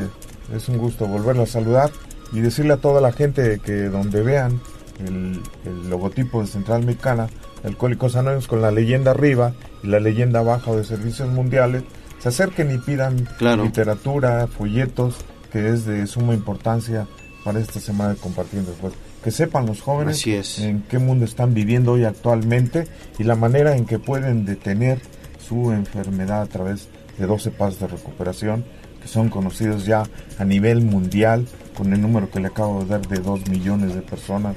[0.56, 1.92] es un gusto volverlo a saludar
[2.32, 4.62] y decirle a toda la gente que donde vean
[5.00, 7.28] el, el logotipo de Central Mexicana,
[7.64, 9.54] Alcohólicos Anónimos con la leyenda arriba
[9.84, 11.84] y la leyenda abajo de Servicios Mundiales,
[12.20, 13.28] se acerquen y pidan
[13.64, 15.16] literatura, folletos,
[15.52, 17.08] que es de suma importancia
[17.44, 19.00] para esta semana de compartiendo esfuerzos.
[19.24, 20.60] Que sepan los jóvenes Así es.
[20.60, 22.88] en qué mundo están viviendo hoy actualmente
[23.18, 25.02] y la manera en que pueden detener
[25.46, 26.88] su enfermedad a través
[27.18, 28.66] de 12 pasos de recuperación
[29.02, 30.04] que son conocidos ya
[30.38, 31.46] a nivel mundial
[31.76, 34.56] con el número que le acabo de dar de 2 millones de personas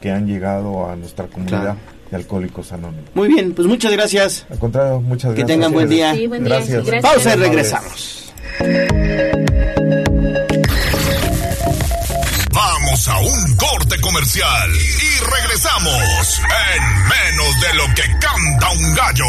[0.00, 1.78] que han llegado a nuestra comunidad Claro.
[2.10, 3.10] De alcohólicos anónimos.
[3.14, 4.46] Muy bien, pues muchas gracias.
[4.50, 5.46] Al contrario, muchas Que gracias.
[5.48, 6.14] tengan buen día.
[6.14, 6.56] Sí, buen día.
[6.56, 6.84] Gracias.
[6.86, 7.12] Gracias.
[7.12, 8.32] Pausa y regresamos.
[12.52, 16.40] Vamos a un corte comercial y regresamos
[16.74, 19.24] en menos de lo que canta un gallo.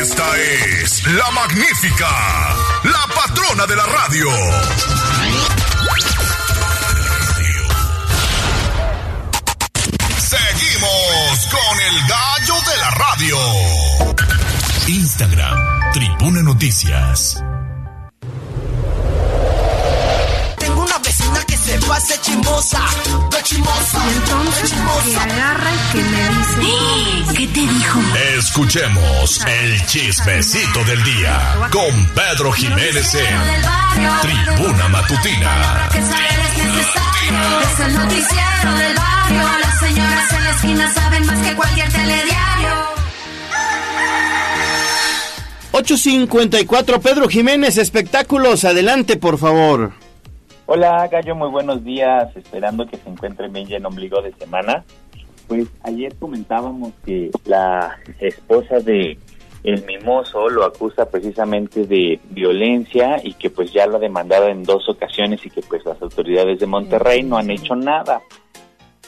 [0.00, 0.24] Esta
[0.82, 2.08] es la magnífica,
[2.84, 4.28] la patrona de la radio.
[10.80, 13.36] Con el gallo de la radio.
[14.88, 17.49] Instagram, Tribuna Noticias.
[21.90, 22.78] Se pase chismosa,
[23.30, 24.72] de Y entonces
[25.04, 27.34] que agarra y que me dice...
[27.36, 28.00] ¿Qué te dijo?
[28.38, 33.36] Escuchemos el chismecito del día con Pedro Jiménez en
[34.22, 35.88] Tribuna Matutina.
[35.92, 39.42] Es el noticiero del barrio.
[39.60, 42.70] Las señoras en la esquina saben más que cualquier telediario.
[45.72, 49.92] 854 Pedro Jiménez, espectáculos, adelante por favor.
[50.72, 54.84] Hola Gallo, muy buenos días, esperando que se encuentren bien ya en ombligo de semana.
[55.48, 59.18] Pues ayer comentábamos que la esposa de
[59.64, 64.62] el mimoso lo acusa precisamente de violencia y que pues ya lo ha demandado en
[64.62, 68.22] dos ocasiones y que pues las autoridades de Monterrey no han hecho nada.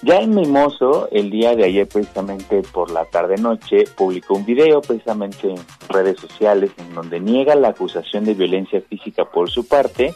[0.02, 5.48] Ya el mimoso, el día de ayer precisamente por la tarde-noche, publicó un video precisamente
[5.48, 5.58] en
[5.88, 10.12] redes sociales en donde niega la acusación de violencia física por su parte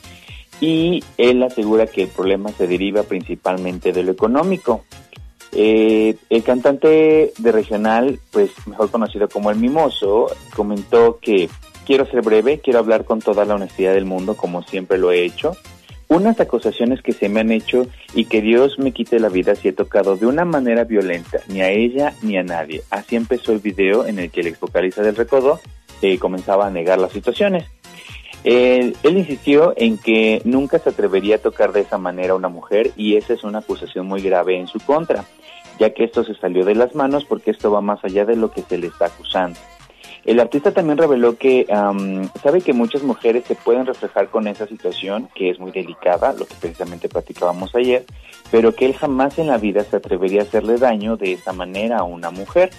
[0.61, 4.85] y él asegura que el problema se deriva principalmente de lo económico.
[5.53, 11.49] Eh, el cantante de regional, pues mejor conocido como el Mimoso, comentó que
[11.87, 15.25] quiero ser breve, quiero hablar con toda la honestidad del mundo, como siempre lo he
[15.25, 15.57] hecho.
[16.09, 19.69] Unas acusaciones que se me han hecho y que Dios me quite la vida si
[19.69, 22.83] he tocado de una manera violenta ni a ella ni a nadie.
[22.91, 25.59] Así empezó el video en el que el ex vocalista del Recodo
[26.03, 27.65] eh, comenzaba a negar las situaciones.
[28.47, 32.93] Él, insistió en que nunca se atrevería a tocar de esa manera a una mujer
[32.97, 35.25] y esa es una acusación muy grave en su contra,
[35.81, 38.53] ya que esto se salió de las manos porque esto va más allá de lo
[38.53, 39.59] que se le está acusando.
[40.25, 41.67] El artista también reveló que
[42.41, 46.47] sabe que muchas mujeres se pueden reflejar con esa situación, que es muy delicada, lo
[46.47, 48.05] que precisamente platicábamos ayer,
[48.53, 51.99] pero que él jamás en la vida se atrevería a hacerle daño de esa manera
[51.99, 52.71] a una mujer.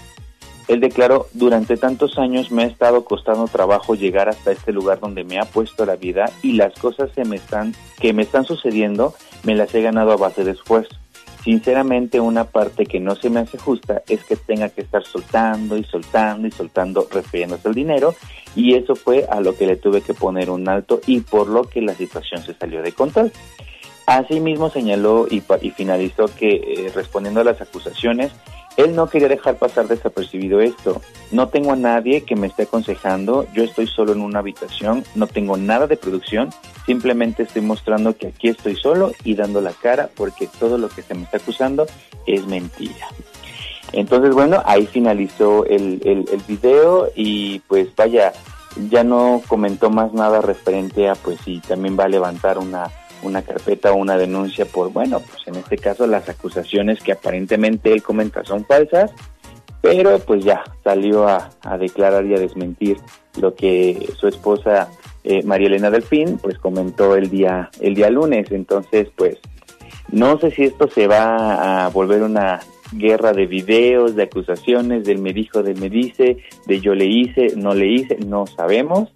[0.68, 5.24] Él declaró, durante tantos años me ha estado costando trabajo llegar hasta este lugar donde
[5.24, 9.14] me ha puesto la vida y las cosas se me están, que me están sucediendo
[9.44, 10.96] me las he ganado a base de esfuerzo.
[11.44, 15.78] Sinceramente una parte que no se me hace justa es que tenga que estar soltando
[15.78, 18.14] y soltando y soltando refiriéndose al dinero
[18.54, 21.64] y eso fue a lo que le tuve que poner un alto y por lo
[21.64, 23.32] que la situación se salió de control.
[24.08, 28.32] Asimismo señaló y, y finalizó que eh, respondiendo a las acusaciones,
[28.78, 31.02] él no quería dejar pasar desapercibido esto.
[31.32, 35.28] No tengo a nadie que me esté aconsejando, yo estoy solo en una habitación, no
[35.28, 36.52] tengo nada de producción,
[36.86, 41.02] simplemente estoy mostrando que aquí estoy solo y dando la cara porque todo lo que
[41.02, 41.86] se me está acusando
[42.26, 43.08] es mentira.
[43.92, 48.32] Entonces, bueno, ahí finalizó el, el, el video y pues vaya,
[48.90, 52.90] ya no comentó más nada referente a pues si también va a levantar una,
[53.28, 57.94] una carpeta o una denuncia por, bueno, pues en este caso las acusaciones que aparentemente
[57.94, 59.12] él comenta son falsas,
[59.82, 61.50] pero pues ya salió a,
[61.80, 62.98] declarar y a desmentir
[63.40, 64.90] lo que su esposa
[65.24, 68.52] eh, María Elena Delfín pues comentó el día el día lunes.
[68.52, 69.38] Entonces pues
[70.12, 72.60] no sé si esto se va a volver una
[72.94, 77.54] guerra de videos, de acusaciones, del me dijo, del me dice, de yo le hice,
[77.56, 79.10] no le hice, no sabemos,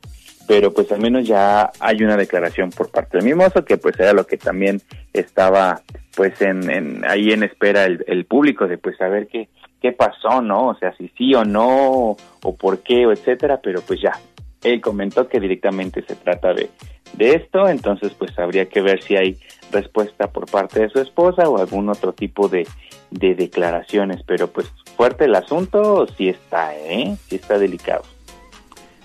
[0.52, 4.12] pero pues al menos ya hay una declaración por parte del mimoso que pues era
[4.12, 4.82] lo que también
[5.14, 5.82] estaba
[6.14, 9.48] pues en, en ahí en espera el, público de pues saber qué
[9.82, 10.68] qué pasó, ¿no?
[10.68, 14.20] O sea, si sí o no o por qué o etcétera, pero pues ya
[14.62, 16.70] él comentó que directamente se trata de
[17.14, 19.38] de esto, entonces pues habría que ver si hay
[19.72, 22.68] respuesta por parte de su esposa o algún otro tipo de,
[23.10, 24.68] de declaraciones, pero pues
[24.98, 27.16] fuerte el asunto, sí está, ¿eh?
[27.30, 28.04] Sí está delicado.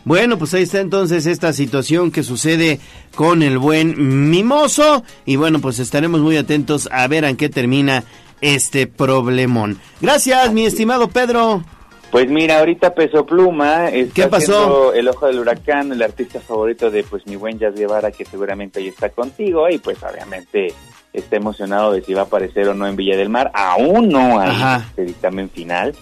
[0.06, 2.78] Bueno, pues ahí está entonces esta situación que sucede
[3.16, 5.02] con el buen mimoso.
[5.24, 8.04] Y bueno, pues estaremos muy atentos a ver en qué termina
[8.40, 9.80] este problemón.
[10.00, 11.64] Gracias, mi estimado Pedro.
[12.12, 14.94] Pues mira, ahorita Peso Pluma está ¿Qué pasó?
[14.94, 18.78] el ojo del huracán, el artista favorito de pues mi buen Jazz Guevara, que seguramente
[18.78, 20.72] ahí está contigo, y pues obviamente
[21.12, 23.50] está emocionado de si va a aparecer o no en Villa del Mar.
[23.52, 25.96] Aún no hay este dictamen final,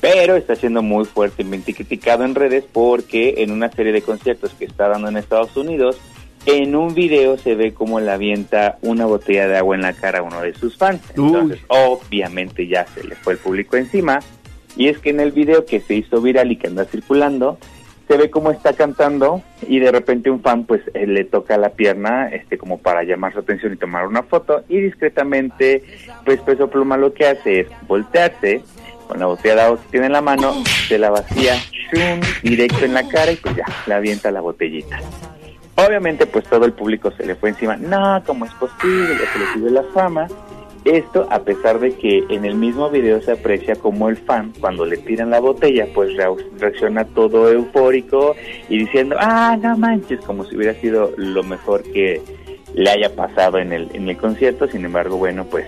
[0.00, 4.64] pero está siendo muy fuertemente criticado en redes porque en una serie de conciertos que
[4.64, 5.98] está dando en Estados Unidos,
[6.46, 10.20] en un video se ve como le avienta una botella de agua en la cara
[10.20, 11.02] a uno de sus fans.
[11.16, 14.20] Entonces, obviamente ya se le fue el público encima.
[14.76, 17.58] Y es que en el video que se hizo viral y que anda circulando,
[18.08, 21.70] se ve cómo está cantando y de repente un fan pues eh, le toca la
[21.70, 25.84] pierna este como para llamar su atención y tomar una foto y discretamente
[26.24, 28.62] pues Peso Pluma lo que hace es voltearse
[29.08, 30.54] con la botella de agua que tiene en la mano,
[30.86, 32.20] se la vacía ¡shum!
[32.42, 35.00] directo en la cara y pues ya, le avienta la botellita.
[35.76, 39.16] Obviamente pues todo el público se le fue encima, no, ¿cómo es posible?
[39.32, 40.28] Se le sube la fama.
[40.84, 44.86] Esto a pesar de que en el mismo video se aprecia como el fan cuando
[44.86, 48.34] le tiran la botella pues rea- reacciona todo eufórico
[48.68, 52.22] y diciendo, ah, no manches, como si hubiera sido lo mejor que
[52.74, 54.68] le haya pasado en el, en el concierto.
[54.68, 55.66] Sin embargo, bueno, pues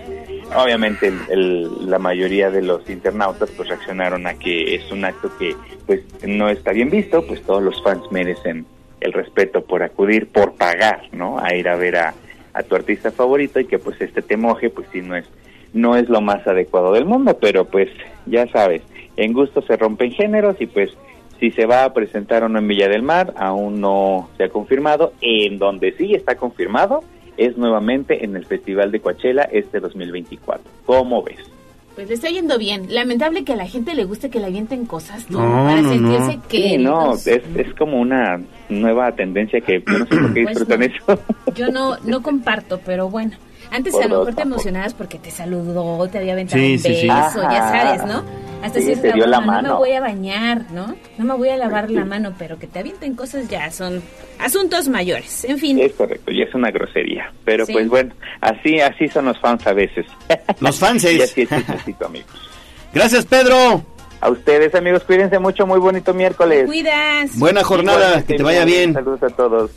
[0.55, 5.31] obviamente el- el- la mayoría de los internautas pues reaccionaron a que es un acto
[5.37, 5.55] que
[5.85, 8.65] pues no está bien visto, pues todos los fans merecen
[8.99, 11.39] el respeto por acudir, por pagar, ¿no?
[11.39, 12.13] A ir a ver a,
[12.67, 15.25] tu artista favorito y que pues este te moje, pues sí no es
[15.73, 17.89] no es lo más adecuado del mundo, pero pues
[18.25, 18.81] ya sabes,
[19.15, 20.91] en gusto se rompen géneros y pues
[21.39, 24.49] si se va a presentar o no en Villa del Mar, aún no se ha
[24.49, 25.13] confirmado.
[25.21, 27.03] En donde sí está confirmado
[27.37, 30.63] es nuevamente en el Festival de Coachella este 2024.
[30.85, 31.39] ¿Cómo ves?
[31.95, 32.85] Pues le está yendo bien.
[32.93, 35.39] Lamentable que a la gente le guste que le avienten cosas, ¿no?
[35.41, 36.43] No, Para no, sentirse no.
[36.47, 36.57] que...
[36.69, 40.57] Sí, no, es, es como una nueva tendencia que yo no sé por qué Pues
[40.57, 40.85] disfrutan no.
[40.85, 41.23] eso.
[41.55, 43.33] Yo no, no comparto, pero bueno.
[43.71, 46.89] Antes a lo mejor te emocionabas porque te saludó, te había aventado Sí, un sí,
[46.89, 47.07] beso, sí.
[47.51, 48.23] ya sabes, ¿no?
[48.61, 49.77] Hasta Sí, cierta te dio la broma, no me mano.
[49.79, 50.93] voy a bañar, ¿no?
[51.17, 54.03] No me voy a lavar la mano, pero que te avienten cosas ya son
[54.39, 55.45] asuntos mayores.
[55.45, 55.79] En fin.
[55.79, 57.31] Es correcto, y es una grosería.
[57.43, 57.73] Pero Sí.
[57.73, 60.05] pues bueno, así así son los fans a veces.
[60.59, 61.13] Los fanses.
[61.13, 62.29] y así es chistosito, amigos.
[62.93, 63.83] Gracias, Pedro.
[64.19, 65.65] A ustedes, amigos, cuídense mucho.
[65.65, 66.65] Muy bonito miércoles.
[66.67, 67.31] Cuidas.
[67.39, 68.93] Buena jornada, Igualmente, que te vaya bien.
[68.93, 69.71] Saludos a todos.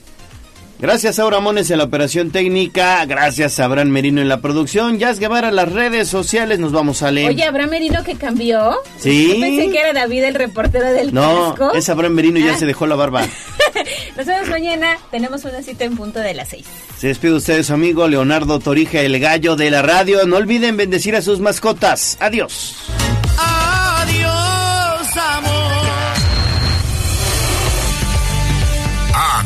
[0.80, 5.18] Gracias a Mones en la operación técnica, gracias a Abraham Merino en la producción, Jazz
[5.18, 7.28] Guevara las redes sociales, nos vamos a leer.
[7.30, 8.74] Oye, Abraham Merino que cambió.
[8.98, 9.28] Sí.
[9.34, 11.74] Yo pensé que era David el reportero del no, casco.
[11.74, 12.58] es Abraham Merino, ya Ah.
[12.58, 13.22] se dejó la barba.
[14.16, 14.98] Nos vemos mañana.
[15.10, 16.66] Tenemos una cita en punto de las seis.
[16.98, 20.26] Se despide usted de su amigo Leonardo Torija, el gallo de la radio.
[20.26, 22.16] No olviden bendecir a sus mascotas.
[22.20, 22.76] Adiós,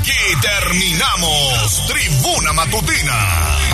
[0.08, 3.67] Aquí terminamos Tribuna Matutina.